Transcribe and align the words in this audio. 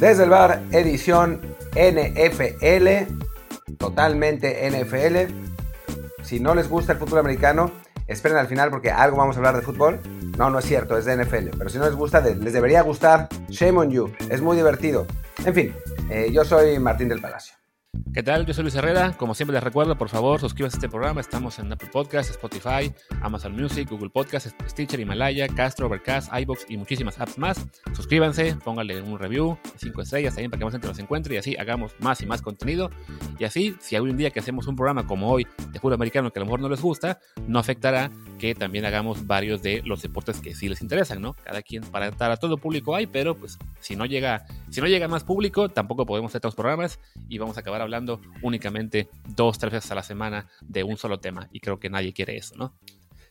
Desde 0.00 0.24
el 0.24 0.30
bar, 0.30 0.60
edición 0.72 1.40
NFL, 1.76 3.12
totalmente 3.78 4.68
NFL. 4.68 5.32
Si 6.22 6.40
no 6.40 6.54
les 6.54 6.68
gusta 6.68 6.92
el 6.92 6.98
fútbol 6.98 7.20
americano, 7.20 7.70
esperen 8.08 8.36
al 8.38 8.48
final 8.48 8.70
porque 8.70 8.90
algo 8.90 9.16
vamos 9.16 9.36
a 9.36 9.38
hablar 9.38 9.56
de 9.56 9.62
fútbol. 9.62 10.00
No, 10.36 10.50
no 10.50 10.58
es 10.58 10.64
cierto, 10.64 10.98
es 10.98 11.04
de 11.04 11.16
NFL. 11.16 11.56
Pero 11.56 11.70
si 11.70 11.78
no 11.78 11.84
les 11.84 11.94
gusta, 11.94 12.20
les 12.20 12.52
debería 12.52 12.82
gustar. 12.82 13.28
Shame 13.48 13.78
on 13.78 13.90
you, 13.90 14.12
es 14.30 14.40
muy 14.40 14.56
divertido. 14.56 15.06
En 15.44 15.54
fin, 15.54 15.74
eh, 16.10 16.30
yo 16.32 16.44
soy 16.44 16.78
Martín 16.78 17.08
del 17.08 17.20
Palacio. 17.20 17.54
¿Qué 18.14 18.22
tal? 18.22 18.46
Yo 18.46 18.54
soy 18.54 18.62
Luis 18.62 18.76
Herrera. 18.76 19.12
Como 19.16 19.34
siempre 19.34 19.54
les 19.54 19.62
recuerdo, 19.64 19.98
por 19.98 20.08
favor, 20.08 20.38
suscríbanse 20.38 20.76
a 20.76 20.78
este 20.78 20.88
programa. 20.88 21.20
Estamos 21.20 21.58
en 21.58 21.72
Apple 21.72 21.88
Podcasts, 21.92 22.30
Spotify, 22.30 22.94
Amazon 23.22 23.60
Music, 23.60 23.90
Google 23.90 24.08
Podcasts, 24.08 24.54
Stitcher, 24.68 25.00
Himalaya, 25.00 25.48
Castro, 25.48 25.88
Overcast, 25.88 26.32
iBox 26.32 26.66
y 26.68 26.76
muchísimas 26.76 27.20
apps 27.20 27.36
más. 27.38 27.66
Suscríbanse, 27.92 28.54
pónganle 28.62 29.02
un 29.02 29.18
review, 29.18 29.58
cinco 29.78 30.02
estrellas 30.02 30.32
también 30.32 30.52
para 30.52 30.60
que 30.60 30.64
más 30.64 30.74
gente 30.74 30.86
los 30.86 30.98
encuentre 31.00 31.34
y 31.34 31.38
así 31.38 31.56
hagamos 31.56 31.96
más 31.98 32.20
y 32.20 32.26
más 32.26 32.40
contenido. 32.40 32.88
Y 33.36 33.42
así, 33.42 33.74
si 33.80 33.96
algún 33.96 34.16
día 34.16 34.30
que 34.30 34.38
hacemos 34.38 34.68
un 34.68 34.76
programa 34.76 35.08
como 35.08 35.28
hoy 35.32 35.48
de 35.72 35.80
fútbol 35.80 35.94
americano 35.94 36.30
que 36.30 36.38
a 36.38 36.42
lo 36.42 36.46
mejor 36.46 36.60
no 36.60 36.68
les 36.68 36.80
gusta, 36.80 37.18
no 37.48 37.58
afectará 37.58 38.12
que 38.38 38.54
también 38.54 38.84
hagamos 38.84 39.26
varios 39.26 39.60
de 39.60 39.82
los 39.84 40.02
deportes 40.02 40.40
que 40.40 40.54
sí 40.54 40.68
les 40.68 40.82
interesan, 40.82 41.20
¿no? 41.20 41.34
Cada 41.42 41.62
quien, 41.62 41.82
para, 41.82 42.12
a 42.16 42.36
todo 42.36 42.58
público 42.58 42.94
hay, 42.94 43.08
pero 43.08 43.36
pues 43.36 43.58
si 43.80 43.96
no 43.96 44.06
llega, 44.06 44.46
si 44.70 44.80
no 44.80 44.86
llega 44.86 45.08
más 45.08 45.24
público, 45.24 45.68
tampoco 45.68 46.06
podemos 46.06 46.30
hacer 46.30 46.38
otros 46.38 46.54
programas 46.54 47.00
y 47.28 47.38
vamos 47.38 47.56
a 47.56 47.60
acabar 47.60 47.82
hablando 47.82 48.03
únicamente 48.42 49.08
dos, 49.26 49.58
tres 49.58 49.72
veces 49.72 49.90
a 49.90 49.94
la 49.94 50.02
semana 50.02 50.48
de 50.60 50.84
un 50.84 50.96
solo 50.96 51.20
tema. 51.20 51.48
Y 51.52 51.60
creo 51.60 51.78
que 51.78 51.90
nadie 51.90 52.12
quiere 52.12 52.36
eso, 52.36 52.54
¿no? 52.56 52.76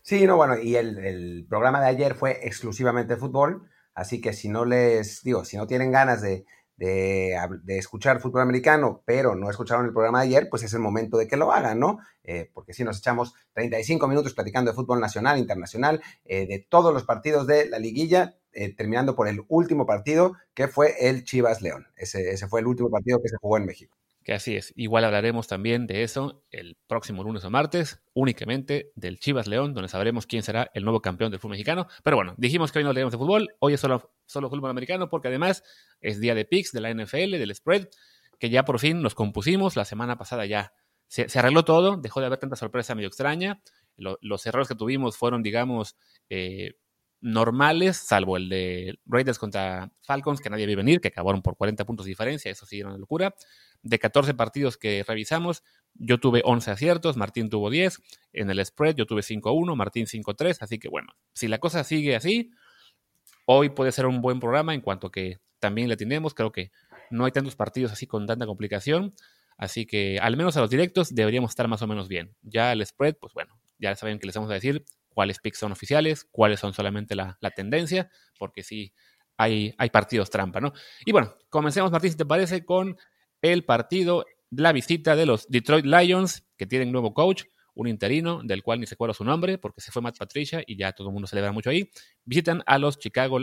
Sí, 0.04 0.26
no, 0.28 0.36
bueno, 0.36 0.58
y 0.58 0.76
el, 0.76 1.46
programa 1.48 1.80
de 1.80 1.88
ayer 1.88 2.14
fue 2.14 2.46
exclusivamente 2.46 3.16
fútbol, 3.16 3.70
así 3.94 4.20
que 4.20 4.34
si 4.34 4.50
no 4.50 4.66
les, 4.66 5.24
digo, 5.24 5.46
si 5.46 5.56
no 5.56 5.66
tienen 5.66 5.94
ganas 5.94 6.22
de, 6.22 6.46
de, 6.76 7.38
escuchar 7.78 8.20
fútbol 8.20 8.42
americano, 8.42 9.02
pero 9.06 9.34
no 9.36 9.50
escucharon 9.50 9.86
el 9.86 9.94
programa 9.94 10.20
de 10.20 10.28
ayer, 10.28 10.50
pues 10.50 10.64
es 10.64 10.74
el 10.74 10.82
momento 10.82 11.18
de 11.18 11.26
que 11.26 11.38
lo 11.38 11.54
hagan, 11.54 11.80
¿no? 11.80 12.00
Eh, 12.26 12.52
porque 12.54 12.74
si 12.74 12.84
nos 12.84 12.98
echamos 12.98 13.34
35 13.54 14.06
minutos 14.10 14.34
platicando 14.34 14.72
de 14.72 14.76
fútbol 14.76 15.00
nacional, 15.00 15.40
internacional, 15.40 16.02
eh, 16.26 16.48
de 16.48 16.60
todos 16.60 16.94
los 16.94 17.06
partidos 17.06 17.48
de 17.48 17.70
la 17.70 17.80
liguilla, 17.80 18.36
eh, 18.52 18.76
terminando 18.76 19.16
por 19.16 19.30
el 19.30 19.46
último 19.48 19.86
partido, 19.86 20.34
que 20.54 20.68
fue 20.68 21.08
el 21.08 21.24
Chivas 21.24 21.62
León. 21.62 21.88
Ese, 21.96 22.32
ese 22.32 22.48
fue 22.50 22.60
el 22.60 22.68
último 22.68 22.90
partido 22.90 23.22
que 23.22 23.30
se 23.30 23.38
jugó 23.38 23.56
en 23.56 23.66
México 23.66 24.03
que 24.24 24.34
así 24.34 24.56
es. 24.56 24.74
Igual 24.76 25.04
hablaremos 25.06 25.48
también 25.48 25.86
de 25.88 26.04
eso 26.04 26.44
el 26.52 26.78
próximo 26.88 27.24
lunes 27.24 27.44
o 27.44 27.50
martes, 27.50 28.02
únicamente 28.14 28.92
del 28.96 29.20
Chivas 29.20 29.48
León, 29.48 29.74
donde 29.74 29.90
sabremos 29.90 30.26
quién 30.26 30.44
será 30.44 30.72
el 30.74 30.84
nuevo 30.84 31.02
campeón 31.02 31.32
del 31.32 31.40
fútbol 31.40 31.52
mexicano. 31.52 31.88
Pero 32.04 32.18
bueno, 32.18 32.34
dijimos 32.38 32.72
que 32.72 32.80
hoy 32.80 32.86
no 32.86 32.94
leemos 32.94 33.12
de 33.12 33.18
fútbol, 33.18 33.50
hoy 33.60 33.74
es 33.74 33.80
solo, 33.80 34.14
solo 34.26 34.50
fútbol 34.50 34.70
americano, 34.70 35.10
porque 35.10 35.28
además 35.28 35.64
es 36.02 36.20
día 36.20 36.36
de 36.36 36.46
picks 36.46 36.72
de 36.72 36.82
la 36.82 36.94
NFL, 36.94 37.32
del 37.32 37.54
spread, 37.54 37.88
que 38.40 38.50
ya 38.50 38.66
por 38.66 38.80
fin 38.80 39.02
nos 39.02 39.16
compusimos. 39.16 39.76
La 39.76 39.86
semana 39.86 40.18
pasada 40.18 40.46
ya 40.46 40.74
se, 41.08 41.28
arregló 41.38 41.64
todo, 41.64 41.98
dejó 41.98 42.22
de 42.22 42.28
haber 42.28 42.40
tanta 42.40 42.56
sorpresa 42.56 42.96
medio 42.96 43.08
extraña. 43.08 43.62
los 43.96 44.46
errores 44.46 44.68
que 44.68 44.76
tuvimos 44.76 45.18
fueron, 45.18 45.44
digamos, 45.44 45.96
eh, 46.30 46.76
normales, 47.24 47.96
salvo 47.96 48.36
el 48.36 48.50
de 48.50 49.00
Raiders 49.06 49.40
contra 49.40 49.90
Falcons, 50.02 50.42
que 50.42 50.50
nadie 50.50 50.66
vio 50.66 50.76
venir, 50.76 51.00
que 51.00 51.08
acabaron 51.08 51.42
por 51.42 51.56
40 51.56 51.86
puntos 51.86 52.06
de 52.06 52.10
diferencia, 52.10 52.52
eso 52.52 52.66
sí 52.66 52.82
era 52.82 52.90
una 52.90 52.98
locura. 52.98 53.34
De 53.82 53.98
14 53.98 54.34
partidos 54.34 54.78
que 54.78 55.06
revisamos, 55.08 55.64
yo 55.94 56.20
tuve 56.20 56.42
11 56.44 56.72
aciertos, 56.72 57.16
Martín 57.16 57.50
tuvo 57.50 57.70
10, 57.70 57.98
en 58.34 58.50
el 58.50 58.64
spread 58.66 58.96
yo 58.96 59.06
tuve 59.06 59.22
5-1, 59.22 59.74
Martín 59.76 60.06
5-3, 60.06 60.58
así 60.60 60.80
que 60.80 60.90
bueno, 60.90 61.14
si 61.34 61.48
la 61.48 61.60
cosa 61.60 61.86
sigue 61.86 62.18
así, 62.18 62.52
hoy 63.46 63.70
puede 63.70 63.94
ser 63.94 64.06
un 64.06 64.22
buen 64.22 64.42
programa 64.42 64.74
en 64.74 64.82
cuanto 64.82 65.10
que 65.10 65.40
también 65.60 65.88
le 65.88 65.96
tenemos, 65.96 66.34
creo 66.34 66.52
que 66.52 66.72
no 67.10 67.24
hay 67.24 67.32
tantos 67.32 67.56
partidos 67.56 67.94
así 67.94 68.06
con 68.06 68.28
tanta 68.28 68.46
complicación, 68.46 69.16
así 69.58 69.86
que 69.86 70.20
al 70.20 70.36
menos 70.36 70.58
a 70.58 70.62
los 70.62 70.70
directos 70.70 71.16
deberíamos 71.16 71.52
estar 71.52 71.70
más 71.70 71.82
o 71.82 71.88
menos 71.88 72.10
bien. 72.10 72.36
Ya 72.42 72.74
el 72.74 72.86
spread, 72.86 73.16
pues 73.16 73.34
bueno, 73.34 73.58
ya 73.80 73.96
saben 73.96 74.20
que 74.20 74.26
les 74.26 74.36
vamos 74.36 74.52
a 74.52 74.56
decir, 74.56 74.84
cuáles 75.14 75.40
picks 75.40 75.60
son 75.60 75.72
oficiales, 75.72 76.26
cuáles 76.32 76.60
son 76.60 76.74
solamente 76.74 77.16
la, 77.16 77.38
tendencia, 77.56 78.10
porque 78.38 78.64
sí 78.64 78.94
hay, 79.38 79.74
hay, 79.78 79.90
partidos 79.90 80.30
trampa, 80.30 80.60
¿no? 80.60 80.74
Y 81.06 81.12
bueno, 81.12 81.36
comencemos, 81.50 81.92
Martín, 81.92 82.12
si 82.12 82.18
te 82.18 82.26
parece, 82.26 82.66
con 82.66 82.98
el 83.42 83.66
partido, 83.66 84.26
la 84.52 84.72
visita 84.72 85.16
de 85.16 85.26
los 85.26 85.48
Detroit 85.50 85.86
Lions, 85.86 86.46
que 86.58 86.66
tienen 86.66 86.92
nuevo 86.92 87.14
coach, 87.14 87.44
un 87.76 87.88
interino, 87.88 88.42
del 88.44 88.64
cual 88.64 88.80
ni 88.80 88.86
se 88.86 88.96
acuerda 88.96 89.14
su 89.14 89.24
nombre, 89.24 89.58
porque 89.58 89.82
se 89.82 89.92
fue 89.92 90.02
Matt 90.02 90.18
Patricia 90.18 90.64
y 90.66 90.78
ya 90.78 90.92
todo 90.94 91.08
el 91.08 91.14
mundo 91.14 91.28
celebra 91.28 91.52
mucho 91.52 91.70
ahí. 91.70 91.90
Visitan 92.24 92.64
a 92.66 92.78
los 92.78 93.00
Chicago, 93.00 93.40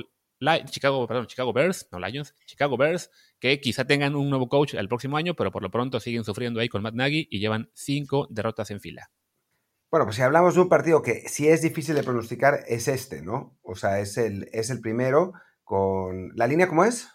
Chicago, 0.67 1.07
perdón, 1.07 1.27
Chicago 1.27 1.53
Bears, 1.53 1.89
no 1.93 1.99
Lions, 1.99 2.35
Chicago 2.47 2.77
Bears, 2.77 3.11
que 3.39 3.61
quizá 3.61 3.85
tengan 3.85 4.15
un 4.15 4.31
nuevo 4.31 4.49
coach 4.49 4.75
el 4.75 4.89
próximo 4.89 5.17
año, 5.17 5.35
pero 5.35 5.51
por 5.51 5.63
lo 5.63 5.71
pronto 5.71 6.01
siguen 6.01 6.25
sufriendo 6.25 6.61
ahí 6.61 6.69
con 6.69 6.83
Matt 6.83 6.95
Nagy 6.95 7.29
y 7.31 7.41
llevan 7.41 7.71
cinco 7.75 8.27
derrotas 8.31 8.71
en 8.71 8.81
fila. 8.81 9.11
Bueno, 9.91 10.07
pues 10.07 10.17
si 10.17 10.23
hablamos 10.23 10.55
de 10.55 10.61
un 10.61 10.69
partido 10.69 11.03
que 11.03 11.29
sí 11.29 11.49
es 11.49 11.63
difícil 11.63 11.97
de 11.97 12.05
pronosticar, 12.05 12.61
es 12.69 12.87
este, 12.87 13.23
¿no? 13.23 13.59
O 13.63 13.75
sea, 13.75 13.99
es 13.99 14.17
el, 14.19 14.49
es 14.53 14.71
el 14.71 14.81
primero 14.81 15.33
con... 15.65 16.31
¿La 16.37 16.47
línea 16.47 16.69
cómo 16.69 16.85
es? 16.85 17.09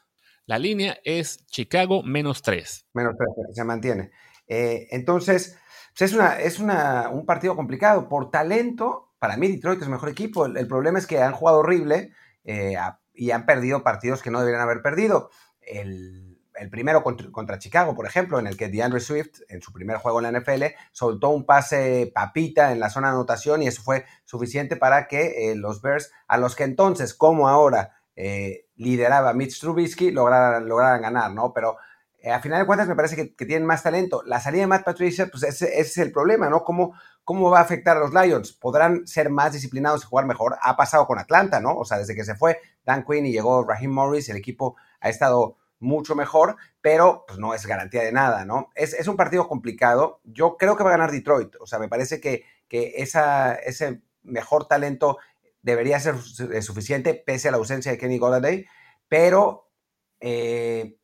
La 0.46 0.60
línea 0.60 0.98
es 1.06 1.46
Chicago 1.48 2.04
menos 2.04 2.42
3. 2.42 2.88
Menos 2.94 3.16
3, 3.18 3.56
se 3.56 3.64
mantiene. 3.64 4.12
Eh, 4.48 4.88
entonces, 4.92 5.58
pues 5.98 6.12
es, 6.12 6.18
una, 6.18 6.40
es 6.40 6.60
una, 6.60 7.10
un 7.10 7.26
partido 7.26 7.56
complicado. 7.56 8.10
Por 8.10 8.30
talento, 8.30 9.14
para 9.20 9.38
mí 9.38 9.48
Detroit 9.48 9.80
es 9.80 9.86
el 9.86 9.92
mejor 9.92 10.10
equipo. 10.10 10.46
El, 10.46 10.68
problema 10.68 11.00
es 11.00 11.08
que 11.08 11.22
han 11.22 11.34
jugado 11.34 11.60
horrible 11.60 12.12
eh, 12.44 12.76
y 13.14 13.32
han 13.32 13.46
perdido 13.46 13.84
partidos 13.84 14.22
que 14.22 14.32
no 14.32 14.40
deberían 14.40 14.62
haber 14.62 14.82
perdido. 14.82 15.30
El, 15.62 16.25
el 16.58 16.70
primero 16.70 17.04
contra, 17.04 17.60
Chicago, 17.60 17.96
por 17.96 18.06
ejemplo, 18.06 18.40
en 18.40 18.48
el 18.48 18.58
que 18.58 18.70
DeAndre 18.70 19.00
Swift, 19.00 19.42
en 19.50 19.62
su 19.62 19.72
primer 19.72 19.98
juego 19.98 20.22
en 20.22 20.32
la 20.32 20.40
NFL, 20.40 20.64
soltó 20.92 21.30
un 21.30 21.46
pase 21.46 22.12
papita 22.14 22.72
en 22.72 22.80
la 22.80 22.90
zona 22.90 23.10
de 23.10 23.16
anotación 23.16 23.62
y 23.62 23.68
eso 23.68 23.82
fue 23.82 24.06
suficiente 24.26 24.76
para 24.76 25.08
que 25.08 25.52
eh, 25.52 25.56
los 25.56 25.82
Bears, 25.82 26.12
a 26.28 26.38
los 26.38 26.56
que 26.56 26.64
entonces, 26.64 27.14
como 27.14 27.50
ahora, 27.50 27.96
eh, 28.16 28.68
lideraba 28.76 29.34
Mitch 29.34 29.60
Trubisky, 29.60 30.12
lograran, 30.12 30.68
lograran 30.68 31.02
ganar, 31.02 31.32
¿no? 31.32 31.54
Pero 31.54 31.78
eh, 32.26 32.32
a 32.32 32.40
final 32.40 32.60
de 32.60 32.66
cuentas 32.66 32.88
me 32.88 32.96
parece 32.96 33.16
que, 33.16 33.46
tienen 33.46 33.68
más 33.68 33.84
talento. 33.84 34.24
La 34.26 34.40
salida 34.40 34.62
de 34.62 34.68
Matt 34.68 34.84
Patricia, 34.84 35.28
pues 35.28 35.44
ese, 35.44 35.80
es 35.80 35.96
el 36.00 36.12
problema, 36.12 36.50
¿no? 36.50 36.64
¿Cómo, 36.64 36.96
¿Cómo 37.24 37.52
va 37.52 37.60
a 37.60 37.62
afectar 37.62 37.98
a 37.98 38.00
los 38.00 38.14
Lions? 38.14 38.54
¿Podrán 38.54 39.06
ser 39.06 39.30
más 39.30 39.54
disciplinados 39.54 40.04
y 40.04 40.08
jugar 40.08 40.26
mejor? 40.26 40.58
Ha 40.62 40.76
pasado 40.76 41.06
con 41.06 41.20
Atlanta, 41.20 41.60
¿no? 41.60 41.76
O 41.76 41.86
sea, 41.86 42.00
desde 42.00 42.16
que 42.16 42.24
se 42.24 42.34
fue 42.34 42.60
Dan 42.84 43.06
Quinn 43.06 43.28
y 43.28 43.32
llegó 43.32 43.64
Raheem 43.64 43.92
Morris, 43.92 44.30
el 44.30 44.38
equipo 44.38 44.76
ha 45.02 45.10
estado 45.10 45.58
mucho 45.80 46.16
mejor, 46.16 46.56
pero 46.82 47.26
pues 47.28 47.40
no 47.40 47.54
es 47.54 47.66
garantía 47.66 48.04
de 48.04 48.12
nada, 48.12 48.46
¿no? 48.46 48.70
Es, 48.76 49.08
un 49.08 49.18
partido 49.18 49.48
complicado. 49.48 50.22
Yo 50.24 50.58
creo 50.58 50.76
que 50.76 50.84
va 50.84 50.90
a 50.90 50.98
ganar 50.98 51.12
Detroit. 51.12 51.56
O 51.60 51.68
sea, 51.68 51.80
me 51.80 51.90
parece 51.90 52.20
que, 52.20 52.46
que 52.68 52.94
esa, 52.98 53.56
ese 53.56 54.02
mejor 54.24 54.68
talento 54.68 55.18
debería 55.62 56.00
ser 56.00 56.16
suficiente 56.62 57.14
pese 57.14 57.48
a 57.48 57.52
la 57.52 57.58
ausencia 57.58 57.92
de 57.92 57.98
Kenny 57.98 58.18
Golladay, 58.18 58.66
pero 59.08 59.72
eh, 60.20 60.98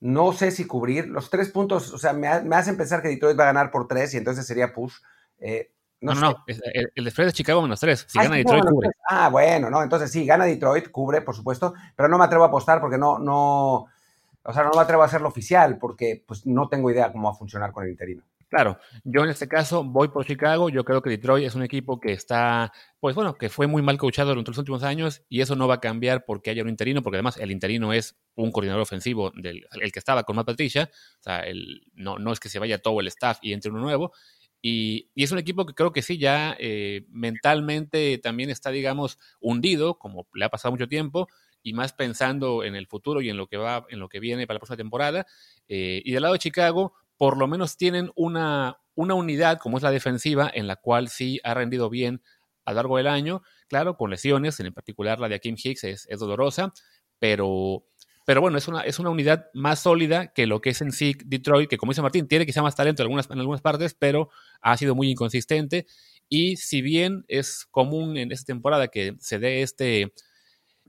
no 0.00 0.32
sé 0.32 0.50
si 0.50 0.66
cubrir 0.66 1.08
los 1.08 1.30
tres 1.30 1.50
puntos, 1.50 1.92
o 1.92 1.98
sea, 1.98 2.12
me, 2.12 2.28
hacen 2.28 2.76
pensar 2.76 3.02
que 3.02 3.08
Detroit 3.08 3.38
va 3.38 3.44
a 3.44 3.52
ganar 3.52 3.70
por 3.70 3.88
tres 3.88 4.14
y 4.14 4.16
entonces 4.16 4.46
sería 4.46 4.72
push. 4.72 4.94
Eh, 5.38 5.72
no, 6.00 6.14
no, 6.14 6.20
no, 6.20 6.44
el, 6.46 6.92
el 6.94 7.10
spread 7.10 7.28
de 7.28 7.32
Chicago 7.32 7.62
menos 7.62 7.80
tres. 7.80 8.06
Si 8.08 8.18
ah, 8.18 8.24
gana 8.24 8.36
Detroit, 8.36 8.64
cubre. 8.64 8.90
Ah, 9.08 9.28
bueno, 9.30 9.68
no, 9.68 9.82
entonces 9.82 10.10
sí, 10.12 10.24
gana 10.24 10.44
Detroit, 10.44 10.90
cubre, 10.90 11.22
por 11.22 11.34
supuesto, 11.34 11.74
pero 11.96 12.08
no 12.08 12.18
me 12.18 12.24
atrevo 12.24 12.44
a 12.44 12.48
apostar 12.48 12.80
porque 12.80 12.98
no, 12.98 13.18
no, 13.18 13.86
o 14.48 14.52
sea, 14.54 14.64
no 14.64 14.70
me 14.74 14.80
atrevo 14.80 15.02
a 15.02 15.04
hacerlo 15.04 15.28
oficial 15.28 15.76
porque 15.76 16.24
pues 16.26 16.46
no 16.46 16.70
tengo 16.70 16.90
idea 16.90 17.12
cómo 17.12 17.28
va 17.28 17.34
a 17.34 17.38
funcionar 17.38 17.70
con 17.70 17.84
el 17.84 17.90
interino. 17.90 18.22
Claro, 18.48 18.78
yo 19.04 19.22
en 19.22 19.28
este 19.28 19.46
caso 19.46 19.84
voy 19.84 20.08
por 20.08 20.24
Chicago. 20.24 20.70
Yo 20.70 20.86
creo 20.86 21.02
que 21.02 21.10
Detroit 21.10 21.44
es 21.44 21.54
un 21.54 21.62
equipo 21.62 22.00
que 22.00 22.12
está, 22.12 22.72
pues 22.98 23.14
bueno, 23.14 23.34
que 23.34 23.50
fue 23.50 23.66
muy 23.66 23.82
mal 23.82 23.98
coachado 23.98 24.30
durante 24.30 24.50
los 24.50 24.56
últimos 24.56 24.84
años 24.84 25.20
y 25.28 25.42
eso 25.42 25.54
no 25.54 25.68
va 25.68 25.74
a 25.74 25.80
cambiar 25.80 26.24
porque 26.24 26.48
haya 26.48 26.62
un 26.62 26.70
interino, 26.70 27.02
porque 27.02 27.16
además 27.16 27.36
el 27.36 27.50
interino 27.50 27.92
es 27.92 28.16
un 28.36 28.50
coordinador 28.50 28.80
ofensivo 28.80 29.32
del 29.36 29.66
el 29.82 29.92
que 29.92 29.98
estaba 29.98 30.22
con 30.22 30.36
Matt 30.36 30.46
Patricia. 30.46 30.88
O 31.20 31.22
sea, 31.22 31.40
el, 31.40 31.82
no, 31.92 32.18
no 32.18 32.32
es 32.32 32.40
que 32.40 32.48
se 32.48 32.58
vaya 32.58 32.78
todo 32.78 33.00
el 33.00 33.08
staff 33.08 33.40
y 33.42 33.52
entre 33.52 33.70
uno 33.70 33.82
nuevo. 33.82 34.12
Y, 34.62 35.10
es 35.14 35.30
un 35.30 35.38
equipo 35.38 35.66
que 35.66 35.74
creo 35.74 35.92
que 35.92 36.00
sí, 36.00 36.16
ya 36.16 36.56
eh, 36.58 37.04
mentalmente 37.10 38.16
también 38.16 38.48
está, 38.48 38.70
digamos, 38.70 39.18
hundido, 39.40 39.98
como 39.98 40.26
le 40.32 40.46
ha 40.46 40.48
pasado 40.48 40.72
mucho 40.72 40.88
tiempo 40.88 41.28
y 41.68 41.72
más 41.74 41.92
pensando 41.92 42.64
en 42.64 42.74
el 42.74 42.86
futuro 42.86 43.20
y 43.20 43.28
en 43.28 43.36
lo 43.36 43.46
que 43.46 43.56
va, 43.56 43.84
en 43.90 44.00
lo 44.00 44.08
que 44.08 44.20
viene 44.20 44.46
para 44.46 44.56
la 44.56 44.60
próxima 44.60 44.76
temporada. 44.76 45.26
Eh, 45.68 46.02
y 46.04 46.12
del 46.12 46.22
lado 46.22 46.32
de 46.32 46.38
Chicago, 46.40 46.94
por 47.16 47.36
lo 47.36 47.46
menos 47.46 47.76
tienen 47.76 48.10
una, 48.16 48.78
una 48.94 49.14
unidad, 49.14 49.58
como 49.58 49.76
es 49.76 49.82
la 49.82 49.90
defensiva, 49.90 50.50
en 50.52 50.66
la 50.66 50.76
cual 50.76 51.08
sí 51.08 51.40
ha 51.44 51.54
rendido 51.54 51.90
bien 51.90 52.22
a 52.64 52.72
lo 52.72 52.76
largo 52.76 52.96
del 52.96 53.06
año. 53.06 53.42
Claro, 53.68 53.96
con 53.96 54.10
lesiones, 54.10 54.58
en 54.60 54.72
particular 54.72 55.20
la 55.20 55.28
de 55.28 55.34
Akim 55.34 55.56
Hicks 55.62 55.84
es, 55.84 56.06
es 56.08 56.20
dolorosa, 56.20 56.72
pero, 57.18 57.84
pero 58.24 58.40
bueno, 58.40 58.56
es 58.56 58.68
una, 58.68 58.82
es 58.82 58.98
una 58.98 59.10
unidad 59.10 59.46
más 59.52 59.80
sólida 59.80 60.32
que 60.32 60.46
lo 60.46 60.60
que 60.60 60.70
es 60.70 60.80
en 60.80 60.92
sí 60.92 61.14
Detroit, 61.24 61.68
que 61.68 61.76
como 61.76 61.92
dice 61.92 62.02
Martín, 62.02 62.28
tiene 62.28 62.46
quizá 62.46 62.62
más 62.62 62.76
talento 62.76 63.02
en 63.02 63.06
algunas, 63.06 63.30
en 63.30 63.38
algunas 63.38 63.60
partes, 63.60 63.94
pero 63.94 64.30
ha 64.60 64.76
sido 64.76 64.94
muy 64.94 65.10
inconsistente. 65.10 65.86
Y 66.28 66.56
si 66.56 66.82
bien 66.82 67.24
es 67.28 67.66
común 67.70 68.16
en 68.16 68.32
esta 68.32 68.46
temporada 68.52 68.88
que 68.88 69.16
se 69.18 69.38
dé 69.38 69.62
este, 69.62 70.12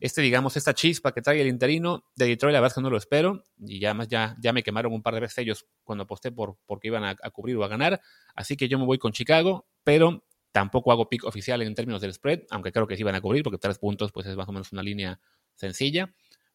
este, 0.01 0.21
digamos, 0.21 0.55
esta 0.55 0.73
chispa 0.73 1.13
que 1.13 1.21
trae 1.21 1.41
el 1.41 1.47
interino 1.47 2.05
de 2.15 2.27
Detroit, 2.27 2.53
la 2.53 2.59
verdad 2.59 2.71
es 2.71 2.75
que 2.75 2.81
no 2.81 2.89
lo 2.89 2.97
espero. 2.97 3.43
Y 3.59 3.79
ya, 3.79 3.97
ya, 4.07 4.35
ya 4.39 4.53
me 4.53 4.63
quemaron 4.63 4.93
un 4.93 5.01
par 5.01 5.13
de 5.13 5.19
veces 5.19 5.37
ellos 5.39 5.65
cuando 5.83 6.03
aposté 6.03 6.31
por 6.31 6.57
porque 6.65 6.87
iban 6.87 7.03
a, 7.03 7.15
cubrir 7.31 7.57
o 7.57 7.63
a 7.63 7.67
ganar. 7.67 8.01
Así 8.35 8.55
que 8.55 8.67
yo 8.67 8.79
me 8.79 8.85
voy 8.85 8.97
con 8.97 9.11
Chicago, 9.11 9.67
pero 9.83 10.25
tampoco 10.51 10.91
hago 10.91 11.09
pick 11.09 11.25
oficial 11.25 11.61
en 11.61 11.75
términos 11.75 12.01
del 12.01 12.13
spread, 12.13 12.43
aunque 12.49 12.71
creo 12.71 12.87
que 12.87 12.95
sí 12.95 13.03
van 13.03 13.15
a 13.15 13.21
cubrir, 13.21 13.43
porque 13.43 13.57
tres 13.57 13.77
puntos 13.77 14.11
pues 14.11 14.25
es 14.27 14.35
más 14.35 14.47
o 14.47 14.51
menos 14.51 14.71
una 14.71 14.83
línea 14.83 15.19
sencilla. 15.55 16.13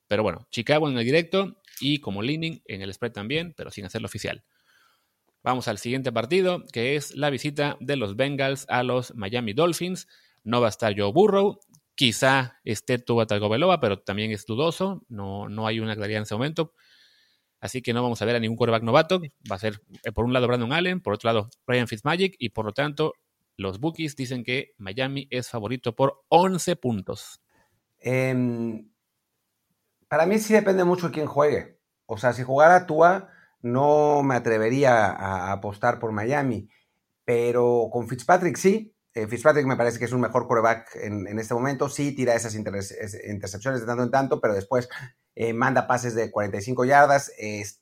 Pero 0.09 0.23
bueno, 0.23 0.47
Chicago 0.51 0.89
en 0.89 0.99
el 0.99 1.05
directo 1.05 1.61
y 1.81 1.99
como 1.99 2.23
leaning 2.23 2.63
en 2.67 2.83
el 2.83 2.93
spread 2.93 3.13
también, 3.13 3.55
pero 3.57 3.71
sin 3.71 3.85
hacerlo 3.85 4.07
oficial. 4.07 4.45
Vamos 5.43 5.69
al 5.69 5.77
siguiente 5.77 6.11
partido, 6.11 6.65
que 6.73 6.97
es 6.97 7.15
la 7.15 7.29
visita 7.29 7.77
de 7.79 7.97
los 7.97 8.17
Bengals 8.17 8.65
a 8.71 8.83
los 8.83 9.15
Miami 9.15 9.53
Dolphins. 9.53 10.09
No 10.43 10.63
va 10.63 10.69
a 10.69 10.71
estar 10.71 10.99
Joe 10.99 11.13
Burrow, 11.13 11.61
Quizá 11.95 12.61
esté 12.65 12.99
Tua 12.99 13.27
Tagovailoa, 13.27 13.81
pero 13.81 14.01
también 14.01 14.33
es 14.33 14.47
dudoso. 14.47 15.05
No, 15.09 15.49
no 15.49 15.67
hay 15.67 15.81
una 15.81 15.95
claridad 15.95 16.19
en 16.19 16.23
ese 16.25 16.35
momento. 16.35 16.73
Así 17.61 17.81
que 17.81 17.95
no 17.95 18.03
vamos 18.03 18.21
a 18.21 18.25
ver 18.25 18.37
a 18.37 18.41
ningún 18.41 18.57
quarterback 18.57 18.83
novato. 18.83 19.21
Va 19.51 19.57
a 19.57 19.59
ser 19.59 19.81
eh, 20.03 20.13
por 20.13 20.25
un 20.25 20.33
lado 20.33 20.47
Brandon 20.47 20.73
Allen, 20.73 21.01
por 21.01 21.15
otro 21.15 21.29
lado 21.29 21.49
Ryan 21.67 21.89
Fitzmagic 21.89 22.37
y 22.39 22.51
por 22.51 22.67
lo 22.67 22.73
tanto 22.73 23.15
los 23.57 23.81
bookies 23.81 24.17
dicen 24.17 24.45
que 24.45 24.75
Miami 24.79 25.29
es 25.31 25.49
favorito 25.49 25.95
por 25.95 26.25
11 26.29 26.77
puntos. 26.77 27.41
Em, 27.99 28.91
para 30.09 30.27
mí 30.27 30.39
sí 30.39 30.53
depende 30.53 30.85
mucho 30.85 31.07
de 31.07 31.15
quién 31.15 31.27
juegue. 31.27 31.79
O 32.07 32.19
sea, 32.19 32.33
si 32.33 32.43
jugara 32.43 32.87
Tua, 32.87 33.31
no 33.63 34.23
me 34.23 34.35
atrevería 34.35 35.07
a 35.07 35.53
apostar 35.53 35.99
por 35.99 36.13
Miami. 36.13 36.69
Pero 37.25 37.89
con 37.91 38.09
Fitzpatrick 38.09 38.57
sí. 38.57 38.94
Eh, 39.15 39.29
Fitzpatrick 39.29 39.65
me 39.67 39.77
parece 39.77 40.01
que 40.01 40.07
es 40.07 40.13
un 40.13 40.21
mejor 40.21 40.49
quarterback 40.49 40.97
en, 40.97 41.39
este 41.39 41.55
momento. 41.55 41.89
Sí, 41.89 42.15
tira 42.17 42.35
esas 42.35 42.55
intercepciones 42.57 43.81
de 43.81 43.87
tanto 43.87 44.03
en 44.03 44.11
tanto, 44.11 44.41
pero 44.41 44.55
después 44.55 44.89
eh, 45.37 45.53
manda 45.53 45.87
pases 45.87 46.17
de 46.17 46.33
45 46.33 46.85
yardas. 46.85 47.33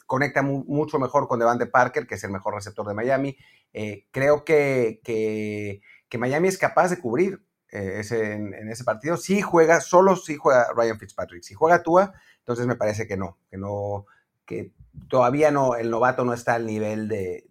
conecta 0.07 0.43
mucho 0.43 0.99
mejor 0.99 1.29
con 1.29 1.39
Devante 1.39 1.67
Parker, 1.67 2.07
que 2.07 2.17
es 2.17 2.25
el 2.25 2.31
mejor 2.31 2.55
receptor 2.55 2.87
de 2.87 2.95
Miami. 2.95 3.37
Eh, 3.73 4.07
creo 4.11 4.45
que, 4.45 5.01
que, 5.03 6.19
Miami 6.19 6.49
es 6.49 6.59
capaz 6.59 6.91
de 6.91 7.01
cubrir 7.01 7.43
ese, 7.69 8.33
en, 8.33 8.69
ese 8.69 8.85
partido. 8.85 9.17
Si 9.17 9.41
juega, 9.41 9.81
solo 9.81 10.17
si 10.17 10.37
juega 10.37 10.69
Ryan 10.77 10.99
Fitzpatrick. 10.99 11.43
Si 11.43 11.55
juega 11.55 11.83
Tua, 11.83 12.13
entonces 12.41 12.67
me 12.67 12.77
parece 12.77 13.07
que 13.07 13.17
no, 13.17 13.39
que 13.51 13.57
no, 13.57 14.05
que 14.45 14.73
todavía 15.09 15.51
no, 15.51 15.77
el 15.77 15.89
novato 15.89 16.27
no 16.27 16.35
está 16.35 16.55
al 16.55 16.67
nivel 16.67 17.09
de 17.09 17.47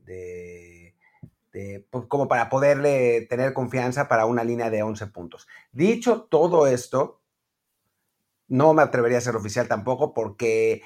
pues, 1.51 2.05
como 2.07 2.27
para 2.27 2.49
poderle 2.49 3.27
tener 3.29 3.53
confianza 3.53 4.07
para 4.07 4.25
una 4.25 4.43
línea 4.43 4.69
de 4.69 4.83
11 4.83 5.07
puntos. 5.07 5.47
Dicho 5.71 6.23
todo 6.23 6.67
esto, 6.67 7.21
no 8.47 8.73
me 8.73 8.81
atrevería 8.81 9.17
a 9.17 9.21
ser 9.21 9.35
oficial 9.35 9.67
tampoco 9.67 10.13
porque, 10.13 10.81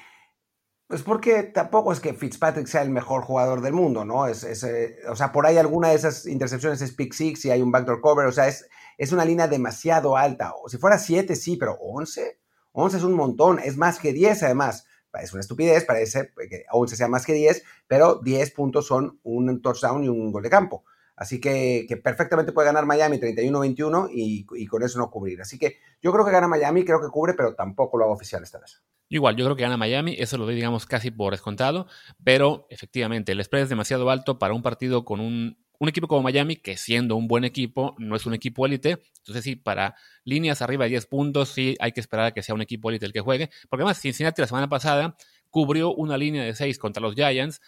pues 0.86 1.02
porque 1.02 1.42
tampoco 1.44 1.92
es 1.92 2.00
que 2.00 2.14
Fitzpatrick 2.14 2.66
sea 2.66 2.82
el 2.82 2.90
mejor 2.90 3.22
jugador 3.22 3.60
del 3.60 3.72
mundo, 3.72 4.04
¿no? 4.04 4.26
Es, 4.26 4.44
eh, 4.44 4.98
o 5.08 5.16
sea, 5.16 5.32
por 5.32 5.46
ahí 5.46 5.56
alguna 5.58 5.88
de 5.88 5.96
esas 5.96 6.26
intercepciones 6.26 6.80
es 6.82 6.92
pick 6.92 7.12
six 7.12 7.44
y 7.44 7.50
hay 7.50 7.62
un 7.62 7.72
backdoor 7.72 8.00
cover, 8.00 8.26
o 8.26 8.32
sea, 8.32 8.48
es, 8.48 8.68
es 8.98 9.12
una 9.12 9.24
línea 9.24 9.48
demasiado 9.48 10.16
alta. 10.16 10.52
O 10.62 10.68
si 10.68 10.78
fuera 10.78 10.98
7, 10.98 11.34
sí, 11.36 11.56
pero 11.56 11.76
11, 11.80 12.38
11 12.72 12.96
es 12.96 13.02
un 13.02 13.14
montón, 13.14 13.58
es 13.58 13.76
más 13.76 13.98
que 13.98 14.12
10 14.12 14.42
además 14.44 14.86
es 15.22 15.32
una 15.32 15.40
estupidez, 15.40 15.84
parece 15.84 16.32
que 16.48 16.64
11 16.70 16.96
sea 16.96 17.08
más 17.08 17.24
que 17.26 17.32
10, 17.32 17.62
pero 17.86 18.20
10 18.22 18.50
puntos 18.52 18.86
son 18.86 19.20
un 19.22 19.62
touchdown 19.62 20.04
y 20.04 20.08
un 20.08 20.32
gol 20.32 20.42
de 20.42 20.50
campo. 20.50 20.84
Así 21.16 21.40
que, 21.40 21.86
perfectamente 22.04 22.52
puede 22.52 22.66
ganar 22.66 22.84
Miami 22.84 23.18
31-21 23.18 24.10
y, 24.12 24.66
con 24.66 24.82
eso 24.82 24.98
no 24.98 25.10
cubrir. 25.10 25.40
Así 25.40 25.58
que 25.58 25.78
yo 26.02 26.12
creo 26.12 26.26
que 26.26 26.30
gana 26.30 26.46
Miami, 26.46 26.84
creo 26.84 27.00
que 27.00 27.08
cubre, 27.08 27.32
pero 27.32 27.54
tampoco 27.54 27.96
lo 27.96 28.04
hago 28.04 28.12
oficial 28.12 28.42
esta 28.42 28.60
vez. 28.60 28.82
Igual, 29.08 29.36
yo 29.36 29.44
creo 29.46 29.56
que 29.56 29.62
gana 29.62 29.78
Miami, 29.78 30.16
eso 30.18 30.36
lo 30.36 30.44
doy, 30.44 30.56
digamos, 30.56 30.84
casi 30.84 31.10
por 31.10 31.32
descontado, 31.32 31.86
pero 32.22 32.66
efectivamente, 32.70 33.32
el 33.32 33.42
spread 33.42 33.62
es 33.62 33.68
demasiado 33.70 34.10
alto 34.10 34.38
para 34.38 34.52
un 34.52 34.62
partido 34.62 35.04
con 35.04 35.20
un 35.20 35.56
un 35.78 35.88
equipo 35.88 36.08
como 36.08 36.22
Miami, 36.22 36.56
que 36.56 36.76
siendo 36.76 37.16
un 37.16 37.28
buen 37.28 37.44
equipo, 37.44 37.94
no 37.98 38.16
es 38.16 38.26
un 38.26 38.34
equipo 38.34 38.66
élite. 38.66 38.98
Entonces, 39.18 39.44
sí, 39.44 39.56
para 39.56 39.94
líneas 40.24 40.62
arriba 40.62 40.84
de 40.84 40.90
10 40.90 41.06
puntos, 41.06 41.50
sí 41.50 41.76
hay 41.80 41.92
que 41.92 42.00
esperar 42.00 42.26
a 42.26 42.30
que 42.32 42.42
sea 42.42 42.54
un 42.54 42.62
equipo 42.62 42.90
élite 42.90 43.06
el 43.06 43.12
que 43.12 43.20
juegue. 43.20 43.50
Porque 43.68 43.82
además, 43.82 44.00
Cincinnati 44.00 44.40
la 44.40 44.46
semana 44.46 44.68
pasada 44.68 45.16
cubrió 45.50 45.94
una 45.94 46.18
línea 46.18 46.44
de 46.44 46.54
6 46.54 46.78
contra 46.78 47.00
los 47.00 47.14
Giants, 47.14 47.60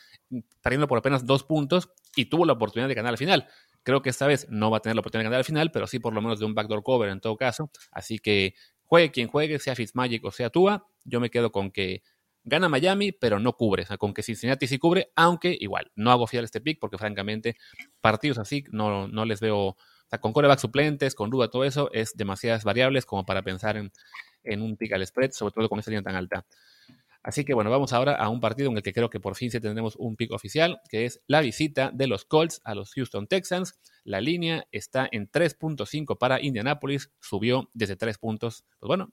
perdiendo 0.63 0.87
por 0.89 0.99
apenas 0.99 1.25
2 1.25 1.45
puntos 1.45 1.91
y 2.17 2.27
tuvo 2.27 2.45
la 2.45 2.53
oportunidad 2.53 2.89
de 2.89 2.95
ganar 2.95 3.13
al 3.13 3.19
final. 3.19 3.49
Creo 3.83 4.03
que 4.03 4.11
esta 4.11 4.27
vez 4.27 4.47
no 4.51 4.71
va 4.71 4.79
a 4.79 4.81
tener 4.81 4.97
la 4.97 5.01
oportunidad 5.01 5.25
de 5.25 5.31
ganar 5.31 5.39
al 5.39 5.45
final, 5.45 5.71
pero 5.71 5.87
sí 5.87 5.99
por 5.99 6.13
lo 6.13 6.21
menos 6.21 6.39
de 6.39 6.45
un 6.45 6.55
backdoor 6.55 6.83
cover 6.83 7.09
en 7.09 7.21
todo 7.21 7.37
caso. 7.37 7.71
Así 7.91 8.19
que 8.19 8.55
juegue 8.85 9.11
quien 9.11 9.29
juegue, 9.29 9.59
sea 9.59 9.75
Fitzmagic 9.75 10.25
o 10.25 10.31
sea 10.31 10.51
Tua, 10.51 10.87
yo 11.05 11.21
me 11.21 11.31
quedo 11.31 11.51
con 11.53 11.71
que 11.71 12.03
Gana 12.49 12.69
Miami, 12.69 13.13
pero 13.13 13.39
no 13.39 13.55
cubre. 13.55 13.83
O 13.85 13.87
sea, 13.87 13.99
con 13.99 14.15
que 14.15 14.23
Cincinnati 14.23 14.67
sí 14.67 14.79
cubre, 14.79 15.13
aunque 15.17 15.57
igual, 15.59 15.91
no 15.95 16.11
hago 16.11 16.27
fiel 16.27 16.45
este 16.45 16.61
pick 16.61 16.79
porque 16.81 16.99
francamente 16.99 17.57
partidos 18.01 18.39
así 18.39 18.65
no, 18.71 19.09
no 19.09 19.25
les 19.25 19.41
veo. 19.41 19.59
O 19.59 19.77
sea, 20.11 20.21
con 20.21 20.33
coreback 20.33 20.59
suplentes, 20.59 21.15
con 21.15 21.31
duda, 21.31 21.51
todo 21.51 21.65
eso 21.65 21.91
es 21.93 22.17
demasiadas 22.17 22.65
variables 22.65 23.05
como 23.05 23.27
para 23.27 23.43
pensar 23.43 23.77
en, 23.77 23.93
en 24.43 24.63
un 24.63 24.77
pick 24.77 24.93
al 24.93 25.07
spread, 25.07 25.33
sobre 25.33 25.53
todo 25.53 25.69
con 25.69 25.79
esa 25.79 25.91
línea 25.91 26.03
tan 26.03 26.17
alta. 26.17 26.47
Así 27.23 27.45
que 27.45 27.53
bueno, 27.53 27.71
vamos 27.71 27.93
ahora 27.93 28.15
a 28.15 28.29
un 28.29 28.41
partido 28.41 28.71
en 28.71 28.77
el 28.77 28.83
que 28.83 28.93
creo 28.93 29.11
que 29.11 29.21
por 29.21 29.35
fin 29.35 29.51
sí 29.51 29.61
tendremos 29.61 29.97
un 29.97 30.17
pick 30.17 30.33
oficial, 30.33 30.81
que 30.89 31.05
es 31.05 31.21
la 31.27 31.41
visita 31.41 31.91
de 31.93 32.07
los 32.07 32.25
Colts 32.25 32.61
a 32.65 32.75
los 32.75 32.95
Houston 32.95 33.27
Texans. 33.27 33.79
La 34.05 34.21
línea 34.21 34.67
está 34.73 35.09
en 35.11 35.31
3.5 35.31 36.17
para 36.17 36.41
Indianapolis, 36.41 37.11
subió 37.21 37.69
desde 37.75 37.97
3 37.97 38.17
puntos. 38.19 38.65
Pues 38.79 38.89
bueno, 38.89 39.13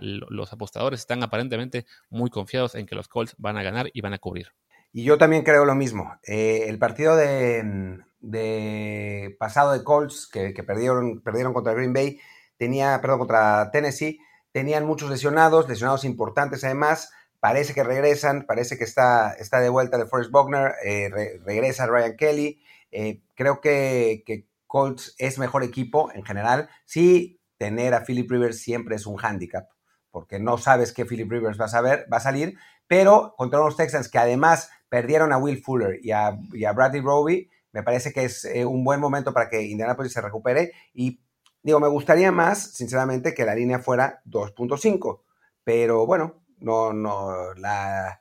los 0.00 0.52
apostadores 0.52 1.00
están 1.00 1.22
aparentemente 1.22 1.86
muy 2.10 2.30
confiados 2.30 2.74
en 2.74 2.86
que 2.86 2.94
los 2.94 3.08
Colts 3.08 3.34
van 3.38 3.56
a 3.56 3.62
ganar 3.62 3.90
y 3.92 4.00
van 4.00 4.14
a 4.14 4.18
cubrir. 4.18 4.48
Y 4.92 5.02
yo 5.02 5.18
también 5.18 5.42
creo 5.42 5.64
lo 5.64 5.74
mismo. 5.74 6.14
Eh, 6.22 6.66
el 6.68 6.78
partido 6.78 7.16
de, 7.16 7.98
de, 8.20 9.36
pasado 9.40 9.72
de 9.72 9.82
Colts 9.82 10.28
que, 10.28 10.52
perdieron, 10.62 11.20
contra 11.52 11.74
Green 11.74 11.92
Bay, 11.92 12.20
tenía, 12.56 13.00
perdón, 13.00 13.18
contra 13.18 13.70
Tennessee, 13.72 14.20
tenían 14.52 14.86
muchos 14.86 15.10
lesionados, 15.10 15.68
lesionados 15.68 16.04
importantes 16.04 16.62
además. 16.62 17.10
Parece 17.40 17.74
que 17.74 17.82
regresan, 17.82 18.46
parece 18.46 18.78
que 18.78 18.84
está, 18.84 19.32
está 19.32 19.58
de 19.58 19.68
vuelta 19.68 19.98
de 19.98 20.06
Forrest 20.06 20.30
Buckner, 20.30 20.74
eh, 20.84 21.10
regresa 21.44 21.88
Ryan 21.88 22.16
Kelly. 22.16 22.62
Eh, 22.92 23.20
creo 23.34 23.60
que, 23.60 24.22
que 24.24 24.46
Colts 24.68 25.16
es 25.18 25.40
mejor 25.40 25.64
equipo 25.64 26.12
en 26.14 26.24
general. 26.24 26.68
Sí, 26.84 27.40
tener 27.58 27.94
a 27.94 28.04
Philip 28.04 28.30
Rivers 28.30 28.60
siempre 28.60 28.94
es 28.94 29.06
un 29.06 29.18
handicap 29.20 29.73
porque 30.14 30.38
no 30.38 30.58
sabes 30.58 30.92
qué 30.92 31.04
Philip 31.04 31.28
Rivers 31.28 31.60
va 31.60 31.64
a, 31.64 31.68
saber, 31.68 32.06
va 32.10 32.18
a 32.18 32.20
salir, 32.20 32.56
pero 32.86 33.34
contra 33.36 33.60
unos 33.60 33.76
Texans 33.76 34.08
que 34.08 34.18
además 34.18 34.70
perdieron 34.88 35.32
a 35.32 35.38
Will 35.38 35.60
Fuller 35.60 35.98
y 36.00 36.12
a, 36.12 36.38
Bradley 36.72 37.00
Roby, 37.00 37.50
me 37.72 37.82
parece 37.82 38.12
que 38.12 38.24
es 38.24 38.44
eh, 38.44 38.64
un 38.64 38.84
buen 38.84 39.00
momento 39.00 39.34
para 39.34 39.50
que 39.50 39.62
Indianapolis 39.62 40.12
se 40.12 40.20
recupere 40.20 40.70
y 40.92 41.20
digo, 41.64 41.80
me 41.80 41.88
gustaría 41.88 42.30
más, 42.30 42.60
sinceramente, 42.74 43.34
que 43.34 43.44
la 43.44 43.56
línea 43.56 43.80
fuera 43.80 44.22
2.5, 44.26 45.22
pero 45.64 46.06
bueno, 46.06 46.44
no, 46.58 46.92
no, 46.92 47.52
la, 47.54 48.20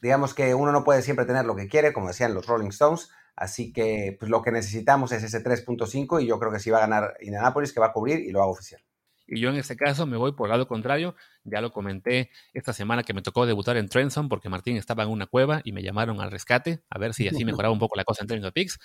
digamos 0.00 0.34
que 0.34 0.54
uno 0.54 0.70
no 0.70 0.84
puede 0.84 1.02
siempre 1.02 1.26
tener 1.26 1.46
lo 1.46 1.56
que 1.56 1.66
quiere, 1.66 1.92
como 1.92 2.06
decían 2.06 2.32
los 2.32 2.46
Rolling 2.46 2.68
Stones, 2.68 3.10
así 3.34 3.72
que 3.72 4.16
pues, 4.20 4.30
lo 4.30 4.40
que 4.40 4.52
necesitamos 4.52 5.10
es 5.10 5.24
ese 5.24 5.42
3.5 5.42 6.22
y 6.22 6.26
yo 6.28 6.38
creo 6.38 6.52
que 6.52 6.60
sí 6.60 6.70
va 6.70 6.78
a 6.78 6.82
ganar 6.82 7.16
Indianapolis, 7.20 7.72
que 7.72 7.80
va 7.80 7.86
a 7.86 7.92
cubrir 7.92 8.20
y 8.20 8.30
lo 8.30 8.40
hago 8.40 8.52
oficial. 8.52 8.80
Y 9.28 9.40
yo 9.40 9.50
en 9.50 9.56
este 9.56 9.76
caso 9.76 10.06
me 10.06 10.16
voy 10.16 10.32
por 10.32 10.48
el 10.48 10.52
lado 10.52 10.66
contrario. 10.66 11.14
Ya 11.44 11.60
lo 11.60 11.70
comenté 11.70 12.30
esta 12.54 12.72
semana 12.72 13.02
que 13.02 13.12
me 13.12 13.22
tocó 13.22 13.44
debutar 13.46 13.76
en 13.76 13.88
Trenson 13.88 14.28
porque 14.28 14.48
Martín 14.48 14.76
estaba 14.76 15.02
en 15.02 15.10
una 15.10 15.26
cueva 15.26 15.60
y 15.64 15.72
me 15.72 15.82
llamaron 15.82 16.20
al 16.20 16.30
rescate 16.30 16.80
a 16.88 16.98
ver 16.98 17.12
si 17.14 17.28
así 17.28 17.44
mejoraba 17.44 17.72
un 17.72 17.78
poco 17.78 17.96
la 17.96 18.04
cosa 18.04 18.22
en 18.22 18.28
términos 18.28 18.48
de 18.48 18.52
picks. 18.52 18.78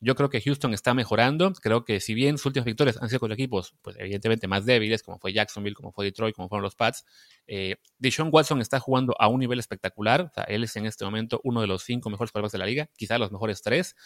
Yo 0.00 0.14
creo 0.14 0.30
que 0.30 0.40
Houston 0.40 0.72
está 0.74 0.94
mejorando. 0.94 1.52
Creo 1.54 1.84
que 1.84 1.98
si 1.98 2.14
bien 2.14 2.38
sus 2.38 2.46
últimas 2.46 2.66
victorias 2.66 3.02
han 3.02 3.08
sido 3.08 3.18
con 3.18 3.32
equipos, 3.32 3.74
pues 3.82 3.96
evidentemente 3.98 4.46
más 4.46 4.64
débiles, 4.64 5.02
como 5.02 5.18
fue 5.18 5.32
Jacksonville, 5.32 5.74
como 5.74 5.90
fue 5.90 6.04
Detroit, 6.04 6.36
como 6.36 6.48
fueron 6.48 6.62
los 6.62 6.76
Pats, 6.76 7.04
eh, 7.48 7.76
Deshaun 7.98 8.28
Watson 8.32 8.60
está 8.60 8.78
jugando 8.78 9.16
a 9.18 9.26
un 9.26 9.40
nivel 9.40 9.58
espectacular. 9.58 10.20
O 10.20 10.30
sea, 10.32 10.44
él 10.44 10.62
es 10.62 10.76
en 10.76 10.86
este 10.86 11.04
momento 11.04 11.40
uno 11.42 11.60
de 11.60 11.66
los 11.66 11.82
cinco 11.82 12.10
mejores 12.10 12.30
jugadores 12.30 12.52
de 12.52 12.58
la 12.58 12.66
liga, 12.66 12.88
quizá 12.96 13.18
los 13.18 13.32
mejores 13.32 13.62
tres. 13.62 13.96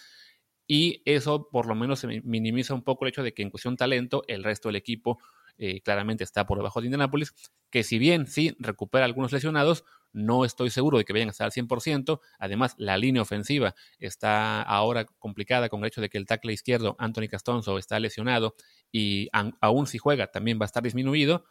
Y 0.66 1.02
eso 1.04 1.48
por 1.50 1.66
lo 1.66 1.74
menos 1.74 2.06
minimiza 2.24 2.72
un 2.72 2.82
poco 2.82 3.04
el 3.04 3.10
hecho 3.10 3.22
de 3.22 3.34
que 3.34 3.42
en 3.42 3.50
cuestión 3.50 3.76
talento, 3.76 4.22
el 4.28 4.44
resto 4.44 4.70
del 4.70 4.76
equipo 4.76 5.18
eh, 5.58 5.80
claramente 5.80 6.24
está 6.24 6.46
por 6.46 6.58
debajo 6.58 6.80
de 6.80 6.86
Indianapolis, 6.86 7.34
que 7.70 7.82
si 7.82 7.98
bien 7.98 8.26
sí 8.26 8.54
recupera 8.58 9.04
algunos 9.04 9.32
lesionados, 9.32 9.84
no 10.12 10.44
estoy 10.44 10.70
seguro 10.70 10.98
de 10.98 11.04
que 11.04 11.12
vayan 11.12 11.28
a 11.28 11.30
estar 11.30 11.46
al 11.46 11.52
100%. 11.52 12.20
Además, 12.38 12.74
la 12.76 12.98
línea 12.98 13.22
ofensiva 13.22 13.74
está 13.98 14.62
ahora 14.62 15.06
complicada 15.06 15.68
con 15.68 15.80
el 15.80 15.86
hecho 15.86 16.00
de 16.00 16.10
que 16.10 16.18
el 16.18 16.26
tackle 16.26 16.52
izquierdo, 16.52 16.96
Anthony 16.98 17.28
Castonzo, 17.30 17.78
está 17.78 17.98
lesionado 17.98 18.54
y 18.90 19.28
aún 19.60 19.86
si 19.86 19.98
juega 19.98 20.26
también 20.26 20.58
va 20.60 20.64
a 20.64 20.66
estar 20.66 20.82
disminuido. 20.82 21.44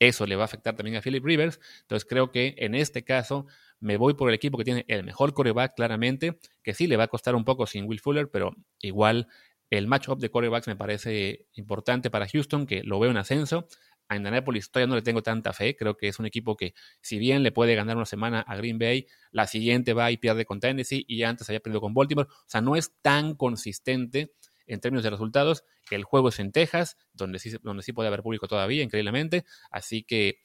Eso 0.00 0.26
le 0.26 0.34
va 0.34 0.42
a 0.42 0.44
afectar 0.46 0.74
también 0.74 0.96
a 0.96 1.02
Philip 1.02 1.24
Rivers. 1.24 1.60
Entonces 1.82 2.08
creo 2.08 2.32
que 2.32 2.54
en 2.58 2.74
este 2.74 3.04
caso 3.04 3.46
me 3.80 3.98
voy 3.98 4.14
por 4.14 4.28
el 4.30 4.34
equipo 4.34 4.56
que 4.56 4.64
tiene 4.64 4.84
el 4.88 5.04
mejor 5.04 5.34
coreback 5.34 5.74
claramente, 5.74 6.38
que 6.62 6.74
sí 6.74 6.86
le 6.86 6.96
va 6.96 7.04
a 7.04 7.08
costar 7.08 7.34
un 7.34 7.44
poco 7.44 7.66
sin 7.66 7.84
Will 7.86 8.00
Fuller, 8.00 8.30
pero 8.30 8.54
igual 8.80 9.28
el 9.70 9.86
matchup 9.86 10.18
de 10.18 10.30
quarterbacks 10.30 10.66
me 10.66 10.76
parece 10.76 11.46
importante 11.54 12.10
para 12.10 12.28
Houston, 12.28 12.66
que 12.66 12.82
lo 12.82 12.98
veo 12.98 13.10
en 13.10 13.16
ascenso. 13.16 13.68
a 14.08 14.16
Indianapolis 14.16 14.70
todavía 14.72 14.88
no 14.88 14.96
le 14.96 15.02
tengo 15.02 15.22
tanta 15.22 15.52
fe. 15.52 15.76
Creo 15.76 15.96
que 15.96 16.08
es 16.08 16.18
un 16.18 16.26
equipo 16.26 16.56
que, 16.56 16.74
si 17.00 17.18
bien 17.18 17.44
le 17.44 17.52
puede 17.52 17.76
ganar 17.76 17.96
una 17.96 18.06
semana 18.06 18.40
a 18.40 18.56
Green 18.56 18.78
Bay, 18.78 19.06
la 19.30 19.46
siguiente 19.46 19.94
va 19.94 20.10
y 20.10 20.16
pierde 20.16 20.44
con 20.44 20.58
Tennessee 20.58 21.04
y 21.06 21.22
antes 21.22 21.48
había 21.48 21.60
perdido 21.60 21.80
con 21.80 21.94
Baltimore. 21.94 22.28
O 22.28 22.44
sea, 22.48 22.60
no 22.60 22.74
es 22.74 22.92
tan 23.02 23.34
consistente 23.36 24.32
en 24.66 24.80
términos 24.80 25.04
de 25.04 25.10
resultados. 25.10 25.64
El 25.90 26.02
juego 26.04 26.30
es 26.30 26.40
en 26.40 26.50
Texas, 26.50 26.96
donde 27.12 27.38
sí, 27.38 27.52
donde 27.62 27.84
sí 27.84 27.92
puede 27.92 28.08
haber 28.08 28.22
público 28.22 28.48
todavía, 28.48 28.82
increíblemente. 28.82 29.44
Así 29.70 30.02
que 30.02 30.40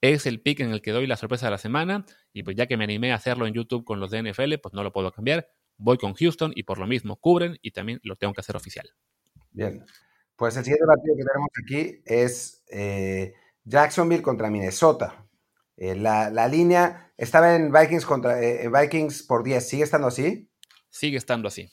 es 0.00 0.26
el 0.26 0.40
pick 0.40 0.60
en 0.60 0.72
el 0.72 0.82
que 0.82 0.92
doy 0.92 1.06
la 1.06 1.16
sorpresa 1.16 1.46
de 1.46 1.52
la 1.52 1.58
semana. 1.58 2.04
Y 2.32 2.42
pues 2.42 2.56
ya 2.56 2.66
que 2.66 2.76
me 2.76 2.84
animé 2.84 3.12
a 3.12 3.16
hacerlo 3.16 3.46
en 3.46 3.54
YouTube 3.54 3.84
con 3.84 4.00
los 4.00 4.10
de 4.10 4.22
NFL, 4.22 4.54
pues 4.62 4.74
no 4.74 4.82
lo 4.82 4.92
puedo 4.92 5.12
cambiar. 5.12 5.48
Voy 5.78 5.98
con 5.98 6.14
Houston 6.14 6.52
y 6.54 6.62
por 6.62 6.78
lo 6.78 6.86
mismo 6.86 7.16
cubren 7.16 7.58
y 7.62 7.70
también 7.72 8.00
lo 8.02 8.16
tengo 8.16 8.32
que 8.32 8.40
hacer 8.40 8.56
oficial. 8.56 8.88
Bien. 9.52 9.84
Pues 10.36 10.54
el 10.56 10.64
siguiente 10.64 10.86
partido 10.86 11.16
que 11.16 11.24
tenemos 11.24 11.48
aquí 11.62 12.02
es 12.04 12.62
eh, 12.68 13.34
Jacksonville 13.64 14.22
contra 14.22 14.50
Minnesota. 14.50 15.26
Eh, 15.78 15.94
la, 15.94 16.48
línea 16.48 17.12
estaba 17.16 17.54
en 17.54 17.72
Vikings 17.72 18.04
contra 18.04 18.42
eh, 18.42 18.68
Vikings 18.68 19.22
por 19.22 19.42
10. 19.42 19.66
¿Sigue 19.66 19.82
estando 19.82 20.08
así? 20.08 20.50
Sigue 20.90 21.16
estando 21.16 21.48
así. 21.48 21.70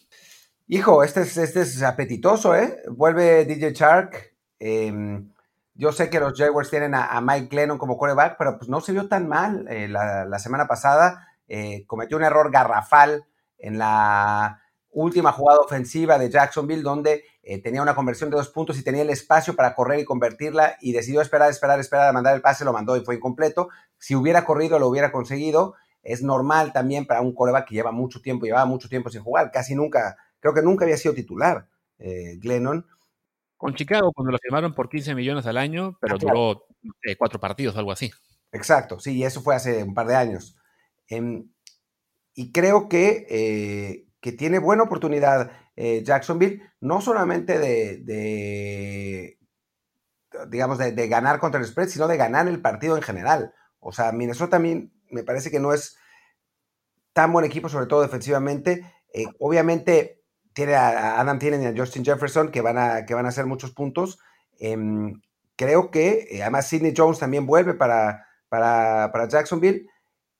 Hijo, 0.68 1.04
este 1.04 1.22
es, 1.22 1.36
este 1.36 1.62
es 1.62 1.84
apetitoso, 1.84 2.56
¿eh? 2.56 2.82
Vuelve 2.90 3.44
DJ 3.46 3.74
Shark. 3.74 4.34
Em, 4.60 5.30
yo 5.74 5.92
sé 5.92 6.10
que 6.10 6.22
los 6.22 6.38
Jaguars 6.38 6.70
tienen 6.70 6.96
a, 6.96 7.20
Mike 7.20 7.54
Lennon 7.54 7.78
como 7.78 7.98
quarterback, 7.98 8.38
pero 8.38 8.58
pues 8.58 8.70
no 8.70 8.80
se 8.80 8.94
vio 8.94 9.10
tan 9.10 9.28
mal 9.28 9.66
la, 9.66 10.24
la, 10.24 10.40
semana 10.40 10.68
pasada. 10.68 11.28
cometió 11.88 12.16
un 12.16 12.24
error 12.24 12.50
garrafal 12.50 13.26
en 13.64 13.78
la 13.78 14.62
última 14.92 15.32
jugada 15.32 15.62
ofensiva 15.62 16.20
de 16.20 16.30
Jacksonville, 16.30 16.84
donde 16.84 17.24
eh, 17.42 17.62
tenía 17.62 17.82
una 17.82 17.96
conversión 17.96 18.30
de 18.30 18.36
dos 18.36 18.50
puntos 18.50 18.78
y 18.78 18.84
tenía 18.84 19.02
el 19.02 19.10
espacio 19.10 19.56
para 19.56 19.74
correr 19.74 20.02
y 20.02 20.06
convertirla 20.06 20.78
y 20.82 20.92
decidió 20.92 21.22
esperar, 21.22 21.50
esperar, 21.50 21.80
esperar 21.80 22.10
a 22.10 22.14
mandar 22.14 22.36
el 22.36 22.42
pase, 22.42 22.66
lo 22.66 22.74
mandó 22.74 22.96
y 22.98 23.06
fue 23.06 23.16
incompleto. 23.16 23.70
Si 23.98 24.16
hubiera 24.16 24.46
corrido, 24.46 24.80
lo 24.80 24.88
hubiera 24.88 25.12
conseguido. 25.12 25.76
Es 26.04 26.22
normal 26.22 26.74
también 26.74 27.08
para 27.08 27.22
un 27.22 27.34
coreback 27.34 27.70
que 27.70 27.76
lleva 27.76 27.94
mucho 27.94 28.22
tiempo, 28.22 28.46
llevaba 28.46 28.66
mucho 28.66 28.90
tiempo 28.90 29.10
sin 29.10 29.24
jugar, 29.24 29.50
casi 29.52 29.74
nunca, 29.74 30.18
creo 30.42 30.54
que 30.54 30.62
nunca 30.62 30.84
había 30.84 30.98
sido 30.98 31.14
titular, 31.14 31.70
eh, 32.00 32.38
Glennon. 32.40 32.86
Con 33.56 33.74
Chicago, 33.76 34.12
cuando 34.14 34.34
lo 34.34 34.38
firmaron 34.40 34.74
por 34.74 34.90
15 34.90 35.16
millones 35.16 35.46
al 35.46 35.56
año, 35.56 35.98
pero 36.02 36.16
ah, 36.16 36.18
duró 36.20 36.66
cuatro 37.18 37.40
partidos 37.40 37.78
algo 37.78 37.94
así. 37.94 38.12
Exacto, 38.52 39.00
sí, 39.00 39.16
y 39.16 39.24
eso 39.24 39.42
fue 39.42 39.56
hace 39.56 39.82
un 39.82 39.94
par 39.94 40.08
de 40.08 40.16
años. 40.16 40.58
Y 42.34 42.52
creo 42.52 42.90
que, 42.90 43.28
eh, 43.30 44.08
que 44.20 44.32
tiene 44.32 44.60
buena 44.60 44.84
oportunidad 44.84 45.52
eh, 45.76 46.04
Jacksonville, 46.04 46.62
no 46.80 47.02
solamente 47.02 47.58
de, 47.60 49.38
digamos, 50.50 50.78
de, 50.78 51.08
ganar 51.08 51.40
contra 51.40 51.60
el 51.60 51.68
spread, 51.68 51.88
sino 51.88 52.08
de 52.08 52.18
ganar 52.18 52.48
el 52.48 52.62
partido 52.62 52.96
en 52.96 53.04
general. 53.04 53.54
O 53.80 53.92
sea, 53.92 54.12
Minnesota 54.12 54.60
mí 54.60 54.92
me 55.10 55.24
parece 55.24 55.52
que 55.52 55.60
no 55.60 55.74
es 55.74 55.98
tan 57.14 57.32
buen 57.32 57.46
equipo, 57.46 57.70
sobre 57.70 57.88
todo 57.88 58.02
defensivamente. 58.02 58.92
Eh, 59.14 59.26
obviamente 59.40 60.22
tiene 60.54 60.76
a 60.76 61.20
Adam 61.20 61.40
Thielen 61.40 61.64
y 61.64 61.66
a 61.68 61.74
Justin 61.76 62.06
Jefferson 62.06 62.52
que 62.52 62.62
van 62.62 62.78
a, 62.78 63.06
que 63.06 63.14
van 63.14 63.26
a 63.26 63.30
hacer 63.30 63.46
muchos 63.46 63.72
puntos. 63.72 64.20
Em, 64.60 65.22
creo 65.56 65.92
que, 65.92 66.28
además 66.42 66.68
Sidney 66.68 66.94
Jones 66.96 67.20
también 67.20 67.46
vuelve 67.46 67.74
para, 67.74 68.28
para, 68.50 69.12
para 69.12 69.28
Jacksonville. 69.28 69.88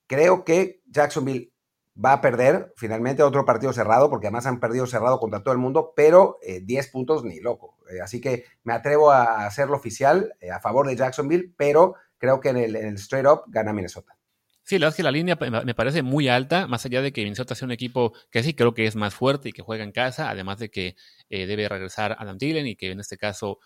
Creo 0.08 0.44
que 0.44 0.82
Jacksonville 0.88 1.53
va 1.96 2.14
a 2.14 2.22
perder 2.22 2.74
finalmente 2.76 3.24
otro 3.24 3.46
partido 3.46 3.74
cerrado, 3.74 4.10
porque 4.10 4.28
además 4.28 4.46
han 4.46 4.60
perdido 4.60 4.88
cerrado 4.88 5.20
contra 5.20 5.44
todo 5.44 5.54
el 5.54 5.60
mundo, 5.60 5.94
pero 5.96 6.40
10 6.44 6.86
eh, 6.86 6.90
puntos 6.92 7.24
ni 7.24 7.40
loco. 7.40 7.78
Eh, 7.90 8.02
así 8.02 8.20
que 8.20 8.46
me 8.64 8.74
atrevo 8.74 9.12
a 9.12 9.46
hacerlo 9.46 9.78
oficial 9.78 10.34
eh, 10.42 10.52
a 10.52 10.60
favor 10.60 10.88
de 10.88 10.96
Jacksonville, 10.96 11.54
pero 11.56 11.96
creo 12.18 12.40
que 12.40 12.50
en 12.50 12.58
el, 12.58 12.76
straight 12.96 13.28
up 13.28 13.44
gana 13.48 13.74
Minnesota. 13.74 14.18
Sí, 14.64 14.80
la 14.80 14.86
verdad 14.86 14.94
es 14.94 14.98
que 14.98 15.04
la 15.04 15.12
línea 15.12 15.38
me 15.66 15.76
parece 15.76 16.04
muy 16.04 16.30
alta, 16.30 16.68
más 16.68 16.86
allá 16.86 17.02
de 17.02 17.12
que 17.12 17.22
Minnesota 17.22 17.54
sea 17.54 17.66
un 17.66 17.74
equipo 17.74 18.14
que 18.32 18.44
sí 18.44 18.54
creo 18.54 18.74
que 18.74 18.86
es 18.86 18.96
más 18.96 19.14
fuerte 19.14 19.50
y 19.50 19.52
que 19.52 19.62
juega 19.62 19.84
en 19.84 19.92
casa, 19.92 20.30
además 20.30 20.58
de 20.58 20.72
que 20.72 20.96
debe 21.30 21.68
regresar 21.68 22.16
Adam 22.18 22.38
Thielen 22.38 22.68
y 22.68 22.78
que 22.78 22.92
en 22.92 23.02
este 23.02 23.18
caso 23.18 23.60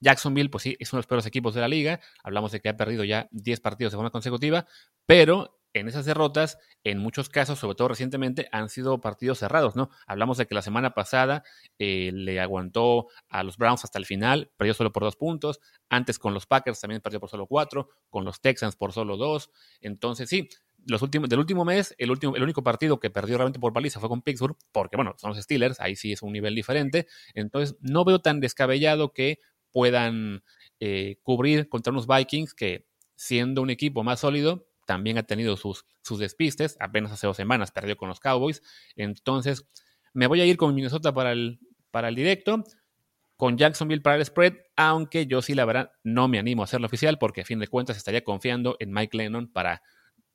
Jacksonville, 0.00 0.50
pues 0.50 0.62
sí, 0.62 0.76
es 0.78 0.92
uno 0.92 0.98
de 0.98 1.00
los 1.00 1.06
peores 1.06 1.26
equipos 1.26 1.54
de 1.54 1.60
la 1.60 1.68
liga. 1.68 2.00
Hablamos 2.22 2.52
de 2.52 2.60
que 2.60 2.68
ha 2.68 2.76
perdido 2.76 3.04
ya 3.04 3.28
10 3.30 3.60
partidos 3.60 3.92
de 3.92 3.96
forma 3.96 4.10
consecutiva, 4.10 4.66
pero 5.06 5.58
en 5.80 5.88
esas 5.88 6.04
derrotas, 6.04 6.58
en 6.84 6.98
muchos 6.98 7.28
casos, 7.28 7.58
sobre 7.58 7.74
todo 7.74 7.88
recientemente, 7.88 8.48
han 8.52 8.68
sido 8.68 9.00
partidos 9.00 9.38
cerrados, 9.38 9.76
¿no? 9.76 9.90
Hablamos 10.06 10.38
de 10.38 10.46
que 10.46 10.54
la 10.54 10.62
semana 10.62 10.94
pasada 10.94 11.44
eh, 11.78 12.10
le 12.12 12.40
aguantó 12.40 13.08
a 13.28 13.42
los 13.42 13.56
Browns 13.56 13.84
hasta 13.84 13.98
el 13.98 14.06
final, 14.06 14.50
perdió 14.56 14.74
solo 14.74 14.92
por 14.92 15.02
dos 15.02 15.16
puntos. 15.16 15.60
Antes 15.88 16.18
con 16.18 16.34
los 16.34 16.46
Packers 16.46 16.80
también 16.80 17.00
perdió 17.00 17.20
por 17.20 17.30
solo 17.30 17.46
cuatro, 17.46 17.88
con 18.10 18.24
los 18.24 18.40
Texans 18.40 18.76
por 18.76 18.92
solo 18.92 19.16
dos. 19.16 19.50
Entonces, 19.80 20.28
sí, 20.28 20.48
los 20.86 21.02
últimos, 21.02 21.28
del 21.28 21.40
último 21.40 21.64
mes, 21.64 21.94
el, 21.98 22.10
último, 22.10 22.36
el 22.36 22.42
único 22.42 22.62
partido 22.62 23.00
que 23.00 23.10
perdió 23.10 23.36
realmente 23.36 23.58
por 23.58 23.72
paliza 23.72 24.00
fue 24.00 24.08
con 24.08 24.22
Pittsburgh, 24.22 24.56
porque, 24.72 24.96
bueno, 24.96 25.14
son 25.18 25.30
los 25.30 25.42
Steelers, 25.42 25.80
ahí 25.80 25.96
sí 25.96 26.12
es 26.12 26.22
un 26.22 26.32
nivel 26.32 26.54
diferente. 26.54 27.06
Entonces, 27.34 27.76
no 27.80 28.04
veo 28.04 28.20
tan 28.20 28.40
descabellado 28.40 29.12
que 29.12 29.40
puedan 29.72 30.42
eh, 30.80 31.18
cubrir 31.22 31.68
contra 31.68 31.92
unos 31.92 32.06
Vikings 32.06 32.54
que, 32.54 32.86
siendo 33.16 33.62
un 33.62 33.70
equipo 33.70 34.04
más 34.04 34.20
sólido, 34.20 34.66
también 34.86 35.18
ha 35.18 35.24
tenido 35.24 35.56
sus, 35.56 35.84
sus 36.02 36.18
despistes, 36.18 36.76
apenas 36.80 37.12
hace 37.12 37.26
dos 37.26 37.36
semanas 37.36 37.70
perdió 37.72 37.96
con 37.96 38.08
los 38.08 38.20
Cowboys, 38.20 38.62
entonces 38.96 39.68
me 40.14 40.26
voy 40.26 40.40
a 40.40 40.46
ir 40.46 40.56
con 40.56 40.74
Minnesota 40.74 41.12
para 41.12 41.32
el, 41.32 41.60
para 41.90 42.08
el 42.08 42.14
directo, 42.14 42.64
con 43.36 43.58
Jacksonville 43.58 44.00
para 44.00 44.16
el 44.16 44.24
spread, 44.24 44.54
aunque 44.76 45.26
yo 45.26 45.42
sí 45.42 45.54
la 45.54 45.66
verdad 45.66 45.92
no 46.02 46.26
me 46.28 46.38
animo 46.38 46.62
a 46.62 46.64
hacerlo 46.64 46.86
oficial 46.86 47.18
porque 47.18 47.42
a 47.42 47.44
fin 47.44 47.58
de 47.58 47.68
cuentas 47.68 47.98
estaría 47.98 48.24
confiando 48.24 48.76
en 48.78 48.92
Mike 48.92 49.16
Lennon 49.16 49.52
para, 49.52 49.82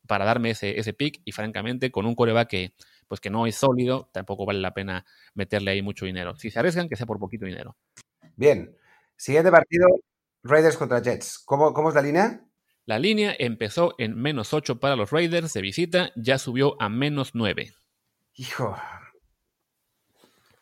para 0.08 0.25
darme 0.25 0.51
ese, 0.51 0.79
ese 0.79 0.93
pick 0.93 1.22
y 1.25 1.31
francamente 1.31 1.91
con 1.91 2.05
un 2.05 2.13
coreback 2.13 2.50
que, 2.50 2.74
pues 3.08 3.20
que 3.20 3.29
no 3.31 3.48
es 3.48 3.55
sólido, 3.55 4.10
tampoco 4.13 4.46
vale 4.46 4.60
la 4.60 4.74
pena 4.74 5.05
meterle 5.34 5.72
ahí 5.72 5.81
mucho 5.81 6.05
dinero. 6.05 6.36
Si 6.36 6.51
se 6.51 6.60
arriesgan, 6.60 6.88
que 6.88 6.96
sea 6.96 7.08
por 7.08 7.20
poquito 7.20 7.46
dinero. 7.46 7.75
Bien, 8.36 8.75
siguiente 9.15 9.51
partido, 9.51 9.88
Raiders 10.43 10.77
contra 10.77 11.01
Jets. 11.01 11.39
¿Cómo, 11.46 11.74
cómo 11.74 11.89
es 11.89 11.96
la 11.96 12.01
línea? 12.01 12.46
La 12.86 12.98
línea 12.98 13.36
empezó 13.38 13.94
en 14.00 14.20
menos 14.20 14.54
8 14.54 14.80
para 14.80 14.96
los 14.96 15.12
Raiders 15.12 15.54
de 15.54 15.62
visita, 15.62 16.12
ya 16.16 16.40
subió 16.40 16.82
a 16.82 16.90
menos 16.90 17.32
9. 17.36 17.74
Hijo, 18.34 18.76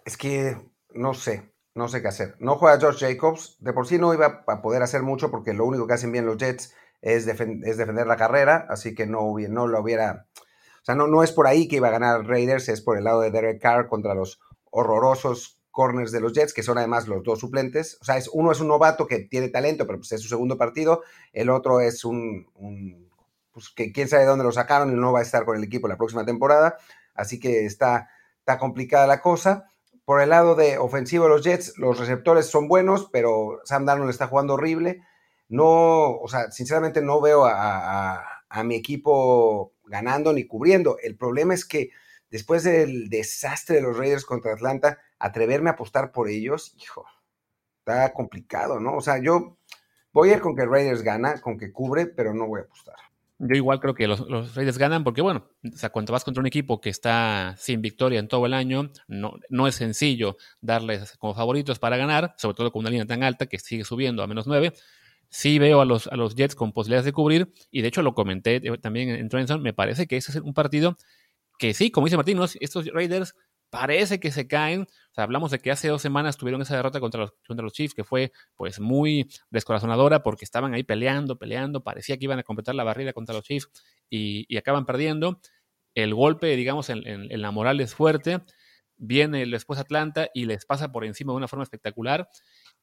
es 0.04 0.18
que 0.18 0.58
no 0.94 1.14
sé, 1.14 1.54
no 1.76 1.88
sé 1.88 2.02
qué 2.02 2.10
hacer. 2.10 2.36
No 2.40 2.56
juega 2.56 2.80
George 2.80 3.06
Jacobs, 3.08 3.56
de 3.60 3.72
por 3.72 3.88
sí 3.88 3.98
no 3.98 4.14
iba 4.14 4.44
a 4.48 4.62
poder 4.62 4.82
hacer 4.82 5.02
mucho 5.02 5.32
porque 5.32 5.54
lo 5.54 5.66
único 5.66 5.88
que 5.88 5.94
hacen 5.94 6.12
bien 6.12 6.26
los 6.26 6.38
Jets 6.38 6.74
es, 7.02 7.26
defender 7.26 8.08
la 8.08 8.18
carrera, 8.18 8.66
así 8.70 8.96
que 8.96 9.06
no, 9.06 9.34
no 9.50 9.68
lo 9.68 9.82
hubiera... 9.82 10.28
O 10.82 10.86
sea, 10.86 10.96
no, 10.96 11.08
no 11.08 11.24
es 11.24 11.32
por 11.32 11.48
ahí 11.48 11.68
que 11.68 11.78
iba 11.78 11.90
a 11.90 11.92
ganar 11.92 12.26
Raiders, 12.26 12.68
es 12.70 12.82
por 12.82 12.98
el 12.98 13.04
lado 13.04 13.22
de 13.22 13.32
Derek 13.32 13.62
Carr 13.62 13.88
contra 13.88 14.14
los 14.16 14.40
horrorosos 14.72 15.59
corners 15.80 16.12
de 16.12 16.20
los 16.20 16.34
Jets, 16.34 16.54
que 16.54 16.62
son 16.62 16.78
además 16.78 17.08
los 17.08 17.24
dos 17.24 17.40
suplentes. 17.40 17.98
O 18.02 18.04
sea, 18.04 18.18
es, 18.18 18.28
uno 18.34 18.52
es 18.52 18.60
un 18.60 18.68
novato 18.68 19.08
que 19.08 19.20
tiene 19.20 19.48
talento, 19.48 19.88
pero 19.88 20.00
pues 20.00 20.12
es 20.12 20.22
su 20.22 20.28
segundo 20.28 20.58
partido. 20.58 21.04
El 21.32 21.50
otro 21.50 21.80
es 21.80 22.04
un, 22.04 23.08
pues 23.54 23.70
que 23.70 23.94
quién 23.94 24.10
sabe 24.10 24.26
dónde 24.26 24.44
lo 24.44 24.52
sacaron 24.52 24.92
y 24.92 24.96
no 24.96 25.14
va 25.14 25.20
a 25.20 25.22
estar 25.22 25.46
con 25.46 25.56
el 25.56 25.64
equipo 25.64 25.88
la 25.88 25.96
próxima 25.96 26.26
temporada. 26.26 26.76
Así 27.14 27.40
que 27.40 27.66
está, 27.66 28.10
está 28.40 28.58
complicada 28.58 29.08
la 29.08 29.22
cosa. 29.22 29.72
Por 30.04 30.20
el 30.20 30.32
lado 30.32 30.56
de 30.56 30.78
ofensivo 30.78 31.24
de 31.24 31.30
los 31.30 31.46
Jets, 31.46 31.78
los 31.78 31.98
receptores 31.98 32.48
son 32.48 32.68
buenos, 32.68 33.08
pero 33.14 33.62
Sam 33.64 33.86
Darnold 33.86 34.10
está 34.10 34.28
jugando 34.28 34.56
horrible. 34.56 35.02
No, 35.48 36.18
o 36.18 36.28
sea, 36.28 36.52
sinceramente 36.52 37.02
no 37.02 37.22
veo 37.22 37.46
a, 37.46 38.22
a 38.50 38.64
mi 38.66 38.76
equipo 38.76 39.72
ganando 39.86 40.34
ni 40.34 40.46
cubriendo. 40.46 40.98
El 41.02 41.16
problema 41.16 41.54
es 41.54 41.64
que 41.64 41.92
después 42.30 42.66
del 42.66 43.08
desastre 43.08 43.78
de 43.78 43.82
los 43.82 43.96
Raiders 43.96 44.26
contra 44.26 44.52
Atlanta, 44.52 45.00
atreverme 45.20 45.70
a 45.70 45.74
apostar 45.74 46.12
por 46.12 46.30
ellos, 46.30 46.74
hijo, 46.78 47.06
está 47.80 48.14
complicado, 48.14 48.80
¿no? 48.80 48.96
O 48.96 49.02
sea, 49.02 49.22
yo 49.22 49.58
voy 50.12 50.30
a 50.30 50.36
ir 50.36 50.42
con 50.42 50.56
que 50.56 50.66
Raiders 50.66 51.02
gana, 51.02 51.40
con 51.42 51.58
que 51.58 51.72
cubre, 51.72 52.08
pero 52.08 52.34
no 52.34 52.48
voy 52.48 52.62
a 52.62 52.64
apostar. 52.64 52.96
Yo 53.42 53.56
igual 53.56 53.80
creo 53.80 53.94
que 53.94 54.06
los, 54.06 54.28
Raiders 54.54 54.78
ganan 54.78 55.06
porque, 55.06 55.22
bueno, 55.22 55.48
o 55.64 55.78
sea, 55.78 55.92
cuando 55.92 56.12
vas 56.12 56.26
contra 56.26 56.42
un 56.42 56.48
equipo 56.48 56.82
que 56.82 56.90
está 56.90 57.56
sin 57.58 57.82
victoria 57.82 58.20
en 58.20 58.28
todo 58.28 58.46
el 58.46 58.54
año, 58.54 58.92
no, 59.08 59.36
no 59.50 59.68
es 59.68 59.76
sencillo 59.76 60.36
darles 60.60 61.18
como 61.18 61.34
favoritos 61.34 61.80
para 61.80 61.96
ganar, 61.96 62.36
sobre 62.38 62.56
todo 62.56 62.72
con 62.72 62.82
una 62.82 62.90
línea 62.90 63.06
tan 63.06 63.24
alta 63.24 63.46
que 63.46 63.58
sigue 63.58 63.86
subiendo 63.86 64.24
a 64.24 64.28
menos 64.28 64.46
9. 64.46 64.74
Sí 65.30 65.58
veo 65.58 65.80
a 65.80 65.86
los, 65.86 66.08
a 66.08 66.18
los 66.18 66.36
Jets 66.36 66.56
con 66.56 66.74
posibilidades 66.74 67.06
de 67.06 67.14
cubrir, 67.14 67.54
y 67.72 67.82
de 67.82 67.88
hecho 67.88 68.02
lo 68.02 68.14
comenté 68.14 68.56
eh, 68.58 68.78
también 68.78 69.10
en 69.10 69.30
Trenton, 69.30 69.62
me 69.62 69.74
parece 69.74 70.06
que 70.06 70.18
ese 70.18 70.32
es 70.32 70.38
un 70.40 70.54
partido 70.54 70.98
que 71.60 71.74
sí, 71.74 71.92
como 71.92 72.08
dice 72.08 72.18
Martín, 72.18 72.40
estos 72.60 72.88
Raiders 72.88 73.36
parece 73.70 74.20
que 74.20 74.32
se 74.32 74.48
caen. 74.48 74.82
O 74.82 75.14
sea, 75.14 75.24
hablamos 75.24 75.52
de 75.52 75.60
que 75.60 75.72
hace 75.72 75.88
dos 75.88 76.02
semanas 76.02 76.38
tuvieron 76.38 76.62
esa 76.62 76.76
derrota 76.76 77.00
contra 77.00 77.22
los, 77.22 77.34
contra 77.48 77.64
los 77.64 77.74
Chiefs 77.74 77.94
que 77.94 78.04
fue 78.04 78.32
pues 78.56 78.80
muy 78.80 79.30
descorazonadora 79.50 80.24
porque 80.24 80.46
estaban 80.46 80.74
ahí 80.74 80.84
peleando, 80.84 81.38
peleando, 81.38 81.84
parecía 81.84 82.18
que 82.18 82.26
iban 82.26 82.40
a 82.40 82.44
completar 82.44 82.76
la 82.76 82.84
barrida 82.84 83.14
contra 83.14 83.36
los 83.36 83.44
Chiefs 83.44 83.70
y, 84.10 84.58
acaban 84.58 84.86
perdiendo. 84.86 85.40
El 85.96 86.14
golpe, 86.14 86.56
digamos, 86.56 86.90
en, 86.90 87.42
la 87.42 87.52
moral 87.52 87.80
es 87.82 87.96
fuerte. 87.96 88.42
Viene 88.98 89.46
después 89.46 89.80
Atlanta 89.80 90.30
y 90.34 90.46
les 90.46 90.66
pasa 90.66 90.92
por 90.92 91.06
encima 91.06 91.34
de 91.34 91.38
una 91.38 91.48
forma 91.48 91.64
espectacular. 91.64 92.30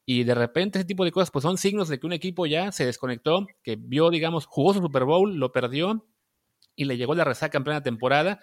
Y 0.05 0.25
de 0.25 0.35
repente 0.35 0.79
ese 0.79 0.87
tipo 0.87 1.05
de 1.05 1.13
cosas 1.13 1.31
pues 1.31 1.43
son 1.43 1.59
signos 1.59 1.89
de 1.89 1.99
que 1.99 2.07
un 2.07 2.13
equipo 2.13 2.47
ya 2.47 2.73
se 2.73 2.87
desconectó, 2.87 3.47
que 3.63 3.77
vio, 3.77 4.11
digamos, 4.11 4.47
jugó 4.47 4.73
su 4.73 4.81
Super 4.81 5.05
Bowl, 5.05 5.37
lo 5.37 5.53
perdió 5.53 6.07
y 6.77 6.85
le 6.85 6.97
llegó 6.97 7.15
la 7.15 7.25
resaca 7.25 7.59
en 7.59 7.65
plena 7.65 7.83
temporada. 7.83 8.41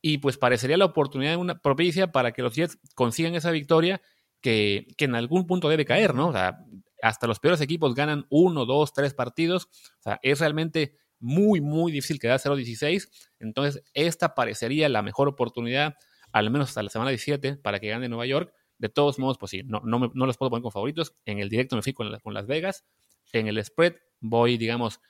Y 0.00 0.18
pues 0.18 0.38
parecería 0.38 0.76
la 0.76 0.84
oportunidad 0.86 1.36
una 1.36 1.60
propicia 1.60 2.12
para 2.12 2.32
que 2.32 2.42
los 2.42 2.54
Jets 2.54 2.78
consigan 2.94 3.34
esa 3.34 3.50
victoria 3.50 4.00
que, 4.40 4.86
que, 4.96 5.06
en 5.06 5.14
algún 5.14 5.46
punto 5.46 5.68
debe 5.68 5.84
caer, 5.84 6.14
¿no? 6.14 6.28
O 6.28 6.32
sea, 6.32 6.58
hasta 7.02 7.26
los 7.26 7.40
peores 7.40 7.60
equipos 7.60 7.94
ganan 7.94 8.26
uno, 8.30 8.64
dos, 8.64 8.92
tres 8.92 9.14
partidos. 9.14 9.68
O 9.98 10.02
sea, 10.02 10.20
es 10.22 10.40
realmente 10.40 10.96
muy, 11.18 11.60
muy 11.60 11.92
difícil 11.92 12.18
quedar 12.18 12.40
0-16. 12.40 13.08
Entonces, 13.38 13.82
esta 13.94 14.34
parecería 14.34 14.88
la 14.88 15.02
mejor 15.02 15.28
oportunidad, 15.28 15.94
al 16.32 16.50
menos 16.50 16.68
hasta 16.68 16.82
la 16.82 16.90
semana 16.90 17.10
17, 17.10 17.56
para 17.56 17.80
que 17.80 17.88
gane 17.88 18.08
Nueva 18.08 18.26
York. 18.26 18.52
De 18.78 18.88
todos 18.88 19.18
modos, 19.18 19.38
pues 19.38 19.50
sí, 19.50 19.62
no, 19.64 19.80
no, 19.84 20.10
no 20.12 20.26
los 20.26 20.36
puedo 20.36 20.50
poner 20.50 20.62
como 20.62 20.70
favoritos. 20.70 21.14
En 21.24 21.38
el 21.38 21.48
directo 21.48 21.76
me 21.76 21.82
fui 21.82 21.94
con, 21.94 22.18
con, 22.20 22.34
Las 22.34 22.46
Vegas. 22.46 22.84
En 23.32 23.48
el 23.48 23.62
spread 23.64 23.94
voy, 24.20 24.58
digamos, 24.58 25.00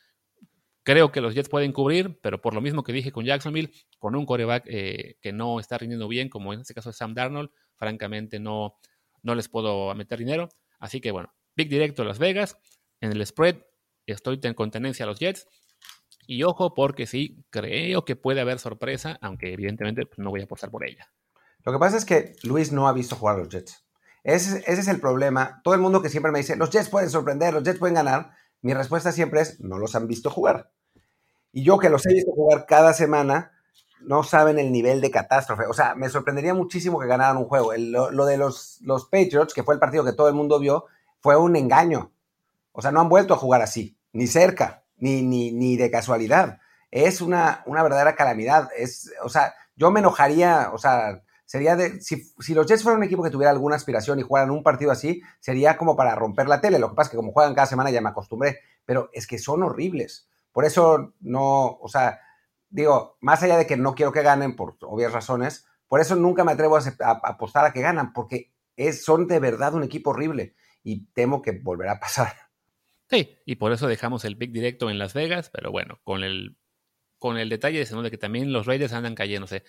creo 0.87 1.11
que 1.11 1.21
los 1.21 1.35
Jets 1.35 1.49
pueden 1.49 1.73
cubrir, 1.73 2.21
pero 2.23 2.40
por 2.40 2.55
lo 2.55 2.61
mismo 2.61 2.85
que 2.85 2.93
dije 2.93 3.11
con 3.11 3.25
Jacksonville, 3.25 3.73
con 3.99 4.14
un 4.14 4.25
coreback 4.25 4.62
eh, 4.69 5.16
que 5.21 5.33
no 5.33 5.59
está 5.59 5.76
rindiendo 5.78 6.07
bien, 6.07 6.28
como 6.28 6.55
en 6.55 6.61
este 6.61 6.75
caso 6.75 6.90
es 6.90 6.97
Sam 6.97 7.12
Darnold, 7.12 7.50
francamente 7.75 8.38
no, 8.38 8.78
no 9.23 9.35
les 9.35 9.49
puedo 9.49 9.93
meter 9.97 10.21
dinero. 10.21 10.49
Así 10.78 11.00
que 11.00 11.11
bueno, 11.11 11.35
big 11.57 11.69
directo 11.69 12.05
Las 12.05 12.21
Vegas. 12.21 12.57
En 13.00 13.11
el 13.11 13.26
spread 13.26 13.57
estoy 14.07 14.40
con 14.55 14.71
tendencia 14.71 15.05
a 15.05 15.09
los 15.09 15.19
Jets. 15.19 15.49
Y 16.28 16.45
ojo, 16.45 16.73
porque 16.73 17.07
sí, 17.07 17.45
creo 17.50 18.05
que 18.05 18.14
puede 18.14 18.40
haber 18.40 18.61
sorpresa, 18.61 19.19
aunque 19.21 19.52
evidentemente 19.52 20.07
pues, 20.07 20.21
no 20.21 20.31
voy 20.31 20.40
a 20.40 20.45
apostar 20.45 20.71
por 20.71 20.87
ella. 20.87 21.12
Lo 21.64 21.73
que 21.73 21.78
pasa 21.81 21.97
es 21.97 22.05
que 22.05 22.37
Luis 22.45 22.71
no 22.71 22.87
ha 22.87 22.93
visto 22.93 23.16
jugar 23.16 23.35
a 23.35 23.38
los 23.40 23.49
Jets. 23.49 23.85
Ese, 24.23 24.62
es 24.66 24.87
el 24.87 25.00
problema. 25.00 25.61
Todo 25.64 25.75
el 25.75 25.81
mundo 25.81 26.00
que 26.00 26.11
siempre 26.11 26.31
me 26.31 26.38
dice, 26.38 26.55
los 26.55 26.71
Jets 26.71 26.88
pueden 26.88 27.11
sorprender, 27.11 27.55
los 27.55 27.64
Jets 27.64 27.81
pueden 27.81 27.97
ganar, 27.97 28.31
mi 28.62 28.73
respuesta 28.73 29.11
siempre 29.11 29.40
es, 29.40 29.61
no 29.61 29.78
los 29.78 29.97
han 29.97 30.07
visto 30.07 30.31
jugar. 30.31 30.71
Y 31.57 31.63
yo 31.63 31.79
que 31.79 31.89
los 31.89 32.05
he 32.05 32.13
visto 32.13 32.33
jugar 32.33 32.67
cada 32.67 32.93
semana, 32.93 33.51
no 34.03 34.23
saben 34.25 34.59
el 34.59 34.71
nivel 34.71 35.01
de 35.01 35.11
catástrofe. 35.11 35.65
O 35.65 35.73
sea, 35.73 35.95
me 35.95 36.11
sorprendería 36.11 36.53
muchísimo 36.53 37.01
que 37.01 37.07
ganaran 37.07 37.39
un 37.39 37.47
juego. 37.47 37.73
lo, 37.75 38.27
de 38.27 38.37
los, 38.37 38.79
los 38.83 39.07
Patriots, 39.07 39.55
que 39.55 39.63
fue 39.63 39.73
el 39.73 39.81
partido 39.81 40.05
que 40.05 40.13
todo 40.13 40.29
el 40.29 40.35
mundo 40.35 40.59
vio, 40.61 40.85
fue 41.19 41.35
un 41.39 41.57
engaño. 41.57 42.13
O 42.73 42.83
sea, 42.83 42.91
no 42.91 43.01
han 43.01 43.09
vuelto 43.09 43.33
a 43.33 43.39
jugar 43.39 43.63
así, 43.63 43.97
ni 44.13 44.27
cerca, 44.27 44.85
ni, 44.99 45.23
ni, 45.23 45.51
ni 45.51 45.79
de 45.79 45.91
casualidad. 45.91 46.59
Es 46.91 47.23
una, 47.23 47.63
una 47.65 47.83
verdadera 47.83 48.17
calamidad. 48.17 48.69
Es, 48.77 49.11
o 49.23 49.31
sea, 49.31 49.55
yo 49.77 49.91
me 49.91 50.01
enojaría, 50.01 50.69
o 50.75 50.77
sea, 50.77 51.23
sería 51.47 51.75
de, 51.75 52.03
si, 52.03 52.35
si, 52.39 52.53
los 52.53 52.67
Jets 52.67 52.83
fueran 52.83 52.99
un 52.99 53.07
equipo 53.07 53.23
que 53.23 53.31
tuviera 53.31 53.51
alguna 53.51 53.77
aspiración 53.77 54.19
y 54.19 54.25
jugaran 54.25 54.51
un 54.51 54.63
partido 54.63 54.91
así, 54.91 55.23
sería 55.41 55.79
como 55.79 55.97
para 55.97 56.15
romper 56.17 56.49
la 56.49 56.61
tele. 56.61 56.79
Lo 56.79 56.91
que 56.91 56.97
pasa 56.97 57.07
es 57.07 57.13
que 57.13 57.17
como 57.17 57.33
juegan 57.33 57.55
cada 57.55 57.67
semana 57.67 57.91
ya 57.91 58.03
me 58.03 58.11
acostumbré, 58.11 58.59
pero 58.85 59.09
es 59.15 59.27
que 59.27 59.39
son 59.39 59.63
horribles. 59.63 60.29
Por 60.57 60.65
eso 60.65 61.13
no, 61.21 61.77
o 61.83 61.87
sea, 61.87 62.19
digo, 62.71 63.19
más 63.21 63.43
allá 63.43 63.59
de 63.59 63.67
que 63.67 63.77
no 63.77 63.95
quiero 63.95 64.11
que 64.11 64.23
ganen 64.23 64.57
por 64.57 64.79
obvias 64.81 65.13
razones, 65.13 65.67
por 65.87 66.01
eso 66.01 66.17
nunca 66.17 66.45
me 66.45 66.53
atrevo 66.53 66.79
a, 66.79 67.11
apostar 67.25 67.67
a 67.67 67.75
que 67.75 67.83
ganan, 67.83 68.15
porque 68.15 68.55
es, 68.75 69.05
son 69.05 69.27
de 69.27 69.39
verdad 69.39 69.75
un 69.75 69.85
equipo 69.85 70.13
horrible 70.13 70.55
y 70.83 71.09
temo 71.13 71.43
que 71.43 71.53
volverá 71.53 71.93
a 71.93 72.01
pasar. 72.01 72.33
Sí, 73.11 73.37
y 73.45 73.57
por 73.57 73.71
eso 73.73 73.87
dejamos 73.87 74.25
el 74.25 74.39
pick 74.39 74.51
directo 74.51 74.89
en 74.89 74.99
Las 74.99 75.13
Vegas, 75.13 75.51
pero 75.51 75.71
bueno, 75.71 76.01
con 76.05 76.25
el, 76.25 76.57
con 77.19 77.37
el 77.37 77.51
detalle 77.51 77.85
de 77.85 78.11
que 78.11 78.17
también 78.17 78.51
los 78.51 78.65
Raiders 78.65 78.95
andan 78.95 79.15
cayéndose. 79.15 79.63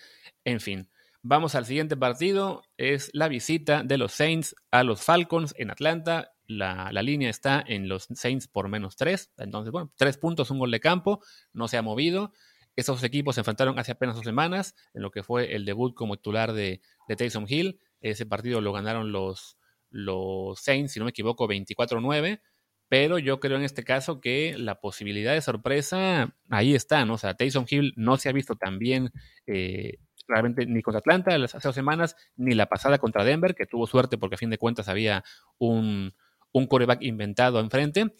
En 0.44 0.58
fin, 0.58 0.90
vamos 1.20 1.54
al 1.54 1.66
siguiente 1.66 1.98
partido, 1.98 2.62
es 2.78 3.10
la 3.12 3.28
visita 3.28 3.82
de 3.82 3.98
los 3.98 4.12
Saints 4.12 4.56
a 4.70 4.84
los 4.84 5.02
Falcons 5.02 5.54
en 5.58 5.70
Atlanta. 5.70 6.32
La, 6.48 6.90
la, 6.92 7.02
línea 7.02 7.30
está 7.30 7.62
en 7.64 7.88
los 7.88 8.08
Saints 8.14 8.48
por 8.48 8.68
menos 8.68 8.96
tres. 8.96 9.30
Entonces, 9.36 9.70
bueno, 9.70 9.92
tres 9.96 10.16
puntos, 10.16 10.50
un 10.50 10.58
gol 10.58 10.70
de 10.70 10.80
campo, 10.80 11.20
no 11.52 11.68
se 11.68 11.76
ha 11.76 11.82
movido. 11.82 12.32
Esos 12.74 13.02
equipos 13.04 13.34
se 13.34 13.42
enfrentaron 13.42 13.78
hace 13.78 13.92
apenas 13.92 14.16
dos 14.16 14.24
semanas 14.24 14.74
en 14.94 15.02
lo 15.02 15.10
que 15.10 15.22
fue 15.22 15.54
el 15.54 15.64
debut 15.64 15.94
como 15.94 16.16
titular 16.16 16.52
de, 16.52 16.80
de 17.06 17.16
Taysom 17.16 17.44
Hill. 17.46 17.80
Ese 18.00 18.24
partido 18.24 18.60
lo 18.60 18.72
ganaron 18.72 19.12
los, 19.12 19.58
los 19.90 20.60
Saints, 20.60 20.92
si 20.92 20.98
no 20.98 21.04
me 21.04 21.10
equivoco, 21.10 21.46
24-9. 21.48 22.40
Pero 22.88 23.18
yo 23.18 23.38
creo 23.40 23.58
en 23.58 23.64
este 23.64 23.84
caso 23.84 24.20
que 24.20 24.56
la 24.56 24.80
posibilidad 24.80 25.34
de 25.34 25.42
sorpresa 25.42 26.34
ahí 26.48 26.74
está, 26.74 27.04
¿no? 27.04 27.14
O 27.14 27.18
sea, 27.18 27.34
Taysom 27.34 27.66
Hill 27.68 27.92
no 27.96 28.16
se 28.16 28.30
ha 28.30 28.32
visto 28.32 28.56
tan 28.56 28.78
bien 28.78 29.10
eh, 29.46 29.98
realmente 30.28 30.66
ni 30.66 30.82
contra 30.82 31.00
Atlanta 31.00 31.34
hace 31.34 31.58
dos 31.62 31.74
semanas, 31.74 32.16
ni 32.36 32.54
la 32.54 32.66
pasada 32.66 32.98
contra 32.98 33.24
Denver, 33.24 33.54
que 33.54 33.66
tuvo 33.66 33.86
suerte 33.86 34.18
porque 34.18 34.36
a 34.36 34.38
fin 34.38 34.50
de 34.50 34.58
cuentas 34.58 34.88
había 34.88 35.24
un, 35.58 36.14
un 36.52 36.66
coreback 36.66 37.02
inventado 37.02 37.60
enfrente 37.60 38.12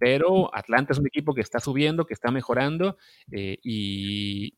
pero 0.00 0.52
Atlanta 0.54 0.94
es 0.94 0.98
un 0.98 1.06
equipo 1.06 1.34
que 1.34 1.42
está 1.42 1.60
subiendo, 1.60 2.06
que 2.06 2.14
está 2.14 2.30
mejorando 2.30 2.96
eh, 3.30 3.58
y 3.62 4.56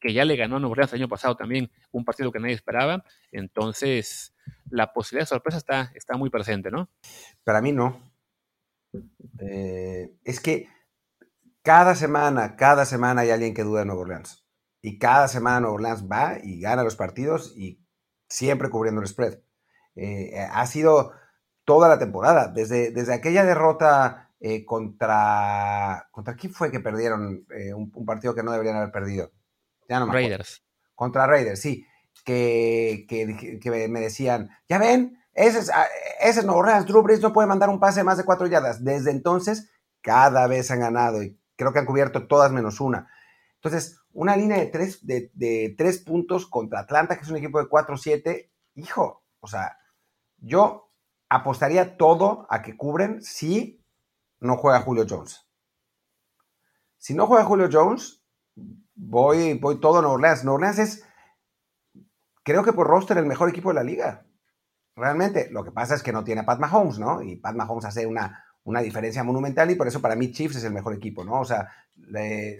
que, 0.00 0.14
ya 0.14 0.24
le 0.24 0.36
ganó 0.36 0.56
a 0.56 0.60
Nueva 0.60 0.72
Orleans 0.72 0.92
el 0.92 1.00
año 1.00 1.08
pasado 1.08 1.36
también 1.36 1.72
un 1.90 2.04
partido 2.04 2.30
que 2.30 2.38
nadie 2.38 2.54
esperaba. 2.54 3.04
Entonces, 3.32 4.32
la 4.70 4.92
posibilidad 4.92 5.24
de 5.24 5.30
sorpresa 5.30 5.58
está, 5.58 5.92
está 5.96 6.16
muy 6.16 6.30
presente, 6.30 6.70
¿no? 6.70 6.88
Para 7.42 7.60
mí 7.60 7.72
no. 7.72 8.00
Eh, 9.40 10.14
es 10.22 10.38
que 10.38 10.68
cada 11.62 11.96
semana, 11.96 12.54
cada 12.54 12.84
semana 12.84 13.22
hay 13.22 13.30
alguien 13.30 13.54
que 13.54 13.64
duda 13.64 13.80
de 13.80 13.86
Nueva 13.86 14.02
Orleans. 14.02 14.46
Y 14.80 15.00
cada 15.00 15.26
semana 15.26 15.58
Nueva 15.58 15.74
Orleans 15.74 16.04
va 16.08 16.38
y 16.40 16.60
gana 16.60 16.84
los 16.84 16.94
partidos 16.94 17.54
y 17.56 17.80
siempre 18.28 18.70
cubriendo 18.70 19.00
el 19.00 19.08
spread. 19.08 19.40
Eh, 19.96 20.38
ha 20.48 20.64
sido 20.66 21.10
toda 21.64 21.88
la 21.88 21.98
temporada, 21.98 22.48
desde, 22.48 22.90
desde 22.90 23.14
aquella 23.14 23.44
derrota 23.44 24.30
eh, 24.40 24.64
contra. 24.64 26.08
¿Contra 26.10 26.36
quién 26.36 26.52
fue 26.52 26.70
que 26.70 26.80
perdieron 26.80 27.46
eh, 27.56 27.72
un, 27.72 27.90
partido 28.04 28.34
que 28.34 28.42
no 28.42 28.52
deberían 28.52 28.76
haber 28.76 28.92
perdido? 28.92 29.32
Ya 29.88 29.98
no 29.98 30.06
me 30.06 30.12
Raiders. 30.12 30.62
Contra 30.94 31.26
Raiders, 31.26 31.60
sí. 31.60 31.86
Que, 32.24 33.06
que, 33.08 33.88
me 33.88 34.00
decían, 34.00 34.50
ya 34.68 34.78
ven, 34.78 35.18
ese 35.32 35.58
es, 35.58 35.70
ah, 35.70 35.86
ese 36.20 36.40
es 36.40 36.46
Nuevo 36.46 36.60
Orleans, 36.60 36.86
Drew 36.86 37.02
Brees 37.02 37.20
no 37.20 37.32
puede 37.32 37.48
mandar 37.48 37.68
un 37.68 37.80
pase 37.80 38.00
de 38.00 38.04
más 38.04 38.16
de 38.16 38.24
cuatro 38.24 38.46
yardas. 38.46 38.84
Desde 38.84 39.10
entonces, 39.10 39.70
cada 40.00 40.46
vez 40.46 40.70
han 40.70 40.80
ganado 40.80 41.22
y 41.22 41.38
creo 41.56 41.72
que 41.72 41.80
han 41.80 41.86
cubierto 41.86 42.26
todas 42.26 42.52
menos 42.52 42.80
una. 42.80 43.10
Entonces, 43.56 43.98
una 44.12 44.36
línea 44.36 44.58
de 44.58 44.66
tres, 44.66 45.06
de, 45.06 45.30
de 45.34 45.74
tres 45.76 45.98
puntos 45.98 46.46
contra 46.46 46.80
Atlanta, 46.80 47.16
que 47.16 47.22
es 47.22 47.30
un 47.30 47.36
equipo 47.36 47.58
de 47.58 47.68
4-7, 47.68 48.50
hijo, 48.74 49.24
o 49.40 49.46
sea, 49.46 49.76
yo 50.38 50.93
apostaría 51.28 51.96
todo 51.96 52.46
a 52.50 52.62
que 52.62 52.76
cubren 52.76 53.22
si 53.22 53.84
no 54.40 54.56
juega 54.56 54.80
Julio 54.80 55.06
Jones. 55.08 55.46
Si 56.98 57.14
no 57.14 57.26
juega 57.26 57.44
Julio 57.44 57.68
Jones, 57.70 58.22
voy, 58.94 59.58
voy 59.58 59.80
todo 59.80 59.98
a 59.98 60.00
Nueva 60.00 60.14
Orleans. 60.14 60.44
Nueva 60.44 60.56
Orleans 60.56 60.78
es, 60.78 61.04
creo 62.42 62.62
que 62.64 62.72
por 62.72 62.86
roster, 62.86 63.18
el 63.18 63.26
mejor 63.26 63.48
equipo 63.48 63.70
de 63.70 63.74
la 63.74 63.84
liga. 63.84 64.26
Realmente, 64.96 65.50
lo 65.50 65.64
que 65.64 65.72
pasa 65.72 65.94
es 65.94 66.02
que 66.02 66.12
no 66.12 66.24
tiene 66.24 66.42
a 66.42 66.46
Pat 66.46 66.60
Mahomes, 66.60 66.98
¿no? 66.98 67.20
Y 67.20 67.36
Pat 67.36 67.56
Mahomes 67.56 67.84
hace 67.84 68.06
una, 68.06 68.44
una 68.64 68.80
diferencia 68.80 69.24
monumental 69.24 69.70
y 69.70 69.74
por 69.74 69.88
eso 69.88 70.00
para 70.00 70.16
mí 70.16 70.30
Chiefs 70.30 70.56
es 70.56 70.64
el 70.64 70.72
mejor 70.72 70.94
equipo, 70.94 71.24
¿no? 71.24 71.40
O 71.40 71.44
sea, 71.44 71.68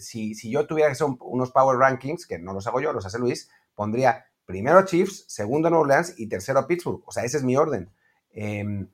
si, 0.01 0.35
si, 0.35 0.51
yo 0.51 0.67
tuviera 0.67 0.89
que 0.89 0.93
hacer 0.93 1.07
unos 1.21 1.51
power 1.51 1.79
rankings, 1.79 2.27
que 2.27 2.39
no 2.39 2.53
los 2.53 2.67
hago 2.67 2.81
yo, 2.81 2.93
los 2.93 3.07
hace 3.07 3.19
Luis, 3.19 3.51
pondría 3.75 4.27
primero 4.45 4.85
Chiefs, 4.85 5.25
segundo 5.29 5.71
Nueva 5.71 5.83
Orleans 5.83 6.15
y 6.19 6.29
tercero 6.29 6.67
Pittsburgh. 6.67 7.03
O 7.07 7.13
sea, 7.13 7.25
ese 7.25 7.39
es 7.39 7.45
mi 7.45 7.57
orden. 7.57 7.91
Em, 8.35 8.89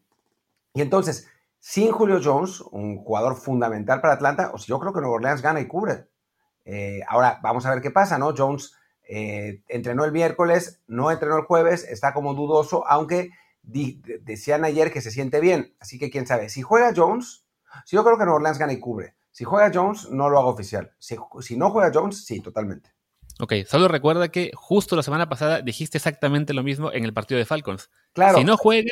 y 0.75 0.83
entonces, 0.83 1.29
sin 1.59 1.91
Julio 1.91 2.21
Jones, 2.23 2.61
un 2.61 2.99
jugador 2.99 3.37
fundamental 3.37 4.01
para 4.01 4.15
Atlanta, 4.15 4.53
yo 4.67 4.79
creo 4.79 4.93
que 4.93 5.01
Nueva 5.01 5.17
Orleans 5.17 5.43
gana 5.43 5.61
y 5.61 5.67
cubre. 5.67 6.07
Eh, 6.65 7.01
ahora, 7.09 7.41
vamos 7.43 7.67
a 7.67 7.71
ver 7.71 7.83
qué 7.83 7.91
pasa, 7.91 8.19
¿no? 8.19 8.35
Jones 8.37 8.75
eh, 9.09 9.63
entrenó 9.69 10.05
el 10.05 10.13
miércoles, 10.13 10.81
no 10.87 11.11
entrenó 11.11 11.37
el 11.37 11.45
jueves, 11.45 11.85
está 11.85 12.15
como 12.15 12.35
dudoso, 12.35 12.87
aunque 12.87 13.31
decían 13.63 14.65
ayer 14.65 14.93
que 14.93 15.01
se 15.01 15.11
siente 15.11 15.41
bien. 15.41 15.75
Así 15.81 15.99
que 15.99 16.11
quién 16.11 16.27
sabe. 16.27 16.49
Si 16.49 16.63
juega 16.63 16.93
Jones, 16.95 17.45
si 17.85 17.97
yo 17.97 18.05
creo 18.05 18.17
que 18.17 18.25
Nueva 18.25 18.37
Orleans 18.37 18.59
gana 18.59 18.73
y 18.73 18.81
cubre. 18.81 19.15
Si 19.33 19.45
juega 19.45 19.71
Jones, 19.73 20.11
no 20.11 20.29
lo 20.29 20.39
hago 20.39 20.51
oficial. 20.51 20.93
Si, 20.99 21.17
si 21.41 21.57
no 21.57 21.71
juega 21.71 21.91
Jones, 21.93 22.25
sí, 22.25 22.41
totalmente. 22.41 22.91
Ok, 23.39 23.55
solo 23.67 23.89
recuerda 23.89 24.29
que 24.29 24.51
justo 24.55 24.97
la 24.97 25.03
semana 25.03 25.29
pasada 25.29 25.63
dijiste 25.63 25.99
exactamente 25.99 26.53
lo 26.53 26.63
mismo 26.63 26.93
en 26.93 27.05
el 27.05 27.15
partido 27.15 27.39
de 27.39 27.47
Falcons. 27.47 27.91
Claro. 28.13 28.39
Si 28.39 28.45
no 28.45 28.57
juega, 28.57 28.91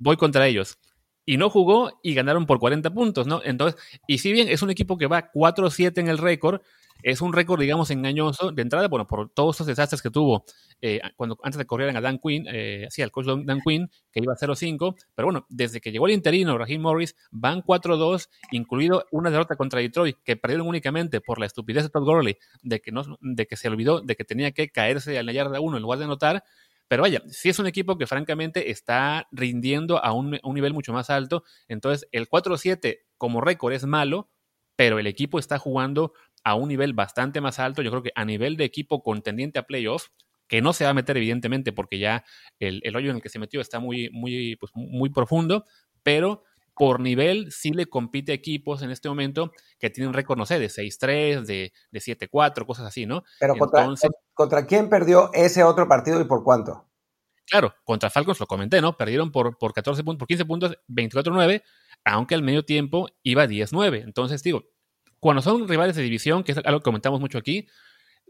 voy 0.00 0.16
contra 0.16 0.48
ellos 0.48 0.78
y 1.24 1.36
no 1.36 1.48
jugó 1.48 2.00
y 2.02 2.14
ganaron 2.14 2.46
por 2.46 2.58
40 2.58 2.90
puntos, 2.92 3.26
¿no? 3.28 3.40
Entonces, 3.44 3.80
y 4.08 4.18
si 4.18 4.32
bien 4.32 4.48
es 4.48 4.62
un 4.62 4.70
equipo 4.70 4.98
que 4.98 5.06
va 5.06 5.30
4-7 5.30 5.98
en 5.98 6.08
el 6.08 6.18
récord, 6.18 6.60
es 7.02 7.20
un 7.20 7.32
récord, 7.32 7.60
digamos, 7.60 7.90
engañoso 7.90 8.50
de 8.52 8.62
entrada, 8.62 8.88
bueno, 8.88 9.06
por 9.06 9.30
todos 9.30 9.56
esos 9.56 9.66
desastres 9.66 10.02
que 10.02 10.10
tuvo 10.10 10.44
eh, 10.82 11.00
cuando 11.16 11.38
antes 11.42 11.58
de 11.58 11.66
correr 11.66 11.96
a 11.96 12.00
Dan 12.00 12.18
Quinn, 12.18 12.46
eh, 12.50 12.86
sí, 12.90 13.02
al 13.02 13.10
coach 13.10 13.26
Dan 13.26 13.60
Quinn, 13.60 13.90
que 14.12 14.20
iba 14.20 14.34
0-5, 14.34 14.96
pero 15.14 15.26
bueno, 15.26 15.46
desde 15.48 15.80
que 15.80 15.92
llegó 15.92 16.06
el 16.06 16.12
interino, 16.12 16.58
Raheem 16.58 16.82
Morris, 16.82 17.16
van 17.30 17.62
4-2, 17.62 18.28
incluido 18.50 19.06
una 19.10 19.30
derrota 19.30 19.56
contra 19.56 19.80
Detroit, 19.80 20.16
que 20.24 20.36
perdieron 20.36 20.66
únicamente 20.66 21.20
por 21.20 21.38
la 21.38 21.46
estupidez 21.46 21.84
de 21.84 21.90
Todd 21.90 22.04
Gurley, 22.04 22.36
de 22.62 22.80
que, 22.80 22.92
no, 22.92 23.02
de 23.20 23.46
que 23.46 23.56
se 23.56 23.68
olvidó 23.68 24.00
de 24.00 24.16
que 24.16 24.24
tenía 24.24 24.52
que 24.52 24.68
caerse 24.70 25.18
a 25.18 25.22
la 25.22 25.32
yarda 25.32 25.60
1 25.60 25.76
en 25.76 25.82
lugar 25.82 25.98
de 25.98 26.06
anotar, 26.06 26.44
Pero 26.90 27.02
vaya, 27.02 27.22
sí 27.28 27.48
es 27.48 27.60
un 27.60 27.68
equipo 27.68 27.96
que 27.96 28.08
francamente 28.08 28.72
está 28.72 29.28
rindiendo 29.30 30.04
a 30.04 30.12
un, 30.12 30.40
un 30.42 30.54
nivel 30.56 30.74
mucho 30.74 30.92
más 30.92 31.08
alto. 31.08 31.44
Entonces, 31.68 32.08
el 32.10 32.28
4-7 32.28 33.02
como 33.16 33.40
récord 33.40 33.72
es 33.72 33.86
malo, 33.86 34.28
pero 34.74 34.98
el 34.98 35.06
equipo 35.06 35.38
está 35.38 35.56
jugando 35.60 36.14
a 36.42 36.56
un 36.56 36.66
nivel 36.68 36.92
bastante 36.92 37.40
más 37.40 37.60
alto. 37.60 37.82
Yo 37.82 37.92
creo 37.92 38.02
que 38.02 38.10
a 38.16 38.24
nivel 38.24 38.56
de 38.56 38.64
equipo 38.64 39.04
contendiente 39.04 39.60
a 39.60 39.68
playoffs, 39.68 40.10
que 40.48 40.62
no 40.62 40.72
se 40.72 40.82
va 40.82 40.90
a 40.90 40.94
meter 40.94 41.16
evidentemente 41.16 41.72
porque 41.72 42.00
ya 42.00 42.24
el, 42.58 42.80
el 42.82 42.96
hoyo 42.96 43.10
en 43.10 43.16
el 43.18 43.22
que 43.22 43.28
se 43.28 43.38
metió 43.38 43.60
está 43.60 43.78
muy, 43.78 44.10
muy, 44.10 44.56
pues, 44.56 44.72
muy 44.74 45.10
profundo, 45.10 45.66
pero 46.02 46.42
por 46.74 46.98
nivel 46.98 47.52
sí 47.52 47.72
le 47.72 47.86
compite 47.86 48.32
a 48.32 48.34
equipos 48.34 48.82
en 48.82 48.90
este 48.90 49.08
momento 49.08 49.52
que 49.78 49.90
tienen 49.90 50.12
récord, 50.12 50.38
no 50.38 50.46
sé, 50.46 50.58
de 50.58 50.68
6-3, 50.68 51.42
de, 51.42 51.72
de 51.90 52.00
7-4, 52.00 52.66
cosas 52.66 52.86
así, 52.86 53.06
¿no? 53.06 53.22
Pero 53.38 53.54
contra, 53.54 53.86
contra, 54.40 54.66
quién 54.66 54.88
perdió 54.88 55.30
ese 55.34 55.62
otro 55.64 55.86
partido 55.86 56.18
y 56.20 56.24
por 56.24 56.42
cuánto? 56.42 56.86
Claro, 57.46 57.74
contra 57.84 58.08
Falcons 58.08 58.40
lo 58.40 58.46
comenté, 58.46 58.80
¿no? 58.80 58.96
Perdieron 58.96 59.30
por, 59.30 59.58
por 59.58 59.74
14 59.74 60.02
puntos, 60.02 60.18
por 60.18 60.28
15 60.28 60.44
puntos, 60.46 60.78
24-9, 60.88 61.62
aunque 62.04 62.34
al 62.34 62.42
medio 62.42 62.64
tiempo 62.64 63.08
iba 63.22 63.46
10-9. 63.46 64.02
Entonces, 64.02 64.42
digo, 64.42 64.64
cuando 65.18 65.42
son 65.42 65.68
rivales 65.68 65.94
de 65.94 66.02
división, 66.02 66.42
que 66.42 66.52
es 66.52 66.58
algo 66.64 66.80
que 66.80 66.84
comentamos 66.84 67.20
mucho 67.20 67.36
aquí, 67.36 67.68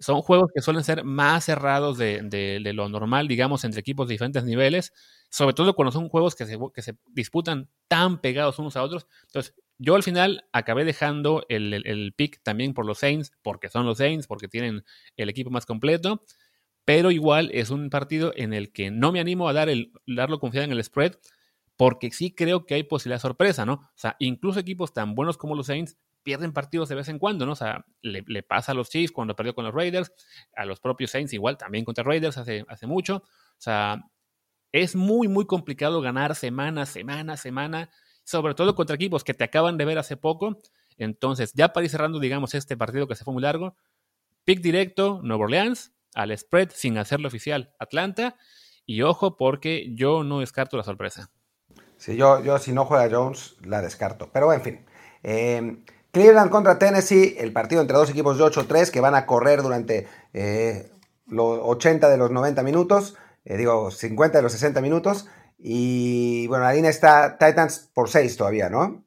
son 0.00 0.22
juegos 0.22 0.50
que 0.52 0.62
suelen 0.62 0.82
ser 0.82 1.04
más 1.04 1.44
cerrados 1.44 1.96
de, 1.96 2.60
lo 2.74 2.88
normal, 2.88 3.28
digamos, 3.28 3.62
entre 3.64 3.80
equipos 3.80 4.08
de 4.08 4.14
diferentes 4.14 4.42
niveles, 4.42 4.92
sobre 5.28 5.54
todo 5.54 5.74
cuando 5.74 5.92
son 5.92 6.08
juegos 6.08 6.34
que 6.34 6.46
se, 6.46 6.58
que 6.74 6.82
se 6.82 6.96
disputan 7.08 7.68
tan 7.86 8.20
pegados 8.20 8.58
unos 8.58 8.76
a 8.76 8.82
otros. 8.82 9.06
Entonces, 9.26 9.54
yo 9.82 9.94
al 9.94 10.02
final 10.02 10.44
acabé 10.52 10.84
dejando 10.84 11.46
el, 11.48 12.12
pick 12.14 12.42
también 12.42 12.74
por 12.74 12.84
los 12.84 12.98
Saints, 12.98 13.32
porque 13.40 13.70
son 13.70 13.86
los 13.86 13.96
Saints, 13.96 14.26
porque 14.26 14.46
tienen 14.46 14.84
el 15.16 15.30
equipo 15.30 15.48
más 15.48 15.64
completo, 15.64 16.22
pero 16.84 17.10
igual 17.10 17.50
es 17.54 17.70
un 17.70 17.88
partido 17.88 18.34
en 18.36 18.52
el 18.52 18.72
que 18.72 18.90
no 18.90 19.10
me 19.10 19.20
animo 19.20 19.48
a 19.48 19.54
dar 19.54 19.70
el, 19.70 19.90
darlo 20.06 20.38
confianza 20.38 20.66
en 20.66 20.72
el 20.72 20.84
spread, 20.84 21.14
porque 21.78 22.10
sí 22.10 22.34
creo 22.34 22.66
que 22.66 22.74
hay 22.74 22.82
posibilidad 22.82 23.16
de 23.16 23.22
sorpresa, 23.22 23.64
¿no? 23.64 23.72
O 23.72 23.90
sea, 23.94 24.16
incluso 24.18 24.60
equipos 24.60 24.92
tan 24.92 25.14
buenos 25.14 25.38
como 25.38 25.54
los 25.54 25.66
Saints 25.66 25.96
pierden 26.22 26.52
partidos 26.52 26.90
de 26.90 26.96
vez 26.96 27.08
en 27.08 27.18
cuando, 27.18 27.46
¿no? 27.46 27.52
O 27.52 27.56
sea, 27.56 27.86
le, 28.02 28.42
pasa 28.42 28.72
a 28.72 28.74
los 28.74 28.90
Chiefs 28.90 29.12
cuando 29.12 29.34
perdió 29.34 29.54
con 29.54 29.64
los 29.64 29.72
Raiders, 29.72 30.12
a 30.54 30.66
los 30.66 30.78
propios 30.78 31.10
Saints 31.10 31.32
igual, 31.32 31.56
también 31.56 31.86
contra 31.86 32.04
Raiders 32.04 32.36
hace, 32.36 32.66
hace 32.68 32.86
mucho. 32.86 33.16
O 33.16 33.56
sea, 33.56 34.04
es 34.72 34.94
muy, 34.94 35.26
muy 35.26 35.46
complicado 35.46 36.02
ganar 36.02 36.34
semana, 36.34 36.84
semana, 36.84 37.38
semana, 37.38 37.88
sobre 38.30 38.54
todo 38.54 38.74
contra 38.74 38.94
equipos 38.94 39.24
que 39.24 39.34
te 39.34 39.44
acaban 39.44 39.76
de 39.76 39.84
ver 39.84 39.98
hace 39.98 40.16
poco. 40.16 40.58
Entonces, 40.98 41.52
ya 41.54 41.72
para 41.72 41.84
ir 41.84 41.90
cerrando, 41.90 42.18
digamos, 42.18 42.54
este 42.54 42.76
partido 42.76 43.08
que 43.08 43.16
se 43.16 43.24
fue 43.24 43.34
muy 43.34 43.42
largo, 43.42 43.74
pick 44.44 44.60
directo, 44.60 45.20
Nueva 45.22 45.44
Orleans, 45.44 45.92
al 46.14 46.36
spread 46.36 46.70
sin 46.74 46.98
hacerlo 46.98 47.28
oficial, 47.28 47.74
Atlanta. 47.78 48.36
Y 48.86 49.02
ojo, 49.02 49.36
porque 49.36 49.92
yo 49.94 50.24
no 50.24 50.40
descarto 50.40 50.76
la 50.76 50.82
sorpresa. 50.82 51.30
Sí, 51.96 52.16
yo, 52.16 52.42
yo 52.42 52.58
si 52.58 52.72
no 52.72 52.86
juega 52.86 53.08
Jones, 53.14 53.56
la 53.62 53.82
descarto. 53.82 54.30
Pero 54.32 54.52
en 54.52 54.62
fin. 54.62 54.86
Eh, 55.22 55.84
Cleveland 56.12 56.50
contra 56.50 56.78
Tennessee, 56.78 57.36
el 57.38 57.52
partido 57.52 57.82
entre 57.82 57.96
dos 57.96 58.10
equipos 58.10 58.38
de 58.38 58.44
8-3 58.44 58.90
que 58.90 59.00
van 59.00 59.14
a 59.14 59.26
correr 59.26 59.62
durante 59.62 60.08
eh, 60.32 60.90
los 61.26 61.60
80 61.62 62.08
de 62.08 62.16
los 62.16 62.30
90 62.30 62.62
minutos, 62.62 63.16
eh, 63.44 63.56
digo 63.56 63.90
50 63.90 64.38
de 64.38 64.42
los 64.42 64.52
60 64.52 64.80
minutos. 64.80 65.28
Y 65.62 66.46
bueno, 66.46 66.64
la 66.64 66.72
línea 66.72 66.90
está 66.90 67.36
Titans 67.38 67.90
por 67.92 68.08
6 68.08 68.36
todavía, 68.36 68.70
¿no? 68.70 69.04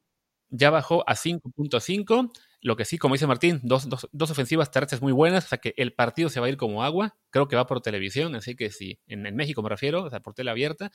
Ya 0.50 0.70
bajó 0.70 1.08
a 1.08 1.14
5.5. 1.14 2.32
Lo 2.60 2.76
que 2.76 2.84
sí, 2.84 2.96
como 2.96 3.14
dice 3.14 3.26
Martín, 3.26 3.60
dos, 3.62 3.88
dos, 3.88 4.30
ofensivas 4.30 4.70
terrestres 4.70 5.02
muy 5.02 5.12
buenas, 5.12 5.44
o 5.44 5.48
sea 5.48 5.58
que 5.58 5.74
el 5.76 5.92
partido 5.92 6.30
se 6.30 6.40
va 6.40 6.46
a 6.46 6.48
ir 6.48 6.56
como 6.56 6.82
agua. 6.82 7.16
Creo 7.30 7.48
que 7.48 7.56
va 7.56 7.66
por 7.66 7.82
televisión, 7.82 8.34
así 8.36 8.54
que 8.56 8.70
sí, 8.70 9.00
en, 9.06 9.22
México 9.36 9.62
me 9.62 9.68
refiero, 9.68 10.04
o 10.04 10.10
sea, 10.10 10.20
por 10.20 10.32
tele 10.32 10.50
abierta. 10.50 10.90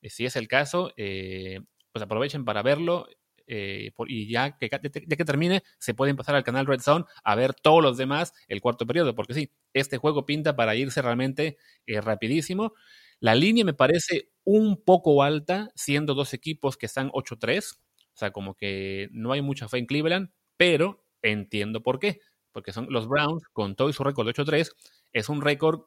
Eh, 0.00 0.10
si 0.10 0.24
es 0.24 0.34
el 0.34 0.48
caso, 0.48 0.92
pues 0.96 2.02
aprovechen 2.02 2.44
para 2.44 2.62
verlo. 2.62 3.06
Eh, 3.46 3.92
y 4.06 4.30
ya 4.30 4.56
que, 4.56 4.68
ya 4.70 5.16
que 5.16 5.24
termine, 5.24 5.62
se 5.78 5.94
pueden 5.94 6.16
pasar 6.16 6.34
al 6.34 6.44
canal 6.44 6.66
Red 6.66 6.80
Zone 6.80 7.04
a 7.22 7.34
ver 7.34 7.54
todos 7.54 7.82
los 7.82 7.96
demás 7.96 8.32
el 8.48 8.60
cuarto 8.60 8.86
periodo, 8.86 9.14
porque 9.14 9.34
sí, 9.34 9.50
este 9.74 9.98
juego 9.98 10.24
pinta 10.24 10.56
para 10.56 10.74
irse 10.74 11.02
realmente 11.02 11.58
eh, 11.86 12.00
rapidísimo. 12.00 12.72
La 13.20 13.34
línea 13.34 13.64
me 13.64 13.74
parece 13.74 14.31
un 14.44 14.82
poco 14.82 15.22
alta, 15.22 15.70
siendo 15.74 16.14
dos 16.14 16.34
equipos 16.34 16.76
que 16.76 16.86
están 16.86 17.10
8-3, 17.10 17.78
o 18.14 18.16
sea, 18.16 18.32
como 18.32 18.54
que 18.54 19.08
no 19.12 19.32
hay 19.32 19.42
mucha 19.42 19.68
fe 19.68 19.78
en 19.78 19.86
Cleveland, 19.86 20.30
pero 20.56 21.04
entiendo 21.22 21.82
por 21.82 21.98
qué, 21.98 22.20
porque 22.52 22.72
son 22.72 22.86
los 22.90 23.08
Browns, 23.08 23.44
con 23.52 23.76
todo 23.76 23.92
su 23.92 24.04
récord 24.04 24.26
de 24.26 24.34
8-3, 24.34 24.70
es 25.12 25.28
un 25.28 25.40
récord 25.40 25.82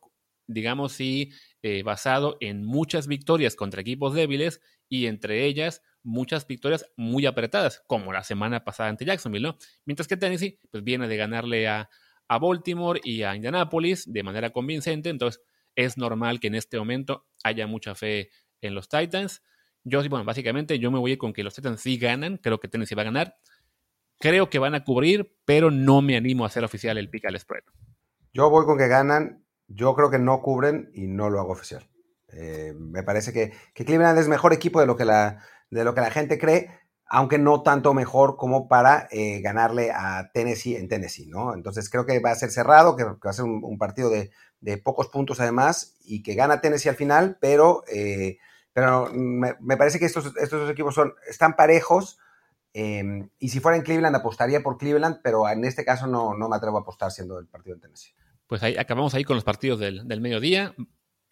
digamos 0.48 0.94
sí, 0.94 1.32
eh, 1.62 1.84
basado 1.84 2.38
en 2.40 2.64
muchas 2.64 3.08
victorias 3.08 3.56
contra 3.56 3.82
equipos 3.82 4.14
débiles 4.14 4.62
y 4.88 5.08
entre 5.08 5.46
ellas 5.46 5.82
muchas 6.04 6.46
victorias 6.46 6.86
muy 6.96 7.26
apretadas, 7.26 7.84
como 7.88 8.14
la 8.14 8.24
semana 8.24 8.64
pasada 8.64 8.90
ante 8.90 9.06
Jacksonville, 9.06 9.48
¿no? 9.48 9.58
Mientras 9.86 10.08
que 10.08 10.18
Tennessee, 10.18 10.60
pues 10.70 10.84
viene 10.84 11.08
de 11.08 11.18
ganarle 11.18 11.68
a, 11.68 11.90
a 12.28 12.38
Baltimore 12.38 13.02
y 13.04 13.24
a 13.24 13.36
Indianapolis 13.36 14.12
de 14.12 14.24
manera 14.24 14.52
convincente, 14.52 15.10
entonces 15.10 15.42
es 15.76 15.98
normal 15.98 16.40
que 16.40 16.48
en 16.48 16.56
este 16.56 16.78
momento 16.78 17.26
haya 17.44 17.68
mucha 17.68 17.96
fe 17.96 18.30
en 18.62 18.76
los 18.76 18.90
Titans. 18.90 19.42
Yo, 19.84 20.00
bueno, 20.10 20.26
básicamente 20.26 20.80
yo 20.80 20.92
me 20.92 21.00
voy 21.00 21.18
con 21.18 21.34
que 21.34 21.44
los 21.44 21.54
Titans 21.54 21.82
sí 21.82 21.98
ganan, 21.98 22.38
creo 22.38 22.60
que 22.60 22.68
Tennessee 22.68 22.96
va 22.96 23.04
a 23.04 23.06
ganar. 23.06 23.38
Creo 24.20 24.50
que 24.50 24.60
van 24.60 24.76
a 24.76 24.84
cubrir, 24.84 25.36
pero 25.46 25.72
no 25.72 26.02
me 26.02 26.16
animo 26.16 26.44
a 26.44 26.48
hacer 26.48 26.64
oficial 26.64 26.98
el 26.98 27.10
pick 27.10 27.26
al 27.26 27.40
spread. 27.40 27.64
Yo 28.34 28.50
voy 28.50 28.66
con 28.66 28.78
que 28.78 28.88
ganan, 28.88 29.46
yo 29.68 29.94
creo 29.96 30.10
que 30.10 30.20
no 30.20 30.42
cubren 30.42 30.90
y 30.94 31.08
no 31.08 31.30
lo 31.30 31.40
hago 31.40 31.52
oficial. 31.52 31.88
Eh, 32.30 32.74
me 32.78 33.04
parece 33.04 33.32
que, 33.34 33.54
que 33.74 33.86
Cleveland 33.86 34.18
es 34.18 34.28
mejor 34.28 34.54
equipo 34.54 34.80
de 34.80 34.86
lo 34.86 34.96
que 34.96 35.06
la, 35.06 35.44
de 35.70 35.84
lo 35.84 35.94
que 35.94 36.02
la 36.02 36.12
gente 36.12 36.38
cree, 36.38 36.70
aunque 37.08 37.38
no 37.38 37.62
tanto 37.62 37.94
mejor 37.94 38.36
como 38.36 38.68
para 38.68 39.08
eh, 39.12 39.40
ganarle 39.42 39.92
a 39.92 40.32
Tennessee 40.34 40.76
en 40.76 40.88
Tennessee, 40.88 41.28
¿no? 41.28 41.54
Entonces 41.54 41.90
creo 41.90 42.06
que 42.06 42.20
va 42.20 42.32
a 42.32 42.36
ser 42.36 42.50
cerrado, 42.50 42.96
que, 42.96 43.04
va 43.04 43.18
a 43.22 43.34
ser 43.34 43.46
un, 43.46 43.78
partido 43.78 44.10
de, 44.10 44.32
pocos 44.84 45.08
puntos 45.10 45.40
además 45.40 45.96
y 46.04 46.24
que 46.24 46.36
gana 46.36 46.62
Tennessee 46.62 46.90
al 46.90 46.96
final, 46.96 47.38
pero, 47.40 47.84
eh, 47.88 48.38
pero 48.74 49.10
me, 49.14 49.56
parece 49.78 50.00
que 50.00 50.06
estos, 50.06 50.34
estos 50.38 50.62
dos 50.62 50.70
equipos 50.70 50.96
son, 50.96 51.14
están 51.30 51.56
parejos. 51.56 52.18
Em, 52.74 53.30
y 53.40 53.50
si 53.50 53.60
fuera 53.60 53.78
en 53.78 53.84
Cleveland, 53.84 54.16
apostaría 54.16 54.62
por 54.62 54.78
Cleveland, 54.78 55.20
pero 55.24 55.48
en 55.48 55.64
este 55.64 55.86
caso 55.86 56.08
no, 56.08 56.36
no 56.36 56.50
me 56.50 56.56
atrevo 56.56 56.78
a 56.78 56.82
apostar 56.82 57.12
siendo 57.12 57.40
el 57.40 57.48
partido 57.48 57.76
en 57.76 57.82
Tennessee. 57.82 58.14
Pues 58.48 58.62
acabamos 58.64 59.14
ahí 59.14 59.24
con 59.24 59.36
los 59.36 59.44
partidos 59.44 59.80
del, 59.80 60.08
del 60.08 60.22
mediodía. 60.22 60.76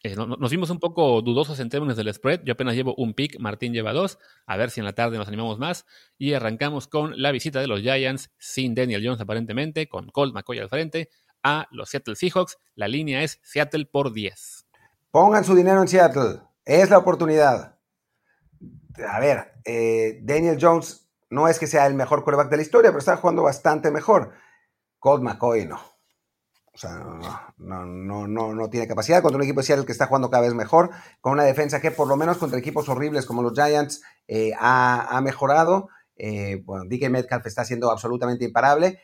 Eh, 0.06 0.18
nos 0.18 0.52
vimos 0.52 0.70
un 0.70 0.80
poco 0.80 1.22
dudosos 1.22 1.62
en 1.62 1.70
términos 1.70 1.96
del 1.96 2.14
spread. 2.14 2.42
Yo 2.44 2.54
apenas 2.54 2.76
llevo 2.76 2.94
un 2.98 3.14
pick, 3.14 3.40
Martín 3.40 3.72
lleva 3.72 3.94
dos. 3.94 4.20
A 4.46 4.58
ver 4.58 4.70
si 4.70 4.82
en 4.82 4.86
la 4.86 4.94
tarde 4.94 5.18
nos 5.18 5.30
animamos 5.30 5.60
más. 5.60 5.86
Y 6.18 6.34
arrancamos 6.34 6.88
con 6.88 7.22
la 7.22 7.32
visita 7.32 7.62
de 7.62 7.68
los 7.68 7.80
Giants, 7.80 8.30
sin 8.38 8.76
Daniel 8.76 9.02
Jones 9.04 9.22
aparentemente, 9.22 9.88
con 9.88 10.10
Colt 10.10 10.34
McCoy 10.34 10.60
al 10.60 10.68
frente, 10.68 11.10
a 11.44 11.68
los 11.72 11.90
Seattle 11.90 12.16
Seahawks. 12.16 12.58
La 12.76 12.88
línea 12.88 13.24
es 13.24 13.40
Seattle 13.44 13.86
por 13.86 14.14
10. 14.14 14.66
Pongan 15.12 15.44
su 15.44 15.56
dinero 15.56 15.82
en 15.82 15.88
Seattle. 15.88 16.42
Es 16.66 16.90
la 16.90 16.98
oportunidad. 16.98 17.78
A 19.08 19.20
ver, 19.20 19.54
eh, 19.66 20.20
Daniel 20.24 20.58
Jones 20.60 21.08
no 21.30 21.48
es 21.48 21.60
que 21.60 21.68
sea 21.68 21.86
el 21.88 21.96
mejor 21.96 22.24
quarterback 22.24 22.50
de 22.50 22.58
la 22.58 22.64
historia, 22.64 22.92
pero 22.92 23.00
está 23.00 23.18
jugando 23.18 23.44
bastante 23.44 23.92
mejor. 23.92 24.34
Colt 25.00 25.24
McCoy 25.24 25.66
no. 25.66 25.80
O 26.74 26.78
sea, 26.78 26.92
no, 27.58 27.86
no, 27.86 28.28
no, 28.28 28.56
no, 28.56 28.70
tiene 28.70 28.88
capacidad 28.88 29.22
contra 29.22 29.38
un 29.38 29.44
equipo 29.44 29.60
de 29.60 29.66
Seattle 29.68 29.86
que 29.86 29.92
está 29.92 30.08
jugando 30.08 30.32
cada 30.32 30.44
vez 30.44 30.56
mejor, 30.56 30.90
con 31.22 31.34
una 31.34 31.44
defensa 31.44 31.80
que 31.80 31.92
por 31.92 32.08
lo 32.08 32.18
menos 32.18 32.40
contra 32.40 32.58
equipos 32.58 32.90
horribles 32.90 33.28
como 33.28 33.44
los 33.44 33.54
Giants 33.54 34.02
eh, 34.28 34.54
ha, 34.58 35.22
mejorado. 35.24 35.90
Eh, 36.16 36.64
bueno, 36.66 36.86
Metcalf 36.86 37.46
está 37.46 37.64
siendo 37.64 37.92
absolutamente 37.92 38.46
imparable. 38.46 39.00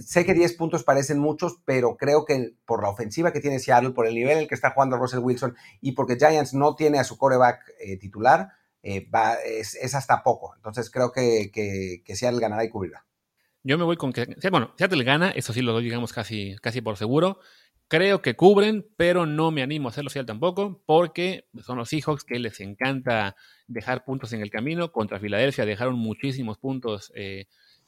Sé 0.00 0.24
que 0.24 0.34
10 0.34 0.54
puntos 0.54 0.84
parecen 0.84 1.18
muchos, 1.18 1.58
pero 1.64 1.96
creo 1.96 2.24
que 2.24 2.54
por 2.64 2.82
la 2.82 2.90
ofensiva 2.90 3.32
que 3.32 3.40
tiene 3.40 3.58
Seattle, 3.58 3.90
por 3.90 4.06
el 4.06 4.14
nivel 4.14 4.32
en 4.32 4.38
el 4.38 4.48
que 4.48 4.54
está 4.54 4.70
jugando 4.70 4.96
Russell 4.96 5.20
Wilson 5.20 5.56
y 5.80 5.92
porque 5.92 6.16
Giants 6.16 6.54
no 6.54 6.74
tiene 6.74 6.98
a 6.98 7.04
su 7.04 7.16
coreback 7.16 7.60
eh, 7.80 7.96
titular, 7.96 8.50
va, 9.12 9.34
es, 9.34 9.94
hasta 9.94 10.22
poco. 10.22 10.54
Entonces 10.56 10.90
creo 10.90 11.10
que, 11.10 11.50
que, 11.52 12.02
que 12.04 12.16
Seattle 12.16 12.40
ganará 12.40 12.64
y 12.64 12.70
cubrirá. 12.70 13.04
Yo 13.66 13.76
me 13.78 13.82
voy 13.82 13.96
con 13.96 14.12
que, 14.12 14.36
bueno, 14.48 14.72
Seattle 14.78 15.02
gana, 15.02 15.30
eso 15.30 15.52
sí 15.52 15.60
lo 15.60 15.72
doy, 15.72 15.82
digamos, 15.82 16.12
casi, 16.12 16.54
casi 16.62 16.80
por 16.82 16.96
seguro. 16.96 17.40
Creo 17.88 18.22
que 18.22 18.36
cubren, 18.36 18.86
pero 18.96 19.26
no 19.26 19.50
me 19.50 19.60
animo 19.60 19.88
a 19.88 19.90
hacerlo 19.90 20.08
Seattle 20.08 20.28
tampoco, 20.28 20.84
porque 20.86 21.48
son 21.64 21.78
los 21.78 21.88
Seahawks 21.88 22.22
que 22.22 22.38
les 22.38 22.60
encanta 22.60 23.34
dejar 23.66 24.04
puntos 24.04 24.32
en 24.32 24.40
el 24.40 24.50
camino. 24.50 24.92
Contra 24.92 25.18
Filadelfia 25.18 25.66
dejaron 25.66 25.98
muchísimos 25.98 26.58
puntos 26.58 27.10
eh, 27.16 27.46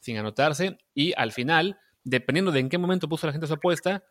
sin 0.08 0.18
anotarse. 0.18 0.78
Y 0.94 1.12
al 1.16 1.32
final, 1.32 1.78
dependiendo 2.04 2.52
de 2.52 2.60
en 2.60 2.68
qué 2.68 2.78
momento 2.78 3.08
puso 3.08 3.26
la 3.26 3.32
gente 3.32 3.46
su 3.46 3.54
apuesta, 3.54 4.04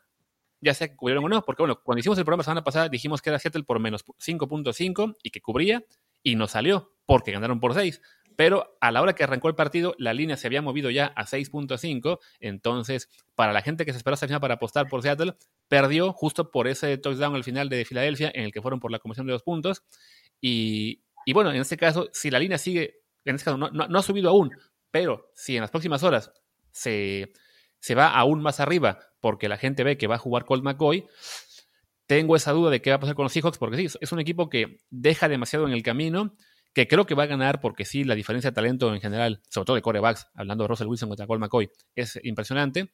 ya 0.62 0.74
sea 0.74 0.88
que 0.88 0.96
cubrieron 0.96 1.26
o 1.26 1.30
no, 1.30 1.44
porque 1.44 1.62
bueno, 1.62 1.82
cuando 1.84 2.00
hicimos 2.00 2.18
el 2.18 2.24
programa 2.24 2.42
la 2.42 2.46
semana 2.46 2.64
pasada 2.64 2.90
dijimos 2.90 3.22
que 3.22 3.30
era 3.30 3.38
Seattle 3.38 3.64
por 3.64 3.80
menos 3.80 4.06
5.5 4.06 5.18
y 5.22 5.30
que 5.30 5.42
cubría, 5.42 5.84
y 6.24 6.36
no 6.36 6.48
salió, 6.48 6.94
porque 7.06 7.32
ganaron 7.32 7.60
por 7.60 7.74
6 7.74 8.02
pero 8.38 8.78
a 8.82 8.92
la 8.92 9.02
hora 9.02 9.14
que 9.14 9.24
arrancó 9.24 9.50
el 9.50 9.56
partido, 9.56 9.96
la 9.98 10.14
línea 10.14 10.38
se 10.38 10.46
había 10.46 10.62
movido 10.62 10.92
ya 10.92 11.08
a 11.16 11.26
6.5, 11.26 12.20
entonces 12.40 13.10
para 13.34 13.52
la 13.52 13.64
gente 13.64 13.84
que 13.84 13.92
se 13.92 13.98
esperó 13.98 14.14
hasta 14.14 14.28
el 14.28 14.30
final 14.30 14.42
para 14.42 14.54
apostar 14.54 14.88
por 14.88 15.02
Seattle, 15.02 15.34
perdió 15.68 16.14
justo 16.14 16.52
por 16.52 16.68
ese 16.68 17.00
touchdown 17.00 17.34
al 17.34 17.44
final 17.44 17.68
de 17.68 17.84
Filadelfia, 17.84 18.32
en 18.34 18.44
el 18.44 18.52
que 18.52 18.62
fueron 18.62 18.80
por 18.80 18.92
la 18.92 19.00
comisión 19.00 19.26
de 19.26 19.34
dos 19.34 19.42
puntos, 19.42 19.84
y, 20.40 21.02
bueno, 21.34 21.50
en 21.50 21.58
este 21.58 21.78
caso, 21.78 22.10
si 22.14 22.30
la 22.30 22.38
línea 22.38 22.60
sigue, 22.60 23.02
en 23.26 23.36
este 23.36 23.46
caso 23.46 23.58
no, 23.58 23.98
ha 24.00 24.04
subido 24.04 24.30
aún, 24.30 24.52
pero 24.92 25.32
si 25.36 25.56
en 25.56 25.62
las 25.62 25.72
próximas 25.72 26.04
horas 26.04 26.32
se, 26.72 27.34
se 27.80 27.96
va 27.96 28.10
aún 28.10 28.42
más 28.42 28.60
arriba 28.60 29.00
porque 29.20 29.50
la 29.50 29.58
gente 29.58 29.84
ve 29.84 29.98
que 29.98 30.08
va 30.08 30.16
a 30.16 30.20
jugar 30.20 30.46
Colt 30.46 30.64
McCoy, 30.64 31.06
tengo 32.06 32.36
esa 32.36 32.54
duda 32.54 32.72
de 32.72 32.82
qué 32.82 32.90
va 32.90 32.96
a 32.96 33.00
pasar 33.00 33.16
con 33.16 33.24
los 33.24 33.34
Seahawks, 33.34 33.58
porque 33.58 33.78
sí, 33.78 33.98
es 34.00 34.12
un 34.12 34.20
equipo 34.20 34.50
que 34.50 34.78
deja 34.90 35.28
demasiado 35.28 35.68
en 35.68 35.74
el 35.74 35.84
camino, 35.84 36.36
que 36.74 36.88
creo 36.88 37.06
que 37.06 37.16
va 37.16 37.24
a 37.24 37.28
ganar 37.28 37.60
porque 37.60 37.86
sí, 37.86 38.04
la 38.04 38.16
diferencia 38.16 38.52
de 38.52 38.56
talento 38.56 38.94
en 38.94 39.02
general, 39.02 39.42
sobre 39.50 39.66
todo 39.66 39.76
de 39.76 39.82
corebacks, 39.82 40.28
hablando 40.36 40.64
de 40.64 40.68
Russell 40.70 40.88
Wilson 40.88 41.10
contra 41.10 41.28
Cole 41.28 41.40
McCoy, 41.40 41.70
es 41.96 42.20
impresionante, 42.24 42.94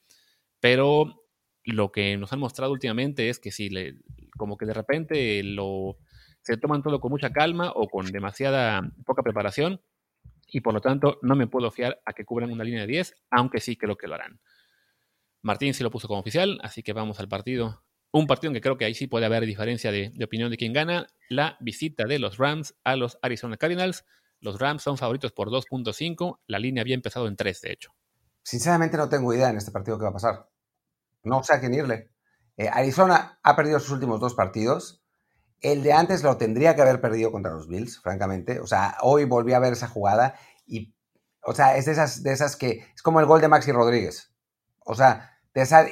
pero 0.60 1.24
lo 1.66 1.92
que 1.92 2.18
nos 2.18 2.34
han 2.34 2.40
mostrado 2.40 2.72
últimamente 2.72 3.30
es 3.30 3.40
que 3.40 3.52
si 3.52 3.70
le, 3.70 3.96
como 4.38 4.58
que 4.58 4.66
de 4.66 4.74
repente 4.74 5.44
lo, 5.44 5.98
se 6.42 6.58
toman 6.58 6.82
todo 6.82 7.00
con 7.00 7.12
mucha 7.12 7.32
calma 7.32 7.72
o 7.76 7.88
con 7.88 8.12
demasiada 8.12 8.82
poca 9.06 9.22
preparación, 9.22 9.82
y 10.54 10.62
por 10.62 10.74
lo 10.74 10.80
tanto 10.80 11.20
no 11.22 11.36
me 11.36 11.48
puedo 11.48 11.70
fiar 11.72 12.02
a 12.06 12.14
que 12.14 12.24
cubran 12.24 12.52
una 12.52 12.64
línea 12.64 12.82
de 12.82 12.88
10, 12.88 13.16
aunque 13.32 13.60
sí 13.60 13.76
creo 13.76 13.98
que 13.98 14.08
lo 14.08 14.16
harán. 14.16 14.40
Martín 15.42 15.74
sí 15.74 15.84
lo 15.84 15.92
puso 15.92 16.08
como 16.08 16.22
oficial, 16.22 16.60
así 16.64 16.84
que 16.84 16.94
vamos 16.94 17.20
al 17.20 17.28
partido 17.28 17.84
un 18.14 18.28
partido 18.28 18.52
en 18.52 18.54
que 18.54 18.62
creo 18.62 18.78
que 18.78 18.86
ahí 18.86 18.94
sí 18.94 19.08
puede 19.08 19.26
haber 19.26 19.44
diferencia 19.46 19.92
de, 19.92 20.14
opinión 20.24 20.52
de 20.52 20.58
quién 20.58 20.72
gana. 20.72 21.08
La 21.30 21.58
visita 21.60 22.06
de 22.06 22.20
los 22.20 22.38
Rams 22.38 22.76
a 22.84 22.96
los 22.96 23.18
Arizona 23.24 23.58
Cardinals. 23.58 24.06
Los 24.40 24.60
Rams 24.60 24.84
son 24.84 24.98
favoritos 24.98 25.32
por 25.32 25.50
2.5. 25.50 26.40
La 26.46 26.60
línea 26.60 26.82
había 26.82 26.94
empezado 26.94 27.28
en 27.28 27.36
3, 27.36 27.62
de 27.62 27.72
hecho. 27.72 27.92
Sinceramente 28.44 28.98
no 28.98 29.10
tengo 29.10 29.34
idea 29.34 29.50
en 29.50 29.58
este 29.58 29.72
partido 29.72 29.98
qué 29.98 30.04
va 30.04 30.12
a 30.12 30.14
pasar. 30.14 30.48
No 31.24 31.42
sé 31.42 31.56
a 31.56 31.60
quién 31.60 31.74
irle. 31.74 32.12
Eh, 32.56 32.70
Arizona 32.72 33.40
ha 33.42 33.56
perdido 33.56 33.80
sus 33.80 33.92
últimos 33.92 34.20
dos 34.20 34.36
partidos. 34.36 35.03
El 35.64 35.82
de 35.82 35.94
antes 35.94 36.24
lo 36.24 36.38
tendría 36.38 36.76
que 36.76 36.82
haber 36.82 37.02
perdido 37.02 37.32
contra 37.32 37.54
los 37.54 37.68
Bills, 37.68 38.00
francamente. 38.00 38.60
O 38.60 38.68
sea, 38.68 38.98
hoy 39.02 39.24
volví 39.24 39.54
a 39.54 39.60
ver 39.60 39.74
esa 39.74 39.88
jugada 39.88 40.36
y, 40.68 40.94
o 41.42 41.56
sea, 41.56 41.78
es 41.78 41.86
de 41.86 41.94
esas, 41.94 42.22
de 42.22 42.34
esas 42.34 42.56
que 42.58 42.86
es 42.94 43.02
como 43.02 43.22
el 43.22 43.26
gol 43.26 43.42
de 43.42 43.48
Maxi 43.48 43.72
Rodríguez. 43.72 44.32
O 44.86 44.94
sea, 44.94 45.34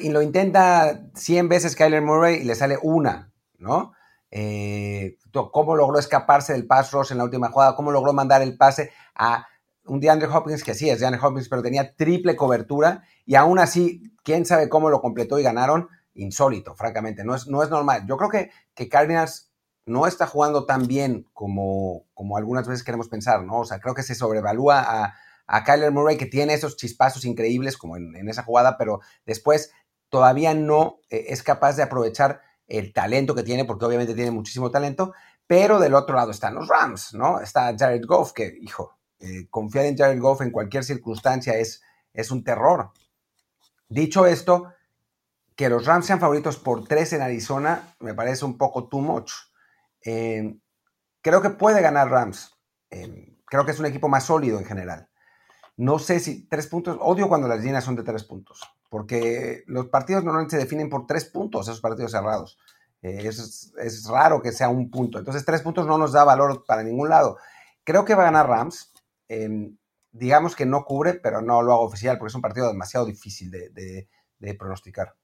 y 0.01 0.10
lo 0.10 0.21
intenta 0.21 1.01
100 1.15 1.47
veces 1.47 1.75
Kyler 1.75 2.01
Murray 2.01 2.41
y 2.41 2.43
le 2.43 2.55
sale 2.55 2.77
una, 2.81 3.31
¿no? 3.57 3.93
Eh, 4.31 5.17
cómo 5.31 5.75
logró 5.75 5.99
escaparse 5.99 6.53
del 6.53 6.67
pass 6.67 6.91
rush 6.91 7.12
en 7.12 7.19
la 7.19 7.25
última 7.25 7.49
jugada, 7.49 7.75
cómo 7.75 7.91
logró 7.91 8.12
mandar 8.12 8.41
el 8.41 8.57
pase 8.57 8.91
a 9.15 9.45
un 9.86 9.99
DeAndre 9.99 10.29
Hopkins, 10.29 10.63
que 10.63 10.73
sí 10.73 10.89
es 10.89 10.99
DeAndre 10.99 11.21
Hopkins, 11.21 11.47
pero 11.47 11.62
tenía 11.62 11.95
triple 11.95 12.36
cobertura 12.36 13.03
y 13.25 13.36
aún 13.36 13.60
así, 13.60 14.13
quién 14.23 14.45
sabe 14.45 14.67
cómo 14.67 14.89
lo 14.89 15.01
completó 15.01 15.38
y 15.38 15.43
ganaron, 15.43 15.89
insólito, 16.13 16.75
francamente, 16.75 17.23
no 17.23 17.36
es, 17.36 17.47
no 17.47 17.62
es 17.62 17.69
normal. 17.69 18.05
Yo 18.07 18.17
creo 18.17 18.29
que, 18.29 18.51
que 18.73 18.89
Cardinals 18.89 19.51
no 19.86 20.08
está 20.08 20.28
jugando 20.28 20.65
tan 20.65 20.88
bien 20.88 21.28
como, 21.34 22.06
como 22.13 22.38
algunas 22.38 22.67
veces 22.67 22.84
queremos 22.84 23.10
pensar, 23.10 23.44
¿no? 23.44 23.60
O 23.60 23.65
sea, 23.65 23.80
creo 23.80 23.96
que 23.96 24.04
se 24.04 24.15
sobrevalúa 24.15 24.80
a, 24.80 25.15
a 25.48 25.63
Kyler 25.63 25.91
Murray, 25.91 26.17
que 26.17 26.26
tiene 26.26 26.54
esos 26.54 26.78
chispazos 26.78 27.26
increíbles 27.26 27.78
como 27.78 27.98
en, 27.98 28.30
esa 28.30 28.44
jugada, 28.44 28.78
pero 28.78 29.02
después 29.26 29.72
todavía 30.10 30.54
no 30.54 31.00
eh, 31.10 31.26
es 31.30 31.44
capaz 31.44 31.76
de 31.76 31.84
aprovechar 31.84 32.41
el 32.67 32.94
talento 32.94 33.36
que 33.36 33.44
tiene, 33.44 33.65
porque 33.65 33.86
obviamente 33.86 34.13
tiene 34.13 34.32
muchísimo 34.32 34.72
talento, 34.72 35.13
pero 35.46 35.80
del 35.80 35.94
otro 35.94 36.15
lado 36.15 36.32
están 36.32 36.56
los 36.56 36.70
Rams, 36.70 37.13
¿no? 37.13 37.41
Está 37.41 37.76
Jared 37.78 38.06
Goff, 38.06 38.32
que, 38.32 38.58
hijo, 38.62 38.98
eh, 39.20 39.48
confiar 39.50 39.86
en 39.86 39.98
Jared 39.98 40.22
Goff 40.22 40.41
en 40.41 40.52
cualquier 40.52 40.86
circunstancia 40.86 41.54
es, 41.54 41.82
es 42.13 42.32
un 42.32 42.44
terror. 42.46 42.91
Dicho 43.89 44.26
esto, 44.26 44.74
que 45.58 45.67
los 45.67 45.86
Rams 45.86 46.06
sean 46.06 46.22
favoritos 46.22 46.56
por 46.56 46.88
tres 46.88 47.12
en 47.12 47.22
Arizona 47.22 47.94
me 48.00 48.13
parece 48.13 48.46
un 48.46 48.58
poco 48.58 48.88
too 48.88 49.02
much. 49.02 49.32
Eh, 50.06 50.58
creo 51.22 51.42
que 51.42 51.50
puede 51.50 51.82
ganar 51.82 52.10
Rams. 52.10 52.58
creo 52.90 53.66
que 53.66 53.72
es 53.72 53.80
un 53.80 53.86
equipo 53.86 54.10
más 54.10 54.26
sólido 54.26 54.60
en 54.60 54.66
general. 54.66 55.10
No 55.78 56.00
sé 56.00 56.20
si 56.20 56.48
tres 56.48 56.68
puntos, 56.68 56.98
odio 57.02 57.28
cuando 57.28 57.48
las 57.48 57.64
líneas 57.64 57.84
son 57.84 57.96
de 57.96 58.04
tres 58.04 58.24
puntos, 58.24 58.62
porque 58.90 59.64
los 59.68 59.88
partidos 59.88 60.24
normalmente 60.24 60.56
se 60.58 60.62
definen 60.64 60.90
por 60.90 61.08
tres 61.08 61.26
puntos, 61.26 61.68
esos 61.68 61.82
partidos 61.82 62.12
cerrados. 62.12 62.58
Eh, 63.02 63.28
es, 63.28 64.08
raro 64.08 64.42
que 64.42 64.52
sea 64.52 64.70
un 64.70 64.92
punto. 64.92 65.18
Entonces, 65.18 65.46
tres 65.46 65.62
puntos 65.62 65.88
no 65.88 65.98
nos 65.98 66.12
da 66.12 66.24
valor 66.24 66.64
para 66.66 66.84
ningún 66.84 67.10
lado. 67.10 67.38
Creo 67.84 68.06
que 68.06 68.16
va 68.16 68.24
a 68.24 68.26
ganar 68.26 68.48
Rams. 68.48 68.92
Em, 69.28 69.78
digamos 70.12 70.56
que 70.56 70.66
no 70.66 70.84
cubre, 70.86 71.16
pero 71.16 71.42
no 71.42 71.62
lo 71.62 71.74
hago 71.74 71.84
oficial 71.84 72.18
porque 72.18 72.32
es 72.32 72.36
un 72.36 72.42
partido 72.42 72.68
demasiado 72.68 73.06
difícil 73.06 73.50
de, 73.50 74.08
pronosticar. 74.58 75.16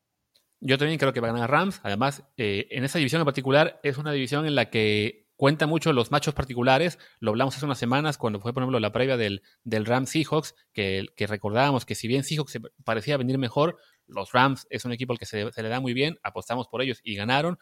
Yo 0.59 0.77
también 0.77 0.97
creo 0.97 1.13
que 1.13 1.19
va 1.19 1.29
a 1.29 1.33
ganar 1.33 1.51
Rams. 1.51 1.79
Además, 1.83 2.23
eh, 2.37 2.67
en 2.71 2.83
esa 2.83 2.97
división 2.97 3.21
en 3.21 3.25
particular 3.25 3.79
es 3.83 3.97
una 3.97 4.11
división 4.11 4.45
en 4.45 4.55
la 4.55 4.69
que 4.69 5.27
cuenta 5.35 5.67
mucho 5.67 5.93
los 5.93 6.11
machos 6.11 6.33
particulares. 6.33 6.97
Lo 7.19 7.31
hablamos 7.31 7.55
hace 7.55 7.65
unas 7.65 7.77
semanas 7.77 8.17
cuando 8.17 8.39
fue, 8.39 8.53
por 8.53 8.63
ejemplo, 8.63 8.79
la 8.79 8.91
previa 8.91 9.17
del, 9.17 9.43
del 9.63 9.85
Rams 9.85 10.09
Seahawks, 10.09 10.55
que, 10.73 11.05
que 11.15 11.27
recordábamos 11.27 11.85
que 11.85 11.95
si 11.95 12.07
bien 12.07 12.23
Seahawks 12.23 12.51
se 12.51 12.61
parecía 12.83 13.17
venir 13.17 13.37
mejor, 13.37 13.77
los 14.07 14.31
Rams 14.31 14.67
es 14.69 14.83
un 14.85 14.91
equipo 14.91 15.13
al 15.13 15.19
que 15.19 15.25
se, 15.25 15.45
le 15.45 15.69
da 15.69 15.79
muy 15.79 15.93
bien, 15.93 16.17
apostamos 16.23 16.67
por 16.67 16.81
ellos 16.81 16.99
y 17.03 17.15
ganaron. 17.15 17.59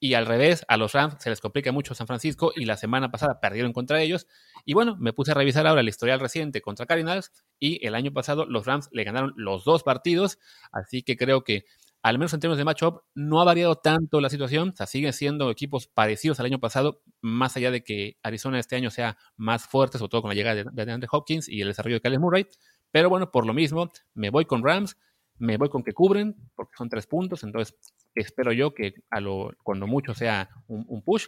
Y 0.00 0.14
al 0.14 0.26
revés, 0.26 0.64
a 0.66 0.76
los 0.76 0.94
Rams 0.94 1.14
se 1.20 1.30
les 1.30 1.40
complica 1.40 1.70
mucho 1.70 1.94
San 1.94 2.08
Francisco 2.08 2.52
y 2.56 2.64
la 2.64 2.76
semana 2.76 3.12
pasada 3.12 3.38
perdieron 3.38 3.72
contra 3.72 4.02
ellos. 4.02 4.26
Y 4.64 4.74
bueno, 4.74 4.96
me 4.98 5.12
puse 5.12 5.30
a 5.30 5.34
revisar 5.34 5.64
ahora 5.68 5.80
el 5.80 5.88
historial 5.88 6.18
reciente 6.18 6.60
contra 6.60 6.86
Cardinals 6.86 7.30
y 7.60 7.86
el 7.86 7.94
año 7.94 8.12
pasado 8.12 8.44
los 8.46 8.66
Rams 8.66 8.88
le 8.90 9.04
ganaron 9.04 9.32
los 9.36 9.64
dos 9.64 9.84
partidos. 9.84 10.40
Así 10.72 11.04
que 11.04 11.16
creo 11.16 11.44
que 11.44 11.66
al 12.02 12.18
menos 12.18 12.34
en 12.34 12.40
términos 12.40 12.58
de 12.58 12.64
matchup, 12.64 13.02
no 13.14 13.40
ha 13.40 13.44
variado 13.44 13.76
tanto 13.76 14.20
la 14.20 14.28
situación. 14.28 14.70
O 14.70 14.76
sea, 14.76 14.86
siguen 14.86 15.12
siendo 15.12 15.50
equipos 15.50 15.86
parecidos 15.86 16.40
al 16.40 16.46
año 16.46 16.58
pasado, 16.58 17.00
más 17.20 17.56
allá 17.56 17.70
de 17.70 17.84
que 17.84 18.18
Arizona 18.24 18.58
este 18.58 18.74
año 18.74 18.90
sea 18.90 19.16
más 19.36 19.66
fuerte, 19.66 19.98
sobre 19.98 20.10
todo 20.10 20.22
con 20.22 20.30
la 20.30 20.34
llegada 20.34 20.64
de, 20.64 20.92
Andre 20.92 21.08
Hopkins 21.10 21.48
y 21.48 21.60
el 21.60 21.68
desarrollo 21.68 21.96
de 21.96 22.00
Kyle 22.00 22.18
Murray. 22.18 22.46
Pero 22.90 23.08
bueno, 23.08 23.30
por 23.30 23.46
lo 23.46 23.54
mismo, 23.54 23.90
me 24.14 24.30
voy 24.30 24.46
con 24.46 24.64
Rams, 24.64 24.96
me 25.38 25.56
voy 25.56 25.68
con 25.68 25.84
que 25.84 25.92
cubren, 25.92 26.34
porque 26.56 26.72
son 26.76 26.88
tres 26.88 27.06
puntos. 27.06 27.44
Entonces, 27.44 27.76
espero 28.16 28.52
yo 28.52 28.74
que 28.74 28.94
a 29.08 29.20
lo, 29.20 29.52
cuando 29.62 29.86
mucho 29.86 30.12
sea 30.12 30.48
un, 30.66 31.02
push. 31.02 31.26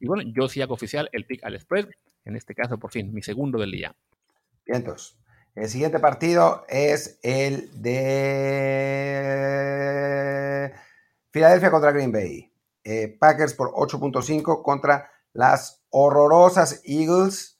Y 0.00 0.06
bueno, 0.06 0.30
yo 0.34 0.48
sí 0.48 0.62
hago 0.62 0.74
oficial 0.74 1.10
el 1.12 1.26
pick 1.26 1.44
al 1.44 1.60
spread. 1.60 1.88
En 2.24 2.36
este 2.36 2.54
caso, 2.54 2.78
por 2.78 2.90
fin, 2.90 3.12
mi 3.12 3.20
segundo 3.20 3.58
del 3.58 3.70
día. 3.70 3.94
Bien, 4.64 4.78
entonces. 4.78 5.18
El 5.56 5.68
siguiente 5.70 5.98
partido 5.98 6.64
es 6.68 7.18
el 7.22 7.70
de 7.80 8.20
Filadelfia 11.30 11.70
contra 11.70 11.92
Green 11.92 12.12
Bay. 12.12 12.52
Eh, 12.84 13.16
Packers 13.18 13.54
por 13.54 13.72
8.5 13.72 14.62
contra 14.62 15.10
las 15.32 15.82
horrorosas 15.88 16.82
Eagles. 16.84 17.58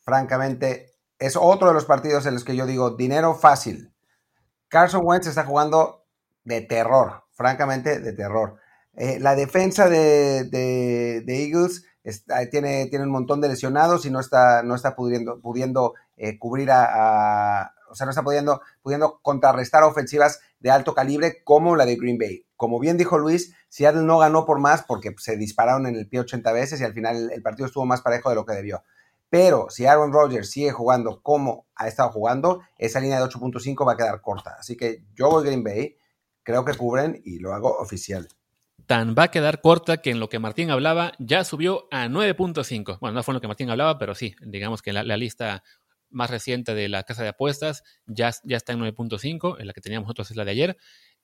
Francamente, 0.00 0.94
es 1.18 1.36
otro 1.36 1.68
de 1.68 1.74
los 1.74 1.84
partidos 1.84 2.24
en 2.24 2.32
los 2.32 2.44
que 2.44 2.56
yo 2.56 2.64
digo 2.64 2.96
dinero 2.96 3.34
fácil. 3.34 3.94
Carson 4.68 5.02
Wentz 5.04 5.26
está 5.26 5.44
jugando 5.44 6.06
de 6.44 6.62
terror, 6.62 7.24
francamente 7.32 8.00
de 8.00 8.14
terror. 8.14 8.56
Eh, 8.94 9.20
la 9.20 9.34
defensa 9.34 9.90
de, 9.90 11.24
Eagles 11.26 11.84
tiene, 12.50 12.88
un 12.94 13.10
montón 13.10 13.42
de 13.42 13.48
lesionados 13.48 14.06
y 14.06 14.10
no 14.10 14.18
está, 14.18 14.62
no 14.62 14.74
está 14.74 14.96
pudiendo 14.96 15.94
eh, 16.18 16.38
cubrir 16.38 16.70
a, 16.70 17.72
o 17.90 17.94
sea, 17.94 18.04
no 18.04 18.10
está 18.10 18.22
pudiendo, 18.22 18.60
pudiendo 18.82 19.20
contrarrestar 19.22 19.82
ofensivas 19.82 20.40
de 20.60 20.70
alto 20.70 20.94
calibre 20.94 21.42
como 21.44 21.76
la 21.76 21.86
de 21.86 21.96
Green 21.96 22.18
Bay. 22.18 22.44
Como 22.56 22.78
bien 22.78 22.96
dijo 22.96 23.18
Luis, 23.18 23.54
Seattle 23.68 24.02
no 24.02 24.18
ganó 24.18 24.44
por 24.44 24.58
más 24.58 24.82
porque 24.82 25.14
se 25.18 25.36
dispararon 25.36 25.86
en 25.86 25.96
el 25.96 26.08
pie 26.08 26.20
80 26.20 26.52
veces 26.52 26.80
y 26.80 26.84
al 26.84 26.92
final 26.92 27.30
el 27.32 27.42
partido 27.42 27.66
estuvo 27.66 27.86
más 27.86 28.02
parejo 28.02 28.30
de 28.30 28.34
lo 28.34 28.44
que 28.44 28.54
debió. 28.54 28.82
Pero 29.30 29.68
si 29.68 29.86
Aaron 29.86 30.12
Rodgers 30.12 30.50
sigue 30.50 30.70
jugando 30.72 31.20
como 31.22 31.66
ha 31.74 31.86
estado 31.86 32.10
jugando, 32.10 32.62
esa 32.78 33.00
línea 33.00 33.18
de 33.18 33.26
8.5 33.26 33.86
va 33.86 33.92
a 33.92 33.96
quedar 33.96 34.20
corta. 34.22 34.56
Así 34.58 34.76
que 34.76 35.04
yo 35.14 35.28
voy 35.28 35.44
Green 35.44 35.62
Bay, 35.62 35.96
creo 36.42 36.64
que 36.64 36.74
cubren 36.74 37.20
y 37.24 37.38
lo 37.38 37.52
hago 37.52 37.76
oficial. 37.78 38.28
Tan 38.86 39.14
va 39.16 39.24
a 39.24 39.30
quedar 39.30 39.60
corta 39.60 39.98
que 39.98 40.10
en 40.10 40.18
lo 40.18 40.30
que 40.30 40.38
Martín 40.38 40.70
hablaba 40.70 41.12
ya 41.18 41.44
subió 41.44 41.88
a 41.90 42.06
9.5. 42.06 42.98
Bueno, 43.00 43.16
no 43.16 43.22
fue 43.22 43.32
en 43.32 43.34
lo 43.34 43.40
que 43.42 43.48
Martín 43.48 43.68
hablaba, 43.68 43.98
pero 43.98 44.14
sí, 44.14 44.34
digamos 44.40 44.80
que 44.80 44.94
la, 44.94 45.02
la 45.02 45.18
lista 45.18 45.62
más 46.10 46.30
reciente 46.30 46.74
de 46.74 46.88
la 46.88 47.02
casa 47.02 47.22
de 47.22 47.30
apuestas 47.30 47.82
ya, 48.06 48.30
ya 48.44 48.56
está 48.56 48.72
en 48.72 48.80
9.5, 48.80 49.60
en 49.60 49.66
la 49.66 49.72
que 49.72 49.80
teníamos 49.80 50.06
nosotros 50.06 50.30
es 50.30 50.36
la 50.36 50.44
de 50.44 50.50
ayer. 50.50 50.76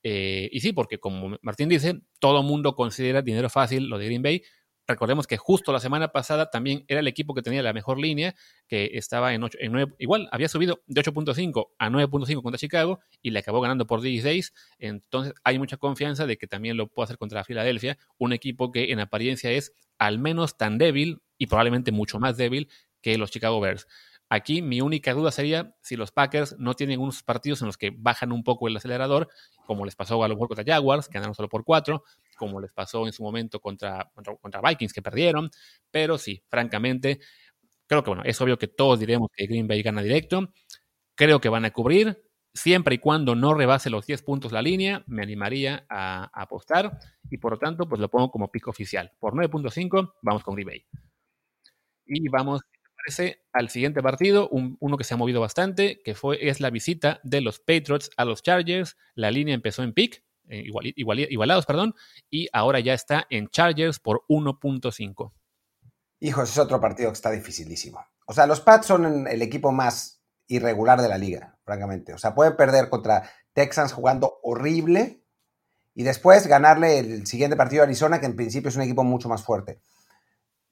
Eh, 0.03 0.49
y 0.51 0.59
sí, 0.59 0.71
porque 0.73 0.99
como 0.99 1.37
Martín 1.41 1.67
dice, 1.67 2.01
todo 2.19 2.43
mundo 2.43 2.75
considera 2.75 3.21
dinero 3.21 3.49
fácil 3.49 3.89
lo 3.89 3.97
de 3.97 4.05
Green 4.05 4.21
Bay. 4.21 4.43
Recordemos 4.87 5.25
que 5.25 5.37
justo 5.37 5.73
la 5.73 5.79
semana 5.79 6.09
pasada 6.09 6.51
también 6.51 6.85
era 6.87 6.99
el 6.99 7.07
equipo 7.07 7.33
que 7.33 7.41
tenía 7.41 7.63
la 7.63 7.73
mejor 7.73 7.97
línea, 7.97 8.35
que 8.67 8.91
estaba 8.93 9.33
en, 9.33 9.43
8, 9.43 9.57
en 9.61 9.71
9, 9.71 9.95
igual 9.97 10.29
había 10.31 10.47
subido 10.47 10.83
de 10.85 11.01
8.5 11.01 11.69
a 11.79 11.89
9.5 11.89 12.43
contra 12.43 12.59
Chicago 12.59 12.99
y 13.23 13.31
le 13.31 13.39
acabó 13.39 13.61
ganando 13.61 13.87
por 13.87 14.01
16. 14.01 14.53
Entonces 14.77 15.33
hay 15.43 15.57
mucha 15.57 15.77
confianza 15.77 16.27
de 16.27 16.37
que 16.37 16.45
también 16.45 16.77
lo 16.77 16.87
pueda 16.87 17.05
hacer 17.05 17.17
contra 17.17 17.43
Filadelfia, 17.43 17.97
un 18.19 18.31
equipo 18.31 18.71
que 18.71 18.91
en 18.91 18.99
apariencia 18.99 19.51
es 19.51 19.73
al 19.97 20.19
menos 20.19 20.55
tan 20.55 20.77
débil 20.77 21.23
y 21.39 21.47
probablemente 21.47 21.91
mucho 21.91 22.19
más 22.19 22.37
débil 22.37 22.69
que 23.01 23.17
los 23.17 23.31
Chicago 23.31 23.59
Bears. 23.59 23.87
Aquí 24.35 24.61
mi 24.61 24.81
única 24.81 25.13
duda 25.13 25.31
sería 25.31 25.73
si 25.81 25.95
los 25.95 26.11
Packers 26.11 26.57
no 26.59 26.73
tienen 26.73 26.99
unos 26.99 27.23
partidos 27.23 27.61
en 27.61 27.67
los 27.67 27.77
que 27.77 27.93
bajan 27.95 28.33
un 28.33 28.43
poco 28.43 28.67
el 28.67 28.75
acelerador, 28.75 29.29
como 29.65 29.85
les 29.85 29.95
pasó 29.95 30.21
a 30.21 30.27
lo 30.27 30.35
mejor 30.35 30.49
contra 30.49 30.65
Jaguars, 30.65 31.07
que 31.07 31.13
ganaron 31.13 31.33
solo 31.33 31.47
por 31.47 31.63
cuatro, 31.63 32.03
como 32.35 32.59
les 32.59 32.73
pasó 32.73 33.05
en 33.05 33.13
su 33.13 33.23
momento 33.23 33.61
contra, 33.61 34.11
contra, 34.41 34.61
Vikings, 34.61 34.91
que 34.91 35.01
perdieron. 35.01 35.49
Pero 35.89 36.17
sí, 36.17 36.43
francamente, 36.49 37.21
creo 37.87 38.03
que 38.03 38.09
bueno, 38.09 38.23
es 38.25 38.41
obvio 38.41 38.57
que 38.57 38.67
todos 38.67 38.99
diremos 38.99 39.29
que 39.33 39.47
Green 39.47 39.69
Bay 39.69 39.81
gana 39.81 40.01
directo. 40.01 40.51
Creo 41.15 41.39
que 41.39 41.47
van 41.47 41.63
a 41.63 41.71
cubrir. 41.71 42.21
Siempre 42.53 42.95
y 42.95 42.97
cuando 42.97 43.35
no 43.35 43.53
rebase 43.53 43.89
los 43.89 44.05
10 44.05 44.21
puntos 44.23 44.51
la 44.51 44.61
línea, 44.61 45.01
me 45.07 45.23
animaría 45.23 45.85
a, 45.89 46.29
apostar 46.33 46.99
y 47.29 47.37
por 47.37 47.53
lo 47.53 47.57
tanto, 47.57 47.87
pues 47.87 48.01
lo 48.01 48.09
pongo 48.09 48.31
como 48.31 48.51
pico 48.51 48.69
oficial. 48.69 49.13
Por 49.17 49.33
9.5, 49.33 50.15
vamos 50.21 50.43
con 50.43 50.55
Green 50.55 50.67
Bay. 50.67 50.85
Y 52.05 52.27
vamos, 52.27 52.61
al 53.53 53.69
siguiente 53.69 54.01
partido, 54.01 54.49
uno 54.51 54.97
que 54.97 55.03
se 55.03 55.13
ha 55.13 55.17
movido 55.17 55.41
bastante, 55.41 56.01
que 56.03 56.15
fue, 56.15 56.49
es 56.49 56.59
la 56.59 56.69
visita 56.69 57.19
de 57.23 57.41
los 57.41 57.59
Patriots 57.59 58.09
a 58.17 58.25
los 58.25 58.41
Chargers. 58.41 58.97
La 59.13 59.31
línea 59.31 59.55
empezó 59.55 59.83
en 59.83 59.93
pick, 59.93 60.23
eh, 60.47 60.63
igualados, 60.95 61.65
perdón, 61.65 61.95
y 62.29 62.47
ahora 62.53 62.79
ya 62.79 62.93
está 62.93 63.25
en 63.29 63.47
Chargers 63.49 63.99
por 63.99 64.23
1.5. 64.29 65.31
Hijos, 66.19 66.49
es 66.49 66.57
otro 66.57 66.79
partido 66.79 67.09
que 67.09 67.15
está 67.15 67.31
dificilísimo. 67.31 67.99
O 68.25 68.33
sea, 68.33 68.47
los 68.47 68.61
Pats 68.61 68.87
son 68.87 69.27
el 69.27 69.41
equipo 69.41 69.71
más 69.71 70.21
irregular 70.47 71.01
de 71.01 71.09
la 71.09 71.17
liga, 71.17 71.57
francamente. 71.63 72.13
O 72.13 72.17
sea, 72.17 72.33
pueden 72.33 72.55
perder 72.55 72.89
contra 72.89 73.29
Texans 73.53 73.93
jugando 73.93 74.39
horrible 74.43 75.21
y 75.93 76.03
después 76.03 76.47
ganarle 76.47 76.99
el 76.99 77.25
siguiente 77.27 77.55
partido 77.55 77.81
a 77.81 77.85
Arizona, 77.85 78.19
que 78.19 78.25
en 78.25 78.35
principio 78.35 78.69
es 78.69 78.75
un 78.75 78.81
equipo 78.81 79.03
mucho 79.03 79.29
más 79.29 79.43
fuerte. 79.43 79.79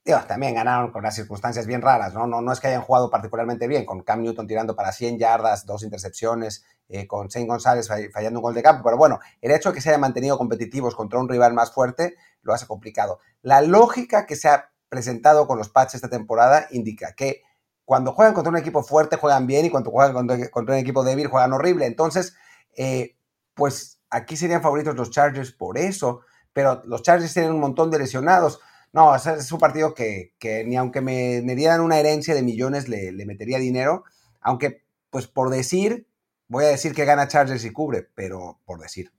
También 0.04 0.56
ganaron 0.56 0.92
con 0.92 1.02
las 1.02 1.16
circunstancias 1.16 1.66
bien 1.66 1.82
raras, 1.82 2.14
¿no? 2.14 2.28
¿no? 2.28 2.42
No 2.42 2.52
es 2.52 2.60
que 2.60 2.68
hayan 2.68 2.82
jugado 2.82 3.10
particularmente 3.10 3.68
bien, 3.68 3.86
con 3.86 4.04
Cam 4.04 4.22
Newton 4.22 4.48
tirando 4.48 4.76
para 4.76 4.92
100 4.92 5.18
yardas, 5.18 5.66
dos 5.66 5.82
intercepciones, 5.84 6.66
eh, 6.90 7.08
con 7.08 7.28
Shane 7.28 7.48
González 7.48 7.88
fallando 7.88 8.40
un 8.40 8.44
gol 8.44 8.54
de 8.54 8.62
campo, 8.62 8.84
pero 8.84 8.98
bueno, 8.98 9.20
el 9.42 9.52
hecho 9.52 9.70
de 9.70 9.76
que 9.76 9.82
se 9.82 9.90
hayan 9.90 10.02
mantenido 10.02 10.38
competitivos 10.38 10.96
contra 10.96 11.20
un 11.20 11.30
rival 11.30 11.54
más 11.54 11.72
fuerte 11.72 12.16
lo 12.42 12.54
hace 12.54 12.68
complicado. 12.68 13.20
La 13.42 13.62
lógica 13.62 14.26
que 14.26 14.36
se 14.36 14.50
ha 14.50 14.72
presentado 14.90 15.48
con 15.48 15.58
los 15.58 15.70
Pats 15.70 15.96
esta 15.96 16.10
temporada 16.10 16.68
indica 16.72 17.14
que 17.16 17.42
cuando 17.86 18.12
juegan 18.12 18.34
contra 18.34 18.52
un 18.52 18.58
equipo 18.58 18.84
fuerte 18.84 19.18
juegan 19.18 19.48
bien 19.48 19.66
y 19.66 19.70
cuando 19.70 19.90
juegan 19.90 20.14
contra, 20.52 20.76
un 20.76 20.80
equipo 20.80 21.04
débil 21.04 21.28
juegan 21.28 21.54
horrible. 21.54 21.86
Entonces, 21.86 22.36
eh, 22.76 23.16
pues 23.54 24.02
aquí 24.10 24.38
serían 24.38 24.62
favoritos 24.62 24.96
los 24.96 25.10
Chargers 25.10 25.52
por 25.52 25.78
eso, 25.78 26.22
pero 26.54 26.82
los 26.86 27.02
Chargers 27.02 27.34
tienen 27.34 27.54
un 27.54 27.60
montón 27.60 27.90
de 27.90 28.00
lesionados. 28.00 28.60
No, 28.94 29.16
es 29.16 29.52
un 29.52 29.60
partido 29.60 29.96
que, 29.96 30.34
ni 30.68 30.78
aunque 30.78 31.02
me, 31.02 31.42
dieran 31.56 31.82
una 31.82 32.00
herencia 32.00 32.36
de 32.36 32.44
millones 32.44 32.88
le, 32.88 33.12
metería 33.26 33.58
dinero, 33.58 34.04
aunque 34.40 34.84
pues 35.10 35.28
por 35.28 35.50
decir, 35.50 36.08
voy 36.48 36.66
a 36.66 36.70
decir 36.70 36.94
que 36.94 37.04
gana 37.04 37.28
Chargers 37.28 37.66
y 37.66 37.72
cubre, 37.72 38.08
pero 38.14 38.60
por 38.66 38.80
decir. 38.80 39.12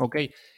Ok, 0.00 0.16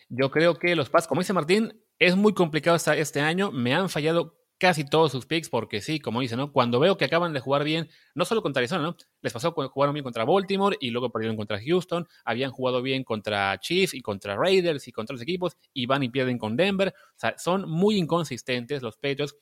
yo 0.08 0.30
creo 0.30 0.58
que 0.58 0.74
los 0.74 0.88
Pats, 0.88 1.06
como 1.06 1.20
dice 1.20 1.34
Martín, 1.34 1.78
es 1.98 2.16
muy 2.16 2.32
complicado 2.32 2.76
este 2.76 3.20
año, 3.20 3.52
me 3.52 3.74
han 3.74 3.90
fallado 3.90 4.38
casi 4.59 4.85
todos 4.85 5.12
sus 5.12 5.27
picks, 5.27 5.49
porque 5.49 5.81
sí, 5.81 6.01
como 6.01 6.21
dice, 6.21 6.37
¿no? 6.37 6.53
Cuando 6.53 6.81
veo 6.81 6.97
que 6.97 7.05
acaban 7.05 7.33
de 7.33 7.40
jugar 7.40 7.64
bien, 7.64 7.88
no 8.14 8.25
solo 8.25 8.42
contra 8.42 8.61
Arizona, 8.61 8.83
¿no? 8.83 8.97
Les 9.23 9.33
pasó 9.33 9.55
cuando 9.55 9.73
jugaron 9.73 9.94
bien 9.94 10.03
contra 10.03 10.25
Baltimore 10.25 10.77
y 10.81 10.90
luego 10.90 11.11
perdieron 11.11 11.37
contra 11.37 11.61
Houston, 11.61 12.07
habían 12.25 12.51
jugado 12.51 12.83
bien 12.83 13.05
contra 13.05 13.59
Chiefs 13.61 13.94
y 13.94 14.03
contra 14.03 14.37
Raiders 14.37 14.88
y 14.88 14.92
contra 14.92 15.14
los 15.14 15.23
equipos 15.23 15.57
y 15.73 15.87
van 15.87 16.03
y 16.03 16.09
pierden 16.09 16.38
con 16.38 16.57
Denver. 16.57 16.88
O 16.88 17.18
sea, 17.18 17.35
son 17.38 17.68
muy 17.68 17.97
inconsistentes 17.97 18.83
los 18.83 18.97
Patriots, 18.97 19.37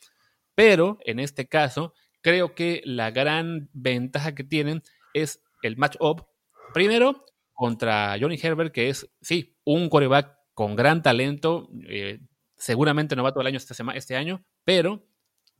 pero 0.55 0.99
en 1.05 1.19
este 1.19 1.49
caso, 1.49 1.95
creo 2.21 2.55
que 2.55 2.83
la 2.85 3.11
gran 3.11 3.71
ventaja 3.73 4.35
que 4.35 4.45
tienen 4.45 4.83
es 5.15 5.43
el 5.63 5.77
match-up. 5.77 6.27
Primero, 6.75 7.25
contra 7.55 8.17
Johnny 8.21 8.39
Herbert, 8.41 8.73
que 8.73 8.91
es, 8.91 9.11
sí, 9.23 9.57
un 9.65 9.89
coreback 9.89 10.37
con 10.53 10.77
gran 10.77 11.03
talento, 11.03 11.69
eh, 11.89 12.21
seguramente 12.57 13.16
novato 13.16 13.40
del 13.40 13.49
año 13.49 13.59
este, 13.59 13.75
este 13.95 14.16
año, 14.16 14.45
pero 14.64 15.07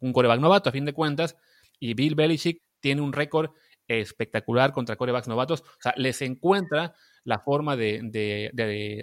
un 0.01 0.13
coreback 0.13 0.41
novato 0.41 0.69
a 0.69 0.73
fin 0.73 0.85
de 0.85 0.93
cuentas, 0.93 1.37
y 1.79 1.95
Bill 1.95 2.15
Belichick 2.15 2.63
tiene 2.81 3.03
un 3.03 3.13
récord 3.13 3.51
espectacular 3.89 4.73
contra 4.73 4.97
corebacks 4.97 5.29
novatos, 5.29 5.61
o 5.61 5.81
sea, 5.81 5.95
les 5.97 6.21
encuentra 6.23 6.95
la 7.25 7.41
forma 7.41 7.77
de, 7.77 8.51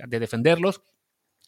defenderlos 0.08 0.82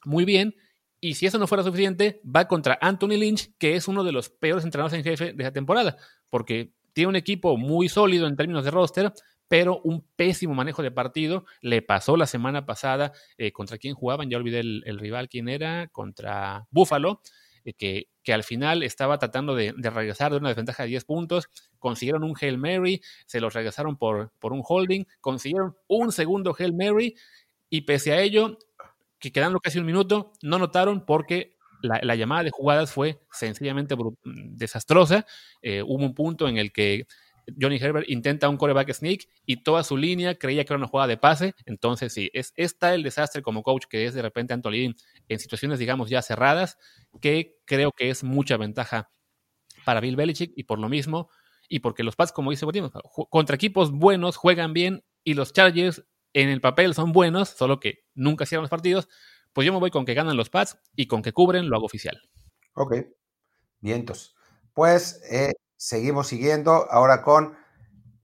muy 0.04 0.26
bien, 0.26 0.56
y 1.02 1.16
si 1.16 1.26
eso 1.26 1.38
no 1.38 1.48
fuera 1.48 1.64
suficiente, 1.64 2.22
va 2.24 2.48
contra 2.48 2.78
Anthony 2.82 3.18
Lynch, 3.18 3.52
que 3.58 3.76
es 3.76 3.88
uno 3.88 4.04
de 4.04 4.12
los 4.12 4.30
peores 4.30 4.64
entrenadores 4.64 4.98
en 4.98 5.04
jefe 5.04 5.34
de 5.34 5.44
esa 5.44 5.52
temporada, 5.52 5.98
porque 6.30 6.74
tiene 6.94 7.10
un 7.10 7.16
equipo 7.16 7.58
muy 7.58 7.90
sólido 7.90 8.28
en 8.28 8.36
términos 8.36 8.64
de 8.64 8.72
roster, 8.72 9.14
pero 9.48 9.82
un 9.84 10.06
pésimo 10.16 10.54
manejo 10.54 10.82
de 10.82 10.92
partido. 10.92 11.46
Le 11.62 11.82
pasó 11.82 12.18
la 12.18 12.28
semana 12.28 12.66
pasada 12.66 13.14
eh, 13.38 13.52
contra 13.52 13.78
quién 13.78 13.96
jugaban, 13.96 14.30
ya 14.30 14.38
olvidé 14.38 14.60
el, 14.60 15.00
rival 15.00 15.30
quién 15.30 15.50
era, 15.50 15.88
contra 15.88 16.68
Buffalo, 16.72 17.22
eh, 17.64 17.74
que, 17.74 18.10
que, 18.24 18.34
al 18.34 18.44
final 18.44 18.84
estaba 18.84 19.18
tratando 19.18 19.56
de, 19.56 19.74
regresar 19.78 20.32
de 20.32 20.38
una 20.38 20.50
desventaja 20.50 20.84
de 20.84 20.90
10 20.90 21.06
puntos. 21.06 21.50
Consiguieron 21.80 22.24
un 22.24 22.36
Hail 22.40 22.58
Mary, 22.58 23.02
se 23.26 23.40
los 23.40 23.54
regresaron 23.54 23.98
por, 23.98 24.32
por 24.40 24.54
un 24.54 24.64
holding, 24.66 25.06
consiguieron 25.22 25.76
un 25.88 26.12
segundo 26.12 26.56
Hail 26.58 26.74
Mary 26.74 27.16
y 27.70 27.82
pese 27.82 28.14
a 28.14 28.22
ello, 28.22 28.58
que 29.20 29.32
quedando 29.32 29.60
casi 29.60 29.80
un 29.80 29.86
minuto, 29.86 30.34
no 30.42 30.60
notaron 30.60 31.06
porque 31.06 31.56
la, 31.82 32.16
llamada 32.16 32.44
de 32.44 32.52
jugadas 32.52 32.92
fue 32.92 33.22
sencillamente 33.32 33.96
desastrosa. 34.24 35.26
Eh, 35.62 35.84
hubo 35.84 36.04
un 36.04 36.14
punto 36.14 36.48
en 36.48 36.58
el 36.58 36.72
que 36.72 37.08
Johnny 37.60 37.78
Herbert 37.78 38.10
intenta 38.10 38.50
un 38.50 38.58
coreback 38.58 38.92
sneak 38.94 39.28
y 39.46 39.58
toda 39.58 39.84
su 39.84 39.98
línea 39.98 40.36
creía 40.36 40.66
que 40.66 40.74
era 40.74 40.78
una 40.78 40.88
jugada 40.88 41.08
de 41.08 41.18
pase. 41.18 41.54
Entonces, 41.66 42.14
sí, 42.14 42.30
es, 42.34 42.54
está 42.56 42.94
el 42.94 43.04
desastre 43.04 43.42
como 43.42 43.64
coach 43.64 43.86
que 43.90 44.06
es 44.06 44.14
de 44.14 44.22
repente 44.22 44.54
Antolín 44.54 44.96
en 45.28 45.40
situaciones, 45.40 45.80
digamos, 45.80 46.10
ya 46.10 46.22
cerradas, 46.22 46.78
que 47.22 47.58
creo 47.66 47.92
que 47.92 48.10
es 48.10 48.24
mucha 48.24 48.58
ventaja 48.58 49.10
para 49.86 50.00
Bill 50.00 50.16
Belichick 50.16 50.54
y 50.56 50.64
por 50.64 50.80
lo 50.80 50.90
mismo, 50.90 51.30
y 51.70 51.80
porque 51.80 52.04
los 52.04 52.16
Pats, 52.16 52.32
como 52.32 52.52
dice 52.52 52.66
Botín, 52.66 52.90
contra 53.30 53.56
equipos 53.56 53.92
buenos 53.92 54.36
juegan 54.36 54.74
bien 54.74 55.04
y 55.24 55.34
los 55.34 55.54
Chargers 55.54 56.04
en 56.34 56.50
el 56.50 56.62
papel 56.62 56.94
son 56.94 57.12
buenos, 57.12 57.50
solo 57.50 57.80
que 57.80 58.04
nunca 58.14 58.46
cierran 58.46 58.64
los 58.64 58.70
partidos, 58.70 59.08
pues 59.54 59.66
yo 59.66 59.72
me 59.72 59.80
voy 59.80 59.90
con 59.90 60.06
que 60.06 60.14
ganan 60.14 60.36
los 60.36 60.50
Pats 60.50 60.78
y 60.96 61.08
con 61.08 61.22
que 61.22 61.32
cubren 61.32 61.70
lo 61.70 61.78
hago 61.78 61.86
oficial. 61.86 62.22
Ok, 62.74 62.96
vientos. 63.80 64.36
Pues 64.74 65.22
eh, 65.32 65.54
Seguimos 65.78 66.28
siguiendo 66.28 66.88
ahora 66.90 67.22
con 67.22 67.56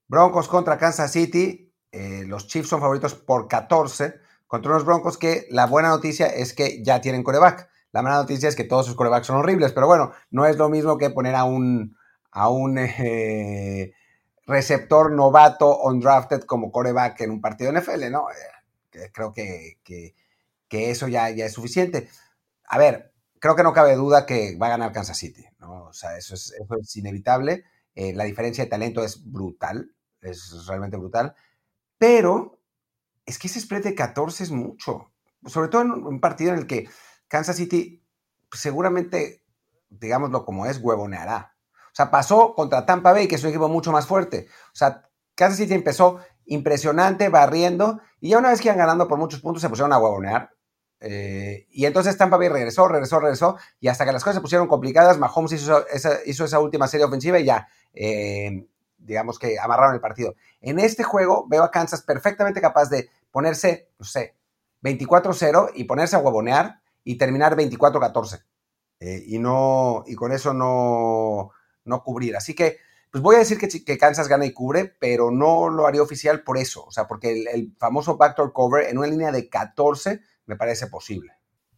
Broncos 0.07 0.47
contra 0.47 0.77
Kansas 0.77 1.11
City. 1.11 1.73
Eh, 1.91 2.23
los 2.25 2.47
Chiefs 2.47 2.69
son 2.69 2.79
favoritos 2.79 3.15
por 3.15 3.47
14 3.47 4.15
contra 4.47 4.71
unos 4.71 4.85
Broncos 4.85 5.17
que 5.17 5.47
la 5.49 5.65
buena 5.65 5.89
noticia 5.89 6.27
es 6.27 6.53
que 6.53 6.83
ya 6.83 7.01
tienen 7.01 7.23
coreback. 7.23 7.69
La 7.91 8.01
mala 8.01 8.17
noticia 8.17 8.47
es 8.47 8.55
que 8.55 8.63
todos 8.63 8.85
sus 8.85 8.95
corebacks 8.95 9.27
son 9.27 9.37
horribles, 9.37 9.73
pero 9.73 9.87
bueno, 9.87 10.13
no 10.29 10.45
es 10.45 10.57
lo 10.57 10.69
mismo 10.69 10.97
que 10.97 11.09
poner 11.09 11.35
a 11.35 11.43
un, 11.43 11.97
a 12.31 12.49
un 12.49 12.77
eh, 12.77 13.93
receptor 14.45 15.11
novato 15.11 15.81
undrafted 15.81 16.43
como 16.43 16.71
coreback 16.71 17.21
en 17.21 17.31
un 17.31 17.41
partido 17.41 17.71
NFL, 17.71 18.09
¿no? 18.11 18.27
Eh, 18.29 19.09
creo 19.13 19.33
que, 19.33 19.79
que, 19.83 20.13
eso 20.91 21.07
ya, 21.07 21.29
ya 21.29 21.45
es 21.45 21.53
suficiente. 21.53 22.09
A 22.65 22.77
ver, 22.77 23.10
creo 23.41 23.55
que 23.55 23.63
no 23.63 23.73
cabe 23.73 23.95
duda 23.95 24.25
que 24.25 24.55
va 24.55 24.67
a 24.67 24.69
ganar 24.69 24.91
Kansas 24.91 25.17
City, 25.17 25.43
¿no? 25.57 25.85
O 25.85 25.93
sea, 25.93 26.15
eso 26.15 26.35
es, 26.35 26.53
inevitable. 26.95 27.65
Eh, 27.95 28.13
la 28.13 28.23
diferencia 28.23 28.63
de 28.63 28.69
talento 28.69 29.03
es 29.03 29.29
brutal, 29.29 29.95
es 30.21 30.65
realmente 30.67 30.95
brutal. 30.95 31.35
Pero 31.97 32.59
es 33.25 33.39
que 33.39 33.47
ese 33.47 33.59
spread 33.59 33.83
de 33.83 33.95
14 33.95 34.43
es 34.43 34.51
mucho. 34.51 35.11
Sobre 35.47 35.69
todo 35.69 35.81
en 35.81 35.91
un 35.91 36.21
partido 36.21 36.53
en 36.53 36.59
el 36.59 36.67
que 36.67 36.87
Kansas 37.27 37.55
City 37.55 38.05
seguramente, 38.51 39.43
digámoslo 39.89 40.45
como 40.45 40.67
es, 40.67 40.77
huevoneará. 40.77 41.55
O 41.87 41.95
sea, 41.95 42.11
pasó 42.11 42.53
contra 42.53 42.85
Tampa 42.85 43.11
Bay, 43.11 43.27
que 43.27 43.35
es 43.35 43.43
un 43.43 43.49
equipo 43.49 43.67
mucho 43.67 43.91
más 43.91 44.05
fuerte. 44.05 44.47
O 44.67 44.75
sea, 44.75 45.09
Kansas 45.33 45.57
City 45.57 45.73
empezó 45.73 46.19
impresionante, 46.45 47.29
barriendo, 47.29 48.01
y 48.19 48.29
ya 48.29 48.37
una 48.37 48.49
vez 48.49 48.61
que 48.61 48.67
iban 48.67 48.77
ganando 48.77 49.07
por 49.07 49.17
muchos 49.17 49.41
puntos, 49.41 49.63
se 49.63 49.69
pusieron 49.69 49.93
a 49.93 49.97
huevonear 49.97 50.51
eh, 51.03 51.67
y 51.71 51.85
entonces 51.85 52.15
Tampa 52.15 52.37
Bay 52.37 52.47
regresó, 52.47 52.87
regresó, 52.87 53.19
regresó, 53.19 53.57
y 53.79 53.87
hasta 53.87 54.05
que 54.05 54.11
las 54.11 54.23
cosas 54.23 54.35
se 54.35 54.41
pusieron 54.41 54.67
complicadas, 54.67 55.17
Mahomes 55.17 55.51
hizo 55.53 55.85
esa, 55.87 56.59
última 56.59 56.87
serie 56.87 57.07
ofensiva 57.07 57.39
y 57.39 57.45
ya, 57.45 57.67
eh, 57.93 58.67
digamos 58.99 59.39
que 59.39 59.59
amarraron 59.59 59.95
el 59.95 59.99
partido. 59.99 60.35
En 60.61 60.77
este 60.77 61.03
juego 61.03 61.47
veo 61.49 61.63
a 61.63 61.71
Kansas 61.71 62.03
perfectamente 62.03 62.61
capaz 62.61 62.89
de 62.89 63.09
ponerse, 63.31 63.89
no 63.97 64.05
sé, 64.05 64.35
24-0 64.83 65.71
y 65.73 65.85
ponerse 65.85 66.15
a 66.15 66.19
huevonear 66.19 66.81
y 67.03 67.17
terminar 67.17 67.55
24-14. 67.57 68.43
Eh, 68.99 69.23
y, 69.25 69.39
no, 69.39 70.03
y 70.05 70.13
con 70.13 70.31
eso 70.31 70.53
no, 70.53 71.49
no 71.83 72.03
cubrir. 72.03 72.35
Así 72.35 72.53
que, 72.53 72.77
pues 73.09 73.23
voy 73.23 73.37
a 73.37 73.39
decir 73.39 73.57
que, 73.57 73.67
que, 73.67 73.97
Kansas 73.97 74.27
gana 74.27 74.45
y 74.45 74.53
cubre, 74.53 74.85
pero 74.99 75.31
no 75.31 75.69
lo 75.69 75.87
haría 75.87 76.03
oficial 76.03 76.43
por 76.43 76.59
eso. 76.59 76.85
O 76.85 76.91
sea, 76.91 77.07
porque 77.07 77.31
el, 77.31 77.47
el 77.47 77.75
famoso 77.79 78.17
backdoor 78.17 78.53
cover 78.53 78.87
en 78.87 78.99
una 78.99 79.07
línea 79.07 79.31
de 79.31 79.49
14 79.49 80.21
me 80.51 80.57
parece 80.57 80.87
posible. 80.87 81.31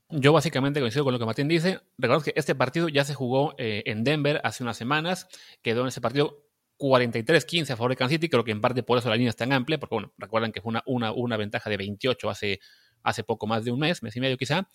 Yo 0.10 0.34
básicamente 0.34 0.80
coincido 0.80 1.04
con 1.04 1.14
lo 1.14 1.20
que 1.20 1.26
Martín 1.26 1.48
dice. 1.48 1.80
Recordad 1.98 2.24
que 2.24 2.34
este 2.36 2.56
partido 2.56 2.90
ya 2.90 3.04
se 3.04 3.14
jugó 3.14 3.54
eh, 3.60 3.84
en 3.86 4.04
Denver 4.04 4.42
hace 4.44 4.64
unas 4.64 4.78
semanas. 4.78 5.28
Quedó 5.62 5.82
en 5.82 5.90
ese 5.90 6.02
partido 6.02 6.48
43-15 6.80 7.70
a 7.72 7.76
favor 7.76 7.92
de 7.92 7.98
Kansas 7.98 8.14
City. 8.14 8.30
Creo 8.30 8.44
que 8.44 8.52
en 8.52 8.62
parte 8.62 8.82
por 8.82 8.98
eso 8.98 9.10
la 9.10 9.16
línea 9.16 9.30
es 9.30 9.36
tan 9.36 9.54
amplia, 9.54 9.80
porque 9.80 9.96
bueno, 9.96 10.14
recuerdan 10.18 10.52
que 10.52 10.62
fue 10.62 10.72
una, 10.72 10.84
una, 10.88 11.12
una 11.12 11.38
ventaja 11.38 11.70
de 11.70 11.78
28 11.78 12.30
hace, 12.30 12.60
hace 13.04 13.24
poco 13.24 13.46
más 13.46 13.64
de 13.64 13.72
un 13.72 13.80
mes, 13.80 14.02
mes 14.02 14.16
y 14.16 14.20
medio 14.20 14.38
quizá. 14.38 14.70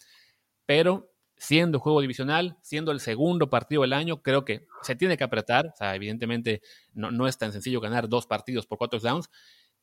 Pero 0.64 1.12
siendo 1.36 1.80
juego 1.80 2.00
divisional, 2.00 2.56
siendo 2.62 2.92
el 2.92 3.00
segundo 3.00 3.50
partido 3.50 3.82
del 3.82 3.94
año, 3.94 4.22
creo 4.22 4.44
que 4.44 4.66
se 4.82 4.94
tiene 4.94 5.16
que 5.16 5.24
apretar. 5.24 5.66
O 5.66 5.76
sea, 5.76 5.96
evidentemente 5.96 6.62
no, 6.94 7.10
no 7.10 7.26
es 7.26 7.36
tan 7.36 7.52
sencillo 7.52 7.80
ganar 7.80 8.08
dos 8.08 8.26
partidos 8.26 8.66
por 8.66 8.78
cuatro 8.78 9.00
downs. 9.00 9.28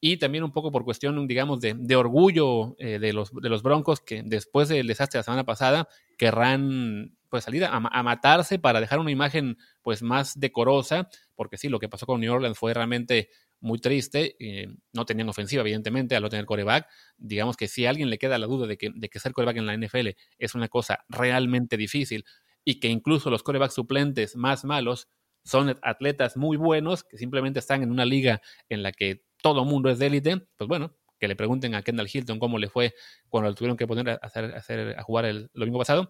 Y 0.02 0.18
también 0.18 0.44
un 0.44 0.52
poco 0.52 0.72
por 0.72 0.84
cuestión, 0.84 1.28
digamos, 1.28 1.62
de, 1.62 1.74
de 1.76 1.96
orgullo 1.96 2.76
eh, 2.80 3.00
de, 3.00 3.14
los, 3.14 3.32
de 3.34 3.50
los 3.50 3.64
Broncos 3.64 4.02
que 4.02 4.24
después 4.24 4.70
del 4.70 4.88
desastre 4.88 5.18
de 5.18 5.20
la 5.20 5.24
semana 5.24 5.44
pasada 5.46 5.88
querrán 6.18 7.16
pues 7.30 7.44
salir 7.44 7.66
a, 7.66 7.80
matarse 7.80 8.60
para 8.60 8.80
dejar 8.80 9.00
una 9.00 9.12
imagen 9.12 9.58
pues 9.82 10.02
más 10.02 10.40
decorosa, 10.40 11.10
porque 11.36 11.58
sí, 11.58 11.68
lo 11.68 11.80
que 11.80 11.90
pasó 11.90 12.06
con 12.06 12.22
New 12.22 12.34
Orleans 12.34 12.58
fue 12.58 12.74
realmente 12.74 13.30
muy 13.60 13.80
triste, 13.80 14.38
eh, 14.40 14.68
no 14.94 15.06
tenían 15.06 15.28
ofensiva 15.28 15.62
evidentemente 15.62 16.16
al 16.16 16.22
no 16.24 16.30
tener 16.30 16.46
coreback, 16.46 16.88
digamos 17.18 17.58
que 17.58 17.68
si 17.68 17.86
a 17.86 17.90
alguien 17.90 18.10
le 18.10 18.18
queda 18.18 18.38
la 18.38 18.48
duda 18.48 18.68
de 18.68 18.78
que, 18.78 18.90
de 18.96 19.10
que 19.10 19.20
ser 19.20 19.34
coreback 19.34 19.58
en 19.58 19.66
la 19.66 19.76
NFL 19.76 20.10
es 20.38 20.56
una 20.56 20.70
cosa 20.70 21.04
realmente 21.10 21.76
difícil 21.76 22.24
y 22.64 22.80
que 22.80 22.88
incluso 22.88 23.30
los 23.30 23.44
corebacks 23.44 23.74
suplentes 23.74 24.38
más 24.38 24.64
malos 24.64 25.10
son 25.44 25.78
atletas 25.84 26.38
muy 26.38 26.58
buenos 26.58 27.04
que 27.04 27.18
simplemente 27.18 27.60
están 27.60 27.84
en 27.84 27.92
una 27.92 28.06
liga 28.06 28.42
en 28.70 28.82
la 28.82 28.92
que 28.92 29.24
todo 29.42 29.66
mundo 29.66 29.90
es 29.90 30.00
de 30.00 30.08
élite, 30.08 30.48
pues 30.58 30.68
bueno, 30.68 30.96
que 31.20 31.28
le 31.28 31.36
pregunten 31.36 31.76
a 31.76 31.82
Kendall 31.82 32.10
Hilton 32.12 32.40
cómo 32.40 32.60
le 32.60 32.70
fue 32.70 32.94
cuando 33.30 33.50
lo 33.50 33.56
tuvieron 33.56 33.78
que 33.78 33.88
poner 33.88 34.10
a, 34.10 34.16
hacer, 34.16 34.96
jugar 35.04 35.26
el 35.26 35.50
domingo 35.54 35.80
pasado. 35.80 36.10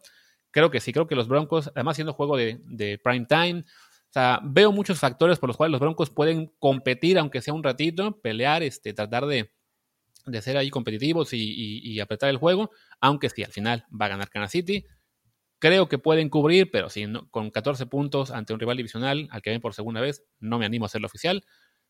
Creo 0.52 0.72
que 0.72 0.80
sí, 0.80 0.94
creo 0.94 1.08
que 1.08 1.16
los 1.16 1.28
Broncos, 1.28 1.70
además 1.76 1.98
siendo 1.98 2.14
juego 2.14 2.38
de, 2.38 2.60
de 2.64 2.98
prime 2.98 3.26
time, 3.26 3.64
veo 4.44 4.72
muchos 4.72 5.00
factores 5.00 5.40
por 5.40 5.50
los 5.50 5.58
cuales 5.58 5.72
los 5.72 5.82
Broncos 5.82 6.10
pueden 6.10 6.54
competir, 6.60 7.18
aunque 7.18 7.42
sea 7.42 7.54
un 7.54 7.64
ratito, 7.64 8.20
pelear, 8.22 8.64
este, 8.64 8.94
tratar 8.94 9.26
de, 9.26 9.52
de 10.26 10.42
ser 10.42 10.58
ahí 10.58 10.70
competitivos 10.70 11.30
y, 11.34 12.00
apretar 12.00 12.30
el 12.30 12.38
juego, 12.38 12.72
aunque 13.02 13.30
sí, 13.30 13.44
al 13.44 13.52
final 13.52 13.86
va 13.90 14.06
a 14.06 14.10
ganar 14.10 14.30
Kansas 14.30 14.52
City. 14.52 14.86
Creo 15.60 15.88
que 15.88 15.98
pueden 15.98 16.30
cubrir, 16.30 16.70
pero 16.72 16.90
sí, 16.90 17.08
no, 17.08 17.30
con 17.30 17.50
14 17.50 17.86
puntos 17.88 18.32
ante 18.32 18.54
un 18.54 18.60
rival 18.60 18.78
divisional 18.78 19.28
al 19.32 19.42
que 19.42 19.50
ven 19.50 19.62
por 19.62 19.74
segunda 19.74 20.02
vez, 20.02 20.24
no 20.40 20.60
me 20.60 20.66
animo 20.66 20.86
a 20.86 20.88
hacerlo 20.88 21.08
oficial. 21.08 21.44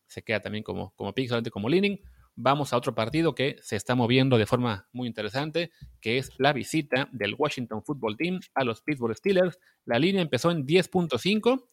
Se 0.06 0.22
queda 0.22 0.40
también 0.40 0.64
como, 0.64 0.94
como 0.94 1.12
solamente 1.16 1.50
como 1.50 1.68
leaning 1.68 2.00
vamos 2.36 2.72
a 2.72 2.76
otro 2.76 2.94
partido 2.94 3.34
que 3.34 3.56
se 3.62 3.76
está 3.76 3.94
moviendo 3.94 4.38
de 4.38 4.46
forma 4.46 4.88
muy 4.92 5.08
interesante, 5.08 5.72
que 6.00 6.18
es 6.18 6.30
la 6.38 6.52
visita 6.52 7.08
del 7.12 7.34
Washington 7.36 7.82
Football 7.82 8.16
Team 8.16 8.40
a 8.54 8.62
los 8.62 8.82
Pittsburgh 8.82 9.16
Steelers. 9.16 9.58
La 9.84 9.98
línea 9.98 10.22
empezó 10.22 10.50
en 10.50 10.66
10.5, 10.66 11.64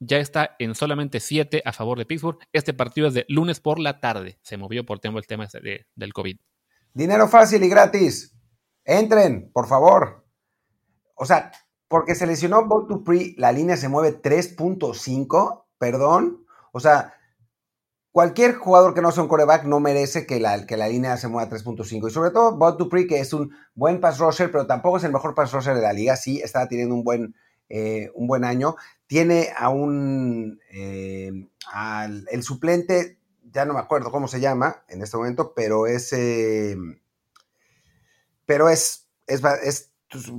ya 0.00 0.18
está 0.18 0.56
en 0.58 0.74
solamente 0.74 1.20
7 1.20 1.62
a 1.64 1.72
favor 1.72 1.98
de 1.98 2.06
Pittsburgh. 2.06 2.38
Este 2.52 2.74
partido 2.74 3.08
es 3.08 3.14
de 3.14 3.24
lunes 3.28 3.60
por 3.60 3.78
la 3.78 4.00
tarde, 4.00 4.38
se 4.42 4.56
movió 4.56 4.84
por 4.84 4.98
tema, 4.98 5.18
el 5.18 5.26
tema 5.26 5.46
de, 5.62 5.86
del 5.94 6.12
COVID. 6.12 6.36
Dinero 6.92 7.28
fácil 7.28 7.62
y 7.62 7.68
gratis. 7.68 8.34
Entren, 8.84 9.50
por 9.52 9.68
favor. 9.68 10.26
O 11.14 11.24
sea, 11.24 11.52
porque 11.86 12.14
se 12.14 12.26
lesionó 12.26 12.66
Bob 12.66 12.88
Dupree, 12.88 13.34
la 13.38 13.52
línea 13.52 13.76
se 13.76 13.88
mueve 13.88 14.20
3.5, 14.20 15.66
perdón. 15.78 16.44
O 16.72 16.80
sea, 16.80 17.14
cualquier 18.18 18.56
jugador 18.56 18.94
que 18.94 19.00
no 19.00 19.12
sea 19.12 19.22
un 19.22 19.28
coreback 19.28 19.62
no 19.62 19.78
merece 19.78 20.26
que 20.26 20.40
la, 20.40 20.66
que 20.66 20.76
la 20.76 20.88
línea 20.88 21.16
se 21.18 21.28
mueva 21.28 21.48
a 21.48 21.52
3.5. 21.56 22.08
Y 22.08 22.10
sobre 22.12 22.32
todo 22.32 22.56
Bob 22.56 22.76
Dupree, 22.76 23.06
que 23.06 23.20
es 23.20 23.32
un 23.32 23.52
buen 23.76 24.00
pass 24.00 24.18
rusher, 24.18 24.50
pero 24.50 24.66
tampoco 24.66 24.96
es 24.96 25.04
el 25.04 25.12
mejor 25.12 25.36
pass 25.36 25.52
rusher 25.52 25.76
de 25.76 25.82
la 25.82 25.92
liga. 25.92 26.16
Sí, 26.16 26.40
está 26.42 26.66
teniendo 26.66 26.96
un 26.96 27.04
buen, 27.04 27.36
eh, 27.68 28.10
un 28.16 28.26
buen 28.26 28.42
año. 28.42 28.74
Tiene 29.06 29.50
a 29.56 29.68
un. 29.68 30.58
Eh, 30.72 31.30
el 32.32 32.42
suplente, 32.42 33.20
ya 33.52 33.64
no 33.64 33.74
me 33.74 33.78
acuerdo 33.78 34.10
cómo 34.10 34.26
se 34.26 34.40
llama 34.40 34.82
en 34.88 35.00
este 35.00 35.16
momento, 35.16 35.52
pero 35.54 35.86
es. 35.86 36.12
Eh, 36.12 36.76
pero 38.46 38.68
es, 38.68 39.06
es 39.28 39.92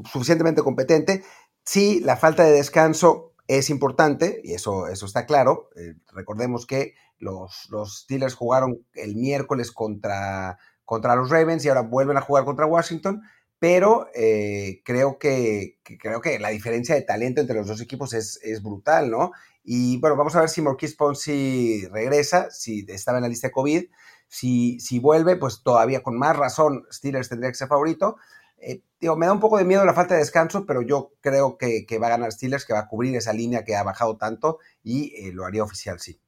suficientemente 0.04 0.64
competente. 0.64 1.24
Sí, 1.64 2.02
la 2.02 2.18
falta 2.18 2.44
de 2.44 2.52
descanso 2.52 3.29
es 3.50 3.72
importante, 3.72 4.42
y 4.44 4.54
eso, 4.54 4.88
eso 4.88 5.08
está 5.08 5.26
claro. 5.26 5.70
Eh, 5.76 5.96
recordemos 6.14 6.68
que 6.68 6.94
los, 7.18 7.68
los, 7.72 8.02
Steelers 8.02 8.36
jugaron 8.36 8.86
el 8.94 9.16
miércoles 9.16 9.72
contra, 9.72 10.60
contra 10.86 11.16
los 11.16 11.32
Ravens 11.32 11.66
y 11.66 11.70
ahora 11.70 11.82
vuelven 11.82 12.16
a 12.16 12.22
jugar 12.22 12.46
contra 12.46 12.68
Washington, 12.68 13.24
pero 13.58 14.08
eh, 14.14 14.84
creo, 14.86 15.18
que, 15.18 15.80
creo 15.84 16.22
que 16.22 16.38
la 16.38 16.50
diferencia 16.50 16.94
de 16.94 17.02
talento 17.02 17.42
entre 17.42 17.56
los 17.56 17.66
dos 17.66 17.82
equipos 17.82 18.14
es, 18.14 18.40
es 18.44 18.62
brutal, 18.62 19.10
¿no? 19.10 19.32
Y 19.64 20.00
bueno, 20.00 20.16
vamos 20.16 20.36
a 20.36 20.42
ver 20.42 20.50
si 20.50 20.62
Marquis 20.62 20.96
Ponzi 20.96 21.88
regresa, 21.88 22.52
si 22.52 22.86
estaba 22.88 23.18
en 23.18 23.24
la 23.24 23.30
lista 23.30 23.48
de 23.48 23.54
COVID. 23.54 23.86
Si, 24.28 24.80
si 24.80 25.00
vuelve, 25.00 25.38
pues 25.38 25.64
todavía 25.64 26.04
con 26.04 26.20
más 26.20 26.38
razón 26.38 26.86
Steelers 26.92 27.30
tendría 27.30 27.50
que 27.50 27.58
ser 27.58 27.68
favorito. 27.68 28.18
Eh, 28.62 28.82
digo, 29.00 29.16
me 29.16 29.26
da 29.26 29.34
un 29.34 29.40
poco 29.40 29.58
de 29.58 29.66
miedo 29.66 29.86
la 29.86 29.94
falta 29.94 30.14
de 30.14 30.22
descanso, 30.22 30.66
pero 30.66 30.82
yo 30.82 31.14
creo 31.22 31.58
que, 31.58 31.86
va 32.02 32.08
a 32.08 32.12
ganar 32.12 32.32
Steelers, 32.32 32.66
que 32.66 32.74
va 32.74 32.80
a 32.80 32.88
cubrir 32.88 33.16
esa 33.16 33.34
línea 33.34 33.64
que 33.64 33.76
ha 33.76 33.84
bajado 33.84 34.18
tanto 34.18 34.60
y 34.84 35.14
eh, 35.16 35.32
lo 35.34 35.46
haría 35.46 35.64
oficial, 35.64 36.00
sí. 36.00 36.20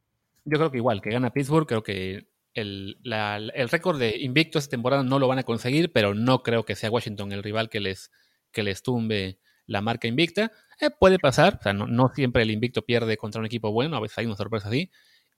Yo 0.45 0.57
creo 0.57 0.71
que 0.71 0.77
igual, 0.77 1.01
que 1.01 1.11
gana 1.11 1.33
Pittsburgh, 1.33 1.67
creo 1.67 1.83
que 1.83 2.27
el, 2.53 2.97
el 3.03 3.69
récord 3.69 3.99
de 3.99 4.17
invicto 4.17 4.59
esta 4.59 4.71
temporada 4.71 5.03
no 5.03 5.19
lo 5.19 5.27
van 5.27 5.39
a 5.39 5.43
conseguir, 5.43 5.91
pero 5.93 6.13
no 6.15 6.43
creo 6.43 6.65
que 6.65 6.75
sea 6.75 6.89
Washington 6.89 7.31
el 7.31 7.43
rival 7.43 7.69
que 7.69 7.79
les, 7.79 8.11
que 8.51 8.63
les 8.63 8.81
tumbe 8.81 9.39
la 9.67 9.81
marca 9.81 10.07
invicta. 10.07 10.51
Eh, 10.79 10.89
puede 10.89 11.19
pasar, 11.19 11.57
o 11.59 11.63
sea, 11.63 11.73
no, 11.73 11.87
no, 11.87 12.09
siempre 12.09 12.41
el 12.41 12.51
invicto 12.51 12.81
pierde 12.81 13.17
contra 13.17 13.39
un 13.39 13.45
equipo 13.45 13.71
bueno, 13.71 13.95
a 13.95 14.01
veces 14.01 14.17
hay 14.17 14.25
una 14.25 14.35
sorpresa 14.35 14.67
así, 14.67 14.91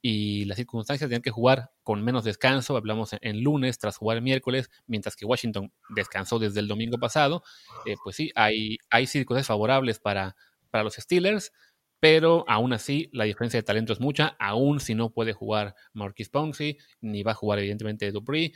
y 0.06 0.44
las 0.46 0.58
circunstancias 0.58 1.08
tenían 1.08 1.22
que 1.22 1.32
jugar 1.32 1.72
con 1.82 2.04
menos 2.04 2.26
descanso, 2.26 2.76
hablamos 2.76 3.12
en, 3.22 3.42
lunes 3.42 3.80
tras 3.80 3.96
jugar 3.96 4.22
miércoles, 4.22 4.70
mientras 4.86 5.16
que 5.16 5.26
Washington 5.26 5.72
descansó 5.96 6.40
desde 6.40 6.60
el 6.60 6.68
domingo 6.68 6.98
pasado, 6.98 7.42
eh, 7.86 7.96
pues 8.04 8.18
sí, 8.18 8.30
hay, 8.36 8.80
hay 8.90 9.08
circunstancias 9.08 9.48
favorables 9.48 10.00
para, 10.00 10.36
para 10.70 10.84
los 10.84 10.96
Steelers, 10.96 11.54
pero 12.02 12.44
aún 12.50 12.74
así 12.74 13.10
la 13.14 13.24
diferencia 13.24 13.58
de 13.58 13.64
talento 13.64 13.94
es 13.94 14.02
mucha, 14.02 14.36
aún 14.40 14.82
si 14.82 14.94
no 14.94 15.10
puede 15.10 15.32
jugar 15.32 15.74
Marquis 15.94 16.28
Ponzi, 16.28 16.78
ni 17.00 17.24
va 17.24 17.32
a 17.32 17.36
jugar 17.36 17.60
evidentemente 17.60 18.12
Dupree, 18.12 18.52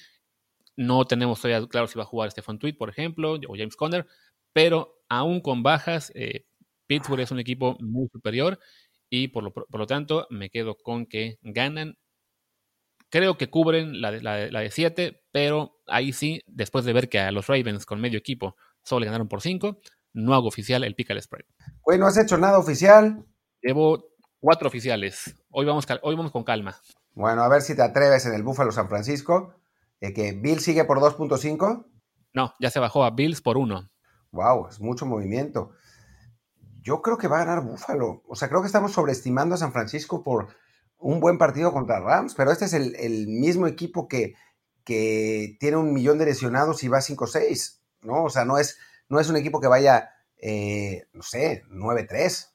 no 0.76 1.06
tenemos 1.06 1.40
todavía 1.40 1.66
claro 1.70 1.88
si 1.88 1.98
va 1.98 2.04
a 2.04 2.08
jugar 2.08 2.30
Stefan 2.30 2.60
Tweed, 2.60 2.76
por 2.76 2.90
ejemplo, 2.90 3.36
o 3.48 3.56
James 3.56 3.78
Conner, 3.78 4.06
pero 4.52 5.02
aún 5.08 5.40
con 5.40 5.64
bajas, 5.64 6.12
eh, 6.14 6.46
Pittsburgh 6.88 7.22
es 7.22 7.32
un 7.32 7.40
equipo 7.40 7.78
muy 7.80 8.10
superior 8.10 8.60
y 9.10 9.30
por 9.30 9.44
lo, 9.44 9.54
por 9.54 9.80
lo, 9.80 9.88
tanto 9.88 10.28
me 10.30 10.50
quedo 10.50 10.76
con 10.76 11.06
que 11.06 11.38
ganan. 11.42 11.98
Creo 13.10 13.38
que 13.38 13.50
cubren 13.50 14.02
la 14.02 14.12
de, 14.12 14.22
la, 14.22 14.48
la 14.48 14.60
de 14.60 14.70
7, 14.70 15.24
pero 15.32 15.80
ahí 15.88 16.12
sí, 16.12 16.42
después 16.46 16.84
de 16.84 16.94
ver 16.94 17.08
que 17.08 17.20
a 17.20 17.32
los 17.32 17.48
Ravens 17.48 17.86
con 17.86 18.02
medio 18.02 18.20
equipo 18.20 18.58
solo 18.84 19.02
le 19.02 19.06
ganaron 19.06 19.30
por 19.30 19.42
5, 19.42 19.80
no 20.14 20.34
hago 20.34 20.48
oficial 20.48 20.84
el 20.84 20.96
pick 20.96 21.12
al 21.12 21.22
spread. 21.22 21.46
Güey, 21.84 22.00
no 22.00 22.08
has 22.08 22.18
hecho 22.18 22.38
nada 22.38 22.58
oficial. 22.58 23.26
Llevo 23.62 24.10
cuatro 24.40 24.68
oficiales. 24.68 25.36
Hoy 25.50 25.66
vamos, 25.66 25.86
hoy 26.02 26.16
vamos 26.16 26.32
con 26.32 26.44
calma. 26.44 26.76
Bueno, 27.14 27.44
a 27.44 27.50
ver 27.50 27.62
si 27.62 27.76
te 27.76 27.82
atreves 27.82 28.26
en 28.26 28.34
el 28.34 28.44
Búfalo 28.44 28.72
San 28.72 28.90
Francisco. 28.90 29.56
Eh, 30.02 30.14
que 30.14 30.34
Bill 30.34 30.60
sigue 30.60 30.86
por 30.86 31.00
2.5. 31.00 31.86
No, 32.34 32.54
ya 32.60 32.70
se 32.70 32.80
bajó 32.80 33.04
a 33.04 33.12
Bills 33.12 33.42
por 33.42 33.58
1. 33.58 33.90
Wow, 34.32 34.68
es 34.68 34.80
mucho 34.80 35.06
movimiento 35.06 35.72
yo 36.88 37.02
creo 37.02 37.18
que 37.18 37.28
va 37.28 37.42
a 37.42 37.44
ganar 37.44 37.66
Búfalo. 37.66 38.24
O 38.30 38.36
sea, 38.38 38.48
creo 38.48 38.62
que 38.62 38.68
estamos 38.68 38.94
sobreestimando 38.94 39.56
a 39.56 39.58
San 39.58 39.74
Francisco 39.74 40.24
por 40.24 40.48
un 40.98 41.20
buen 41.20 41.38
partido 41.38 41.74
contra 41.74 42.00
Rams, 42.00 42.34
pero 42.34 42.50
este 42.50 42.64
es 42.64 42.74
el, 42.74 43.28
mismo 43.28 43.68
equipo 43.68 44.08
que, 44.08 44.36
que, 44.86 45.58
tiene 45.60 45.76
un 45.76 45.94
millón 45.94 46.18
de 46.18 46.28
lesionados 46.28 46.86
y 46.86 46.88
va 46.88 47.00
5-6, 47.00 47.82
¿no? 48.04 48.24
O 48.24 48.30
sea, 48.30 48.46
no 48.46 48.58
es, 48.58 48.78
no 49.10 49.20
es 49.20 49.28
un 49.28 49.36
equipo 49.36 49.60
que 49.60 49.68
vaya, 49.68 50.12
eh, 50.38 51.08
no 51.12 51.24
sé, 51.24 51.66
9-3. 51.70 52.54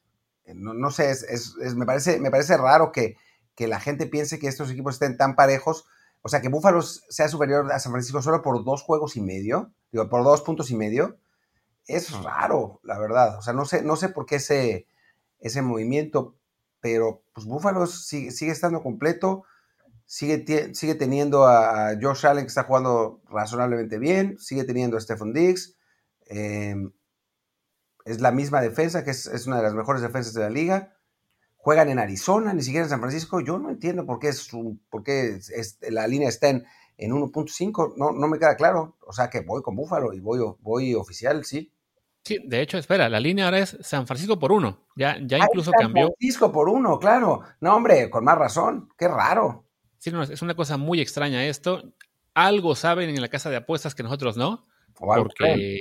No, 0.55 0.73
no, 0.73 0.91
sé, 0.91 1.11
es, 1.11 1.25
es, 1.25 1.55
es, 1.63 1.75
me, 1.75 1.85
parece, 1.85 2.19
me 2.19 2.31
parece 2.31 2.57
raro 2.57 2.91
que, 2.91 3.17
que 3.55 3.69
la 3.69 3.81
gente 3.81 4.07
piense 4.07 4.39
que 4.39 4.49
estos 4.49 4.71
equipos 4.71 4.95
estén 4.95 5.19
tan 5.19 5.37
parejos. 5.37 5.85
O 6.23 6.31
sea, 6.31 6.41
que 6.41 6.49
Búfalo 6.49 6.81
sea 6.81 7.29
superior 7.29 7.71
a 7.71 7.79
San 7.79 7.93
Francisco 7.93 8.23
solo 8.23 8.41
por 8.41 8.65
dos 8.65 8.81
juegos 8.81 9.15
y 9.17 9.21
medio, 9.21 9.75
digo, 9.91 10.09
por 10.09 10.25
dos 10.25 10.41
puntos 10.41 10.71
y 10.71 10.75
medio 10.75 11.19
es 11.87 12.13
raro, 12.23 12.81
la 12.83 12.99
verdad. 12.99 13.39
O 13.39 13.43
sea, 13.43 13.53
no 13.53 13.65
sé, 13.65 13.83
no 13.83 13.97
sé 13.97 14.09
por 14.09 14.27
qué 14.27 14.37
ese, 14.37 14.87
ese 15.41 15.63
movimiento, 15.63 16.37
pero 16.81 17.25
pues 17.33 17.47
Búfalo 17.47 17.87
sigue, 17.87 18.31
sigue 18.31 18.53
estando 18.53 18.83
completo, 18.83 19.45
sigue, 20.07 20.75
sigue 20.75 20.95
teniendo 20.95 21.47
a 21.47 21.95
Josh 22.01 22.27
Allen 22.27 22.45
que 22.45 22.49
está 22.49 22.65
jugando 22.65 23.23
razonablemente 23.29 23.99
bien, 23.99 24.39
sigue 24.39 24.65
teniendo 24.65 24.97
a 24.97 25.01
Stephen 25.01 25.33
Diggs. 25.33 25.77
Eh, 26.27 26.75
es 28.05 28.21
la 28.21 28.33
misma 28.33 28.61
defensa, 28.61 29.05
que 29.05 29.11
es, 29.11 29.27
es, 29.27 29.47
una 29.47 29.59
de 29.59 29.63
las 29.63 29.75
mejores 29.75 30.03
defensas 30.03 30.35
de 30.35 30.41
la 30.41 30.51
liga. 30.51 30.97
Juegan 31.57 31.89
en 31.89 32.01
Arizona, 32.01 32.53
ni 32.53 32.63
siquiera 32.63 32.85
en 32.85 32.91
San 32.91 33.01
Francisco. 33.01 33.41
Yo 33.41 33.59
no 33.59 33.71
entiendo 33.71 34.05
por 34.05 34.19
qué, 34.19 34.29
es 34.29 34.53
un, 34.53 34.83
por 34.91 35.05
qué 35.05 35.37
es, 35.37 35.79
la 35.89 36.09
línea 36.09 36.29
está 36.29 36.49
en, 36.49 36.65
en 36.97 37.13
1.5, 37.13 37.95
no, 37.97 38.13
no 38.13 38.29
me 38.29 38.39
queda 38.39 38.57
claro. 38.57 38.97
O 39.07 39.13
sea 39.13 39.29
que 39.31 39.41
voy 39.41 39.63
con 39.63 39.75
Búfalo 39.77 40.13
y 40.13 40.21
voy, 40.21 40.41
voy 40.61 40.95
oficial, 40.95 41.45
sí. 41.45 41.73
Sí, 42.25 42.39
de 42.45 42.61
hecho, 42.61 42.79
espera, 42.79 43.09
la 43.09 43.19
línea 43.19 43.47
ahora 43.47 43.59
es 43.59 43.77
San 43.81 44.07
Francisco 44.07 44.39
por 44.39 44.53
uno. 44.53 44.87
Ya, 44.95 45.17
ya 45.25 45.39
Ah, 45.41 45.47
incluso 45.49 45.73
San 45.73 45.81
cambió. 45.81 46.07
Francisco 46.19 46.53
por 46.53 46.69
uno, 46.69 46.99
claro. 46.99 47.43
No, 47.61 47.75
hombre, 47.75 48.09
con 48.11 48.25
más 48.25 48.39
razón. 48.39 48.89
Qué 48.97 49.09
raro. 49.09 49.65
Sí, 49.99 50.11
no, 50.13 50.23
es 50.23 50.43
una 50.43 50.55
cosa 50.55 50.77
muy 50.77 51.01
extraña 51.01 51.45
esto. 51.45 51.83
Algo 52.35 52.77
saben 52.77 53.11
en 53.11 53.21
la 53.21 53.29
casa 53.29 53.51
de 53.51 53.57
apuestas 53.57 53.95
que 53.95 54.03
nosotros 54.05 54.37
no. 54.37 54.67
O 55.01 55.13
algo 55.13 55.29
creen. 55.31 55.53
porque 55.55 55.81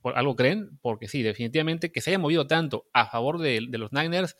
por 0.00 0.16
algo 0.16 0.36
creen, 0.36 0.78
porque 0.80 1.08
sí, 1.08 1.22
definitivamente 1.22 1.92
que 1.92 2.00
se 2.00 2.10
haya 2.10 2.18
movido 2.18 2.46
tanto 2.46 2.86
a 2.94 3.06
favor 3.06 3.38
de, 3.38 3.66
de 3.68 3.78
los 3.78 3.92
Niners 3.92 4.36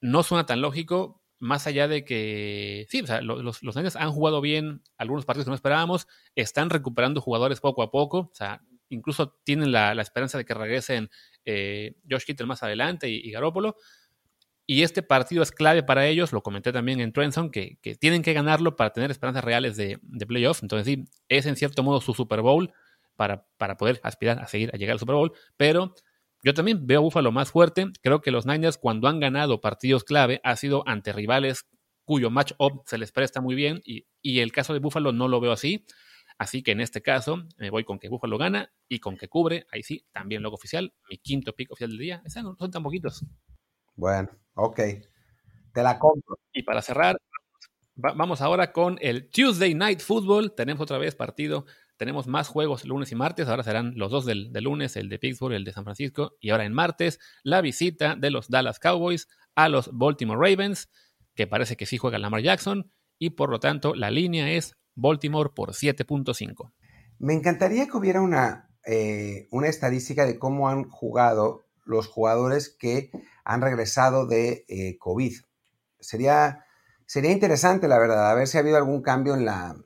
no 0.00 0.22
suena 0.22 0.46
tan 0.46 0.60
lógico, 0.60 1.17
más 1.40 1.66
allá 1.66 1.88
de 1.88 2.04
que, 2.04 2.86
sí, 2.88 3.00
o 3.02 3.06
sea, 3.06 3.20
lo- 3.20 3.42
los, 3.42 3.62
los 3.62 3.76
han 3.76 4.10
jugado 4.12 4.40
bien 4.40 4.82
algunos 4.96 5.24
partidos 5.24 5.46
que 5.46 5.50
no 5.50 5.54
esperábamos, 5.54 6.06
están 6.34 6.70
recuperando 6.70 7.20
jugadores 7.20 7.60
poco 7.60 7.82
a 7.82 7.90
poco, 7.90 8.18
o 8.18 8.34
sea, 8.34 8.62
incluso 8.88 9.36
tienen 9.44 9.70
la, 9.72 9.94
la 9.94 10.02
esperanza 10.02 10.38
de 10.38 10.44
que 10.44 10.54
regresen 10.54 11.10
eh, 11.44 11.94
Josh 12.10 12.24
Kittle 12.24 12.46
más 12.46 12.62
adelante 12.62 13.08
y, 13.08 13.16
y 13.16 13.30
Garoppolo. 13.30 13.76
Y 14.70 14.82
este 14.82 15.02
partido 15.02 15.42
es 15.42 15.50
clave 15.50 15.82
para 15.82 16.06
ellos, 16.06 16.32
lo 16.32 16.42
comenté 16.42 16.72
también 16.72 17.00
en 17.00 17.12
Trenson, 17.12 17.50
que, 17.50 17.78
que 17.80 17.94
tienen 17.94 18.22
que 18.22 18.34
ganarlo 18.34 18.76
para 18.76 18.92
tener 18.92 19.10
esperanzas 19.10 19.42
reales 19.42 19.76
de, 19.76 19.98
de 20.02 20.26
playoff. 20.26 20.62
Entonces, 20.62 20.86
sí, 20.86 21.04
es 21.28 21.46
en 21.46 21.56
cierto 21.56 21.82
modo 21.82 22.02
su 22.02 22.12
Super 22.12 22.42
Bowl 22.42 22.70
para, 23.16 23.46
para 23.56 23.78
poder 23.78 23.98
aspirar 24.02 24.38
a 24.40 24.46
seguir 24.46 24.70
a 24.74 24.76
llegar 24.76 24.92
al 24.92 24.98
Super 24.98 25.14
Bowl. 25.14 25.32
Pero 25.56 25.94
yo 26.44 26.54
también 26.54 26.86
veo 26.86 27.00
a 27.00 27.02
Buffalo 27.02 27.32
más 27.32 27.50
fuerte. 27.50 27.86
Creo 28.02 28.20
que 28.20 28.30
los 28.30 28.46
Niners, 28.46 28.78
cuando 28.78 29.08
han 29.08 29.20
ganado 29.20 29.60
partidos 29.60 30.04
clave, 30.04 30.40
ha 30.44 30.56
sido 30.56 30.82
ante 30.86 31.12
rivales 31.12 31.66
cuyo 32.04 32.30
match-up 32.30 32.82
se 32.86 32.96
les 32.98 33.12
presta 33.12 33.40
muy 33.40 33.54
bien. 33.54 33.80
Y, 33.84 34.06
y 34.22 34.40
el 34.40 34.52
caso 34.52 34.72
de 34.72 34.78
Buffalo 34.78 35.12
no 35.12 35.28
lo 35.28 35.40
veo 35.40 35.52
así. 35.52 35.84
Así 36.38 36.62
que 36.62 36.70
en 36.72 36.80
este 36.80 37.02
caso 37.02 37.44
me 37.56 37.70
voy 37.70 37.84
con 37.84 37.98
que 37.98 38.08
Buffalo 38.08 38.38
gana 38.38 38.72
y 38.88 39.00
con 39.00 39.16
que 39.16 39.28
cubre. 39.28 39.66
Ahí 39.72 39.82
sí, 39.82 40.06
también 40.12 40.42
logo 40.42 40.54
oficial. 40.54 40.94
Mi 41.10 41.18
quinto 41.18 41.52
pick 41.54 41.72
oficial 41.72 41.90
del 41.90 41.98
día. 41.98 42.22
Esa 42.24 42.42
no 42.42 42.54
son 42.56 42.70
tan 42.70 42.82
poquitos. 42.82 43.24
Bueno, 43.96 44.30
ok. 44.54 44.80
Te 45.74 45.82
la 45.82 45.98
compro. 45.98 46.38
Y 46.52 46.62
para 46.62 46.80
cerrar, 46.82 47.16
va- 48.02 48.12
vamos 48.14 48.40
ahora 48.40 48.72
con 48.72 48.98
el 49.00 49.28
Tuesday 49.28 49.74
Night 49.74 50.00
Football. 50.00 50.54
Tenemos 50.54 50.80
otra 50.82 50.98
vez 50.98 51.14
partido. 51.16 51.66
Tenemos 51.98 52.26
más 52.26 52.48
juegos 52.48 52.84
lunes 52.84 53.12
y 53.12 53.16
martes. 53.16 53.48
Ahora 53.48 53.64
serán 53.64 53.92
los 53.96 54.10
dos 54.10 54.24
del, 54.24 54.52
del 54.52 54.64
lunes, 54.64 54.96
el 54.96 55.08
de 55.08 55.18
Pittsburgh, 55.18 55.52
el 55.52 55.64
de 55.64 55.72
San 55.72 55.84
Francisco. 55.84 56.36
Y 56.40 56.50
ahora 56.50 56.64
en 56.64 56.72
martes, 56.72 57.18
la 57.42 57.60
visita 57.60 58.14
de 58.16 58.30
los 58.30 58.48
Dallas 58.48 58.78
Cowboys 58.78 59.28
a 59.56 59.68
los 59.68 59.90
Baltimore 59.92 60.38
Ravens, 60.40 60.88
que 61.34 61.46
parece 61.46 61.76
que 61.76 61.84
sí 61.84 61.98
juega 61.98 62.18
Lamar 62.18 62.40
Jackson. 62.40 62.90
Y 63.18 63.30
por 63.30 63.50
lo 63.50 63.58
tanto, 63.58 63.94
la 63.94 64.10
línea 64.10 64.50
es 64.52 64.76
Baltimore 64.94 65.50
por 65.54 65.72
7.5. 65.72 66.72
Me 67.18 67.34
encantaría 67.34 67.86
que 67.86 67.96
hubiera 67.96 68.20
una, 68.20 68.70
eh, 68.86 69.48
una 69.50 69.66
estadística 69.66 70.24
de 70.24 70.38
cómo 70.38 70.68
han 70.68 70.88
jugado 70.88 71.66
los 71.84 72.06
jugadores 72.06 72.68
que 72.68 73.10
han 73.44 73.60
regresado 73.60 74.26
de 74.26 74.64
eh, 74.68 74.96
COVID. 74.98 75.34
Sería, 75.98 76.64
sería 77.06 77.32
interesante, 77.32 77.88
la 77.88 77.98
verdad, 77.98 78.30
a 78.30 78.34
ver 78.34 78.46
si 78.46 78.56
ha 78.56 78.60
habido 78.60 78.76
algún 78.76 79.02
cambio 79.02 79.34
en, 79.34 79.46
la, 79.46 79.76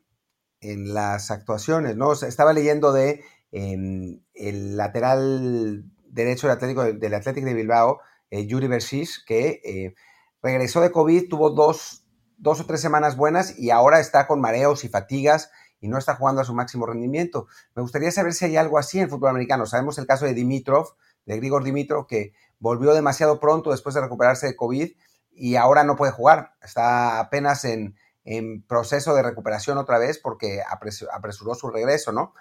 en 0.62 0.94
las 0.94 1.30
actuaciones. 1.30 1.96
¿no? 1.96 2.12
Estaba 2.12 2.52
leyendo 2.52 2.92
de 2.92 3.22
eh, 3.50 4.20
el 4.34 4.76
lateral 4.76 5.84
derecho 6.06 6.46
del 6.46 6.56
Atlético, 6.56 6.84
del 6.84 7.14
Atlético 7.14 7.46
de 7.46 7.54
Bilbao, 7.54 8.00
eh, 8.30 8.46
Yuri 8.46 8.68
Bershis, 8.68 9.22
que 9.24 9.60
eh, 9.64 9.94
regresó 10.42 10.80
de 10.80 10.92
COVID, 10.92 11.28
tuvo 11.28 11.50
dos, 11.50 12.06
dos 12.38 12.60
o 12.60 12.66
tres 12.66 12.80
semanas 12.80 13.16
buenas 13.16 13.58
y 13.58 13.70
ahora 13.70 14.00
está 14.00 14.26
con 14.26 14.40
mareos 14.40 14.84
y 14.84 14.88
fatigas 14.88 15.50
y 15.80 15.88
no 15.88 15.98
está 15.98 16.14
jugando 16.14 16.40
a 16.40 16.44
su 16.44 16.54
máximo 16.54 16.86
rendimiento. 16.86 17.48
Me 17.74 17.82
gustaría 17.82 18.10
saber 18.12 18.32
si 18.32 18.44
hay 18.44 18.56
algo 18.56 18.78
así 18.78 18.98
en 18.98 19.04
el 19.04 19.10
fútbol 19.10 19.30
americano. 19.30 19.66
Sabemos 19.66 19.98
el 19.98 20.06
caso 20.06 20.24
de 20.24 20.34
Dimitrov, 20.34 20.94
de 21.26 21.36
Grigor 21.36 21.64
Dimitrov, 21.64 22.06
que 22.06 22.32
volvió 22.58 22.94
demasiado 22.94 23.40
pronto 23.40 23.72
después 23.72 23.94
de 23.94 24.00
recuperarse 24.00 24.46
de 24.46 24.56
COVID 24.56 24.92
y 25.32 25.56
ahora 25.56 25.82
no 25.82 25.96
puede 25.96 26.12
jugar. 26.12 26.54
Está 26.62 27.18
apenas 27.18 27.64
en, 27.64 27.96
en 28.25 28.62
proceso 28.62 29.14
de 29.14 29.23
recuperación 29.23 29.79
otra 29.79 29.99
vez 29.99 30.18
porque 30.18 30.61
apresu- 30.70 31.09
apresuró 31.12 31.55
su 31.55 31.68
regreso, 31.70 32.12
¿no? 32.12 32.35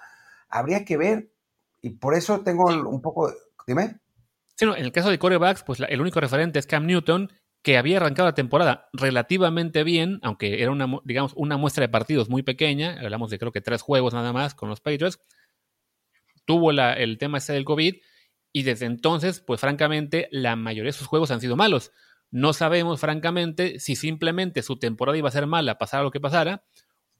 Habría 0.50 0.86
que 0.86 0.98
ver 0.98 1.32
y 1.82 1.92
por 1.92 2.14
eso 2.14 2.42
tengo 2.42 2.66
un 2.66 3.02
poco... 3.02 3.34
Dime. 3.66 4.00
Sí, 4.56 4.66
no, 4.66 4.76
en 4.76 4.84
el 4.84 4.92
caso 4.92 5.10
de 5.10 5.18
corebacks, 5.20 5.64
pues 5.64 5.80
la- 5.80 5.88
el 5.88 6.02
único 6.02 6.20
referente 6.20 6.60
es 6.60 6.68
Cam 6.68 6.86
Newton, 6.86 7.32
que 7.64 7.78
había 7.78 7.98
arrancado 7.98 8.28
la 8.28 8.34
temporada 8.36 8.90
relativamente 8.94 9.84
bien, 9.84 10.20
aunque 10.24 10.62
era 10.62 10.72
una, 10.72 10.88
digamos, 11.04 11.34
una 11.36 11.58
muestra 11.58 11.82
de 11.84 11.90
partidos 11.90 12.28
muy 12.30 12.44
pequeña, 12.44 13.00
hablamos 13.00 13.30
de 13.30 13.38
creo 13.40 13.52
que 13.52 13.62
tres 13.62 13.82
juegos 13.82 14.14
nada 14.14 14.34
más 14.34 14.56
con 14.56 14.68
los 14.70 14.82
Patriots, 14.82 15.20
tuvo 16.46 16.72
la- 16.72 16.94
el 16.94 17.18
tema 17.18 17.38
ese 17.38 17.54
del 17.54 17.66
COVID 17.66 17.96
y 18.52 18.64
desde 18.64 18.86
entonces, 18.86 19.40
pues 19.42 19.62
francamente, 19.62 20.28
la 20.32 20.56
mayoría 20.56 20.90
de 20.90 20.98
sus 20.98 21.08
juegos 21.08 21.32
han 21.32 21.40
sido 21.42 21.56
malos. 21.56 21.92
No 22.32 22.54
sabemos, 22.54 23.00
francamente, 23.00 23.80
si 23.80 23.96
simplemente 23.96 24.64
su 24.64 24.78
temporada 24.80 25.18
iba 25.18 25.30
a 25.30 25.32
ser 25.32 25.48
mala, 25.48 25.78
pasara 25.78 26.04
lo 26.04 26.12
que 26.12 26.22
pasara, 26.22 26.64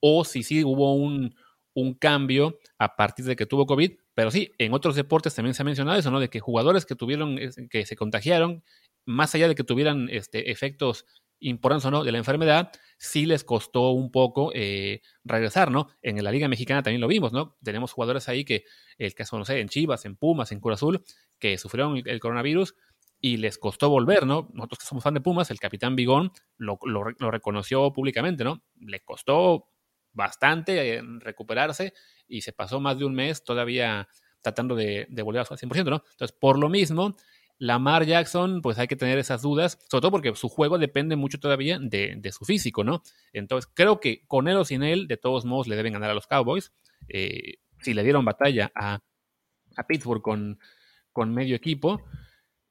o 0.00 0.24
si 0.24 0.42
sí 0.42 0.64
hubo 0.64 0.94
un, 0.94 1.34
un 1.74 1.94
cambio 1.94 2.58
a 2.78 2.96
partir 2.96 3.24
de 3.24 3.36
que 3.36 3.46
tuvo 3.46 3.66
COVID. 3.66 3.92
Pero 4.14 4.30
sí, 4.30 4.52
en 4.58 4.74
otros 4.74 4.94
deportes 4.94 5.34
también 5.34 5.54
se 5.54 5.62
ha 5.62 5.64
mencionado 5.64 5.98
eso, 5.98 6.10
¿no? 6.10 6.20
De 6.20 6.28
que 6.28 6.40
jugadores 6.40 6.86
que 6.86 6.96
tuvieron, 6.96 7.38
que 7.70 7.86
se 7.86 7.96
contagiaron, 7.96 8.62
más 9.06 9.34
allá 9.34 9.48
de 9.48 9.54
que 9.54 9.64
tuvieran 9.64 10.08
este, 10.10 10.50
efectos 10.50 11.06
importantes 11.40 11.86
o 11.86 11.90
no 11.90 12.04
de 12.04 12.12
la 12.12 12.18
enfermedad, 12.18 12.70
sí 12.98 13.26
les 13.26 13.42
costó 13.42 13.90
un 13.90 14.12
poco 14.12 14.52
eh, 14.54 15.00
regresar, 15.24 15.70
¿no? 15.70 15.88
En 16.00 16.22
la 16.22 16.30
Liga 16.30 16.48
Mexicana 16.48 16.82
también 16.82 17.00
lo 17.00 17.08
vimos, 17.08 17.32
¿no? 17.32 17.56
Tenemos 17.62 17.92
jugadores 17.92 18.28
ahí 18.28 18.44
que, 18.44 18.64
el 18.98 19.14
caso, 19.14 19.38
no 19.38 19.44
sé, 19.44 19.60
en 19.60 19.68
Chivas, 19.68 20.04
en 20.04 20.16
Pumas, 20.16 20.52
en 20.52 20.60
Cruz 20.60 20.74
Azul, 20.74 21.04
que 21.38 21.58
sufrieron 21.58 22.00
el 22.04 22.20
coronavirus 22.20 22.76
y 23.24 23.36
les 23.36 23.56
costó 23.56 23.88
volver, 23.88 24.26
¿no? 24.26 24.50
Nosotros 24.52 24.80
que 24.80 24.84
somos 24.84 25.04
fan 25.04 25.14
de 25.14 25.20
Pumas, 25.20 25.50
el 25.52 25.60
capitán 25.60 25.94
Bigón 25.94 26.32
lo, 26.58 26.76
lo, 26.82 27.30
reconoció 27.30 27.92
públicamente, 27.92 28.42
¿no? 28.42 28.64
Le 28.80 28.98
costó 29.00 29.68
bastante 30.12 30.96
eh, 30.96 31.02
recuperarse 31.20 31.94
y 32.26 32.42
se 32.42 32.52
pasó 32.52 32.80
más 32.80 32.98
de 32.98 33.04
un 33.04 33.14
mes 33.14 33.44
todavía 33.44 34.08
tratando 34.42 34.74
de, 34.74 35.06
de 35.08 35.22
volver 35.22 35.42
a 35.42 35.44
su 35.44 35.54
100%, 35.54 35.84
¿no? 35.84 36.02
Entonces, 36.10 36.36
por 36.38 36.58
lo 36.58 36.68
mismo, 36.68 37.14
Lamar 37.58 38.04
Jackson, 38.04 38.60
pues 38.60 38.80
hay 38.80 38.88
que 38.88 38.96
tener 38.96 39.18
esas 39.18 39.40
dudas, 39.40 39.78
sobre 39.88 40.00
todo 40.00 40.10
porque 40.10 40.34
su 40.34 40.48
juego 40.48 40.76
depende 40.78 41.14
mucho 41.14 41.38
todavía 41.38 41.78
de, 41.80 42.16
de 42.18 42.32
su 42.32 42.44
físico, 42.44 42.82
¿no? 42.82 43.04
Entonces, 43.32 43.70
creo 43.72 44.00
que 44.00 44.26
con 44.26 44.48
él 44.48 44.56
o 44.56 44.64
sin 44.64 44.82
él, 44.82 45.06
de 45.06 45.16
todos 45.16 45.44
modos, 45.44 45.68
le 45.68 45.76
deben 45.76 45.92
ganar 45.92 46.10
a 46.10 46.14
los 46.14 46.26
Cowboys. 46.26 46.72
Eh, 47.08 47.58
si 47.82 47.94
le 47.94 48.02
dieron 48.02 48.24
batalla 48.24 48.72
a, 48.74 48.98
a 49.76 49.86
Pittsburgh 49.86 50.22
con, 50.22 50.58
con 51.12 51.32
medio 51.32 51.54
equipo, 51.54 52.02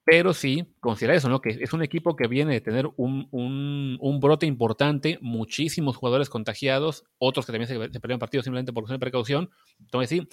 pero 0.03 0.33
sí, 0.33 0.73
considera 0.79 1.15
eso, 1.15 1.29
¿no? 1.29 1.41
Que 1.41 1.49
es 1.61 1.73
un 1.73 1.83
equipo 1.83 2.15
que 2.15 2.27
viene 2.27 2.53
de 2.53 2.61
tener 2.61 2.87
un, 2.97 3.27
un, 3.31 3.97
un 3.99 4.19
brote 4.19 4.47
importante, 4.47 5.19
muchísimos 5.21 5.95
jugadores 5.95 6.29
contagiados, 6.29 7.03
otros 7.19 7.45
que 7.45 7.51
también 7.51 7.67
se, 7.67 7.75
se 7.75 7.99
perdieron 7.99 8.19
partidos 8.19 8.45
simplemente 8.45 8.73
por 8.73 8.83
cuestión 8.83 8.99
de 8.99 9.05
precaución. 9.05 9.49
Entonces, 9.79 10.09
sí, 10.09 10.27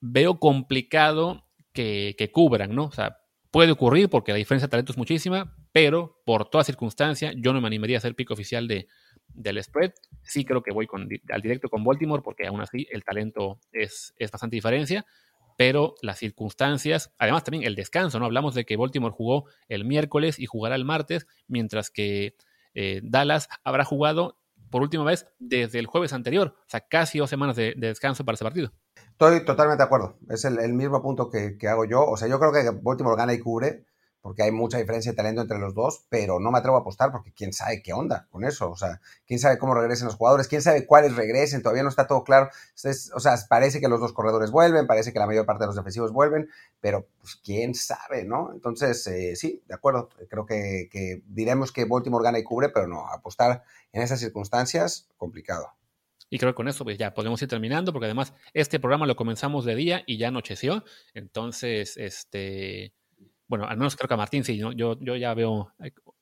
veo 0.00 0.38
complicado 0.38 1.46
que, 1.72 2.14
que 2.16 2.32
cubran, 2.32 2.74
¿no? 2.74 2.84
O 2.86 2.92
sea, 2.92 3.18
puede 3.50 3.72
ocurrir 3.72 4.08
porque 4.08 4.32
la 4.32 4.38
diferencia 4.38 4.66
de 4.66 4.70
talento 4.70 4.92
es 4.92 4.98
muchísima, 4.98 5.56
pero 5.72 6.22
por 6.24 6.48
toda 6.48 6.64
circunstancia, 6.64 7.32
yo 7.36 7.52
no 7.52 7.60
me 7.60 7.66
animaría 7.66 7.96
a 7.96 7.98
hacer 7.98 8.14
pico 8.14 8.32
oficial 8.32 8.66
de, 8.66 8.88
del 9.28 9.62
spread. 9.62 9.92
Sí 10.22 10.44
creo 10.44 10.62
que 10.62 10.72
voy 10.72 10.86
con, 10.86 11.06
al 11.28 11.42
directo 11.42 11.68
con 11.68 11.84
Baltimore 11.84 12.22
porque 12.22 12.46
aún 12.46 12.60
así 12.60 12.86
el 12.90 13.04
talento 13.04 13.60
es, 13.72 14.14
es 14.16 14.30
bastante 14.30 14.56
diferencia 14.56 15.04
pero 15.60 15.94
las 16.00 16.18
circunstancias, 16.18 17.12
además 17.18 17.44
también 17.44 17.64
el 17.64 17.74
descanso, 17.74 18.18
¿no? 18.18 18.24
Hablamos 18.24 18.54
de 18.54 18.64
que 18.64 18.78
Baltimore 18.78 19.12
jugó 19.14 19.44
el 19.68 19.84
miércoles 19.84 20.38
y 20.38 20.46
jugará 20.46 20.74
el 20.74 20.86
martes, 20.86 21.26
mientras 21.48 21.90
que 21.90 22.34
eh, 22.72 23.02
Dallas 23.04 23.46
habrá 23.62 23.84
jugado 23.84 24.38
por 24.70 24.80
última 24.80 25.04
vez 25.04 25.26
desde 25.38 25.78
el 25.78 25.84
jueves 25.84 26.14
anterior, 26.14 26.54
o 26.56 26.64
sea, 26.66 26.80
casi 26.80 27.18
dos 27.18 27.28
semanas 27.28 27.56
de, 27.56 27.74
de 27.76 27.88
descanso 27.88 28.24
para 28.24 28.36
ese 28.36 28.44
partido. 28.44 28.72
Estoy 29.10 29.44
totalmente 29.44 29.82
de 29.82 29.84
acuerdo. 29.84 30.16
Es 30.30 30.46
el, 30.46 30.58
el 30.60 30.72
mismo 30.72 31.02
punto 31.02 31.28
que, 31.28 31.58
que, 31.58 31.68
hago 31.68 31.84
yo. 31.84 32.06
O 32.06 32.16
sea, 32.16 32.26
yo 32.26 32.38
creo 32.38 32.52
que 32.52 32.80
Baltimore 32.82 33.18
gana 33.18 33.34
y 33.34 33.38
cubre 33.38 33.84
porque 34.22 34.42
hay 34.42 34.52
mucha 34.52 34.78
diferencia 34.78 35.12
de 35.12 35.16
talento 35.16 35.40
entre 35.40 35.58
los 35.58 35.74
dos, 35.74 36.04
pero 36.08 36.40
no 36.40 36.50
me 36.50 36.58
atrevo 36.58 36.76
a 36.76 36.80
apostar 36.80 37.10
porque 37.10 37.32
quién 37.32 37.52
sabe 37.52 37.82
qué 37.82 37.92
onda 37.92 38.26
con 38.30 38.44
eso. 38.44 38.70
O 38.70 38.76
sea, 38.76 39.00
quién 39.26 39.40
sabe 39.40 39.58
cómo 39.58 39.74
regresen 39.74 40.06
los 40.06 40.16
jugadores, 40.16 40.46
quién 40.46 40.62
sabe 40.62 40.86
cuáles 40.86 41.16
regresen, 41.16 41.62
todavía 41.62 41.82
no 41.82 41.88
está 41.88 42.06
todo 42.06 42.22
claro. 42.22 42.50
O 43.14 43.20
sea, 43.20 43.36
parece 43.48 43.80
que 43.80 43.88
los 43.88 44.00
dos 44.00 44.12
corredores 44.12 44.50
vuelven, 44.50 44.86
parece 44.86 45.12
que 45.12 45.18
la 45.18 45.26
mayor 45.26 45.46
parte 45.46 45.64
de 45.64 45.68
los 45.68 45.76
defensivos 45.76 46.12
vuelven, 46.12 46.48
pero 46.80 47.06
pues 47.20 47.36
quién 47.36 47.74
sabe, 47.74 48.24
¿no? 48.24 48.52
Entonces, 48.52 49.06
eh, 49.06 49.36
sí, 49.36 49.62
de 49.66 49.74
acuerdo. 49.74 50.10
Creo 50.28 50.44
que, 50.44 50.88
que 50.90 51.22
diremos 51.26 51.72
que 51.72 51.86
Baltimore 51.86 52.24
gana 52.24 52.38
y 52.38 52.44
cubre, 52.44 52.68
pero 52.68 52.86
no, 52.86 53.06
apostar 53.08 53.62
en 53.92 54.02
esas 54.02 54.20
circunstancias, 54.20 55.08
complicado. 55.16 55.72
Y 56.32 56.38
creo 56.38 56.52
que 56.52 56.56
con 56.56 56.68
eso 56.68 56.84
pues 56.84 56.96
ya 56.96 57.12
podemos 57.12 57.42
ir 57.42 57.48
terminando, 57.48 57.92
porque 57.92 58.06
además 58.06 58.32
este 58.54 58.78
programa 58.78 59.06
lo 59.06 59.16
comenzamos 59.16 59.64
de 59.64 59.74
día 59.74 60.04
y 60.06 60.16
ya 60.16 60.28
anocheció. 60.28 60.84
Entonces, 61.12 61.96
este, 61.96 62.94
bueno, 63.50 63.66
al 63.66 63.76
menos 63.76 63.96
creo 63.96 64.06
que 64.06 64.14
a 64.14 64.16
Martín 64.16 64.44
sí, 64.44 64.58
¿no? 64.58 64.70
yo, 64.70 64.96
yo 65.00 65.16
ya 65.16 65.34
veo 65.34 65.72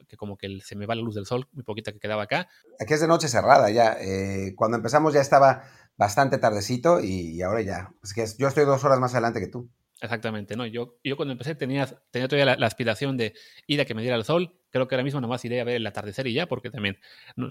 que 0.09 0.16
como 0.16 0.39
que 0.39 0.61
se 0.64 0.76
me 0.76 0.87
va 0.87 0.95
la 0.95 1.03
luz 1.03 1.14
del 1.14 1.26
sol, 1.26 1.47
muy 1.53 1.62
poquita 1.62 1.93
que 1.93 2.01
quedaba 2.01 2.22
acá. 2.22 2.49
Aquí 2.81 2.95
es 2.95 3.03
de 3.03 3.07
noche 3.07 3.29
cerrada 3.29 3.70
ya. 3.70 3.99
Eh, 4.01 4.55
cuando 4.57 4.79
empezamos 4.79 5.12
ya 5.12 5.20
estaba 5.20 5.62
bastante 5.99 6.39
tardecito 6.39 7.01
y, 7.01 7.37
y 7.37 7.43
ahora 7.43 7.61
ya. 7.61 7.93
Es 8.03 8.14
que 8.14 8.24
yo 8.39 8.49
estoy 8.49 8.64
dos 8.64 8.83
horas 8.83 8.99
más 8.99 9.12
adelante 9.12 9.41
que 9.41 9.49
tú. 9.49 9.68
Exactamente, 10.01 10.55
¿no? 10.55 10.65
Yo, 10.65 10.97
yo 11.03 11.17
cuando 11.17 11.33
empecé 11.33 11.57
tenía, 11.57 11.87
tenía 12.13 12.29
todavía 12.29 12.57
la, 12.57 12.67
aspiración 12.67 13.17
de 13.17 13.35
ir 13.67 13.81
a 13.81 13.85
que 13.85 13.95
me 13.95 14.03
diera 14.03 14.17
el 14.17 14.23
sol. 14.23 14.55
Creo 14.71 14.87
que 14.87 14.95
ahora 14.95 15.03
mismo 15.03 15.21
nomás 15.21 15.45
iré 15.45 15.61
a 15.61 15.65
ver 15.65 15.77
el 15.77 15.87
atardecer 15.87 16.29
y 16.29 16.35
ya, 16.35 16.47
porque 16.47 16.71
también 16.71 16.99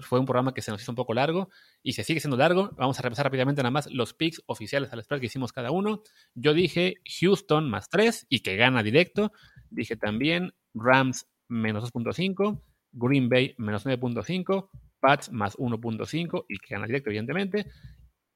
fue 0.00 0.18
un 0.18 0.24
programa 0.24 0.54
que 0.54 0.62
se 0.62 0.70
nos 0.70 0.80
hizo 0.80 0.92
un 0.92 0.96
poco 0.96 1.12
largo 1.12 1.50
y 1.82 1.92
se 1.92 2.04
sigue 2.04 2.20
siendo 2.20 2.38
largo. 2.38 2.70
Vamos 2.78 2.98
a 2.98 3.02
repasar 3.02 3.26
rápidamente 3.26 3.62
nada 3.62 3.70
más 3.70 3.92
los 3.92 4.14
picks 4.14 4.42
oficiales 4.46 4.90
al 4.92 5.02
spread 5.04 5.20
que 5.20 5.26
hicimos 5.26 5.52
cada 5.52 5.70
uno. 5.70 6.02
Yo 6.34 6.54
dije 6.54 6.94
Houston 7.20 7.68
más 7.68 7.90
3 7.90 8.26
y 8.30 8.40
que 8.40 8.56
gana 8.56 8.82
directo. 8.82 9.30
Dije 9.68 9.96
también 9.96 10.54
Rams 10.72 11.26
menos 11.48 11.92
2.5, 11.92 12.62
Green 12.92 13.28
Bay 13.28 13.54
menos 13.58 13.84
9.5, 13.84 14.70
Pats 15.00 15.30
más 15.32 15.56
1.5 15.58 16.46
y 16.48 16.58
que 16.58 16.74
gana 16.74 16.86
directo, 16.86 17.10
evidentemente. 17.10 17.66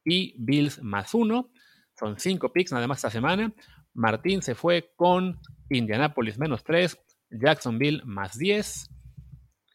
Y 0.05 0.35
Bills 0.39 0.83
más 0.83 1.15
1. 1.15 1.51
Son 1.99 2.19
5 2.19 2.53
picks 2.53 2.73
nada 2.73 2.87
más 2.87 2.99
esta 2.99 3.11
semana. 3.11 3.55
Martín 3.95 4.43
se 4.43 4.55
fue 4.55 4.93
con 4.97 5.40
Indianapolis 5.68 6.38
menos 6.38 6.64
3, 6.64 6.99
Jacksonville 7.30 8.03
más 8.05 8.38
10, 8.38 8.88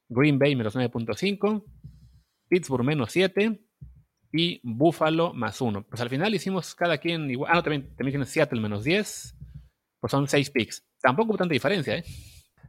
Green 0.10 0.40
Bay 0.40 0.56
menos 0.56 0.76
9.5, 0.76 1.64
Pittsburgh 2.50 2.86
menos 2.86 3.12
7 3.12 3.62
y 4.32 4.60
Buffalo 4.64 5.34
más 5.34 5.62
1. 5.62 5.88
Pues 5.88 6.02
al 6.02 6.10
final 6.10 6.34
hicimos 6.34 6.76
cada 6.76 6.98
quien 6.98 7.30
igual. 7.30 7.52
Ah, 7.52 7.56
no, 7.56 7.64
también, 7.64 7.96
también 7.96 8.14
tiene 8.14 8.26
Seattle 8.26 8.62
menos 8.62 8.84
10. 8.84 9.36
Pues 10.00 10.12
son 10.12 10.28
6 10.28 10.50
picks. 10.52 10.86
Tampoco 11.02 11.32
hubo 11.32 11.38
tanta 11.38 11.54
diferencia, 11.54 11.98
¿eh? 11.98 12.04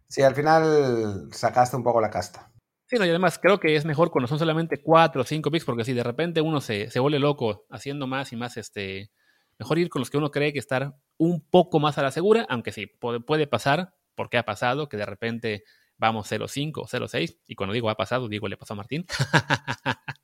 Sí, 0.09 0.22
al 0.22 0.34
final 0.34 1.28
sacaste 1.32 1.76
un 1.76 1.82
poco 1.82 2.01
la 2.01 2.11
casta. 2.11 2.51
Sí, 2.86 2.96
no, 2.96 3.05
y 3.05 3.11
además 3.11 3.38
creo 3.38 3.61
que 3.61 3.76
es 3.76 3.84
mejor 3.84 4.11
cuando 4.11 4.28
son 4.28 4.38
solamente 4.38 4.80
4 4.82 5.20
o 5.20 5.24
5 5.24 5.51
picks, 5.51 5.64
porque 5.66 5.84
si 5.84 5.92
de 5.92 6.03
repente 6.03 6.40
uno 6.40 6.62
se, 6.62 6.90
se 6.90 7.01
vuelve 7.01 7.18
loco 7.18 7.66
haciendo 7.68 8.07
más 8.07 8.32
y 8.32 8.36
más 8.36 8.57
este, 8.57 9.11
Mejor 9.59 9.78
ir 9.78 9.88
con 9.88 10.00
los 10.00 10.11
que 10.11 10.18
uno 10.18 10.30
cree 10.30 10.52
que 10.52 10.59
estar 10.59 10.96
un 11.16 11.40
poco 11.40 11.80
más 11.80 11.98
a 11.98 12.02
la 12.02 12.12
segura, 12.12 12.46
aunque 12.48 12.72
sí, 12.72 12.86
puede, 12.86 13.46
pasar, 13.46 13.94
porque 14.14 14.38
ha 14.38 14.44
pasado, 14.44 14.88
que 14.88 14.96
de 14.96 15.06
repente 15.06 15.64
vamos 15.96 16.30
0-5 16.30 16.82
o 16.82 16.86
0-6, 16.86 17.40
y 17.46 17.56
cuando 17.56 17.74
digo 17.74 17.90
ha 17.90 17.96
pasado, 17.96 18.28
digo 18.28 18.46
le 18.46 18.56
pasó 18.56 18.74
a 18.74 18.76
Martín. 18.76 19.04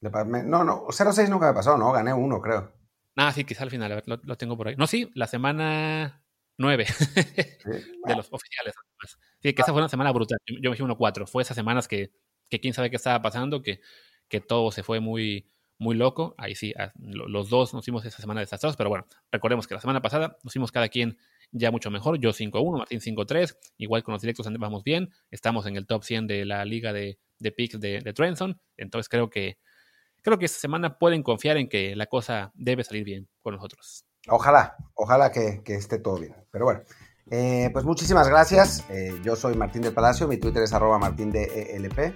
no, 0.00 0.64
no, 0.64 0.86
0-6 0.86 1.28
nunca 1.28 1.48
me 1.48 1.54
pasó, 1.54 1.76
¿no? 1.76 1.92
Gané 1.92 2.14
uno, 2.14 2.40
creo. 2.40 2.72
Ah, 3.16 3.32
sí, 3.32 3.44
quizá 3.44 3.64
al 3.64 3.70
final, 3.70 3.92
a 3.92 3.94
ver, 3.96 4.04
lo, 4.06 4.36
tengo 4.36 4.56
por 4.56 4.68
ahí. 4.68 4.76
No, 4.76 4.86
sí, 4.86 5.10
la 5.14 5.26
semana 5.26 6.24
9 6.56 6.86
de 8.06 8.16
los 8.16 8.32
oficiales. 8.32 8.74
Sí, 9.42 9.52
que 9.52 9.62
esa 9.62 9.72
fue 9.72 9.82
una 9.82 9.88
semana 9.88 10.12
brutal. 10.12 10.38
Yo, 10.46 10.70
me 10.70 10.76
dije 10.76 10.84
1-4. 10.84 11.26
Fue 11.26 11.42
esas 11.42 11.56
semanas 11.56 11.88
que, 11.88 12.12
que 12.48 12.60
quién 12.60 12.74
sabe 12.74 12.90
qué 12.90 12.96
estaba 12.96 13.20
pasando, 13.20 13.60
que, 13.60 13.80
que 14.28 14.40
todo 14.40 14.70
se 14.70 14.82
fue 14.84 15.00
muy, 15.00 15.50
muy 15.78 15.96
loco. 15.96 16.34
Ahí 16.38 16.54
sí, 16.54 16.74
ah, 16.78 16.92
los 16.98 17.48
dos 17.48 17.72
nos 17.72 17.84
hicimos 17.84 18.04
esa 18.04 18.20
semana 18.20 18.40
desastrosos, 18.40 18.76
pero 18.76 18.90
bueno, 18.90 19.06
recordemos 19.30 19.66
que 19.66 19.74
la 19.74 19.80
semana 19.80 20.02
pasada 20.02 20.36
nos 20.42 20.52
hicimos 20.52 20.72
cada 20.72 20.88
quien 20.88 21.18
ya 21.52 21.70
mucho 21.70 21.90
mejor. 21.90 22.18
Yo 22.18 22.30
5-1, 22.30 22.78
Martín 22.78 23.00
5-3, 23.00 23.56
igual 23.78 24.02
con 24.02 24.12
los 24.12 24.22
directos 24.22 24.46
vamos 24.58 24.84
bien. 24.84 25.10
Estamos 25.30 25.66
en 25.66 25.76
el 25.76 25.86
top 25.86 26.04
100 26.04 26.26
de 26.26 26.44
la 26.44 26.64
liga 26.64 26.92
de, 26.92 27.18
de 27.38 27.52
picks 27.52 27.80
de, 27.80 28.00
de. 28.00 28.56
Entonces 28.76 29.08
creo 29.08 29.30
que, 29.30 29.58
creo 30.22 30.38
que 30.38 30.44
esta 30.44 30.58
semana 30.58 30.98
pueden 30.98 31.22
confiar 31.22 31.56
en 31.56 31.68
que 31.68 31.96
la 31.96 32.06
cosa 32.06 32.52
debe 32.54 32.84
salir 32.84 33.04
bien 33.04 33.28
con 33.40 33.54
nosotros. 33.54 34.04
Ojalá, 34.28 34.76
ojalá 34.94 35.30
que, 35.32 35.62
que 35.64 35.74
esté 35.74 35.98
todo 35.98 36.18
bien. 36.18 36.34
Pero 36.50 36.66
bueno, 36.66 36.82
eh, 37.30 37.70
pues 37.72 37.84
muchísimas 37.84 38.28
gracias. 38.28 38.84
Eh, 38.90 39.18
yo 39.22 39.36
soy 39.36 39.54
Martín 39.54 39.82
del 39.82 39.92
Palacio, 39.92 40.28
mi 40.28 40.38
Twitter 40.38 40.62
es 40.62 40.72
arroba 40.72 40.98
martín 40.98 41.30
de 41.30 41.44
ELP. 41.76 42.14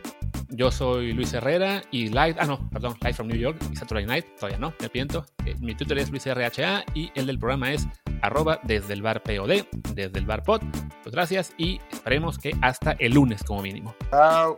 Yo 0.48 0.70
soy 0.70 1.12
Luis 1.12 1.32
Herrera 1.32 1.82
y 1.90 2.08
live, 2.08 2.36
ah 2.38 2.46
no, 2.46 2.68
perdón, 2.70 2.94
live 3.00 3.14
from 3.14 3.28
New 3.28 3.38
York 3.38 3.56
y 3.70 3.76
Saturday 3.76 4.04
Night, 4.04 4.26
todavía 4.38 4.58
no, 4.58 4.74
me 4.80 4.88
piento. 4.88 5.24
Eh, 5.46 5.54
mi 5.60 5.74
Twitter 5.74 5.98
es 5.98 6.10
LuisRHA 6.10 6.84
y 6.94 7.10
el 7.14 7.26
del 7.26 7.38
programa 7.38 7.72
es 7.72 7.86
arroba 8.20 8.60
desde 8.64 8.92
el 8.92 9.02
bar 9.02 9.22
POD, 9.22 9.64
desde 9.94 10.18
el 10.18 10.26
bar 10.26 10.42
pod. 10.42 10.60
Pues 11.02 11.14
gracias 11.14 11.52
y 11.56 11.80
esperemos 11.90 12.38
que 12.38 12.54
hasta 12.60 12.92
el 12.92 13.12
lunes 13.12 13.42
como 13.42 13.62
mínimo. 13.62 13.94
Chao. 14.10 14.56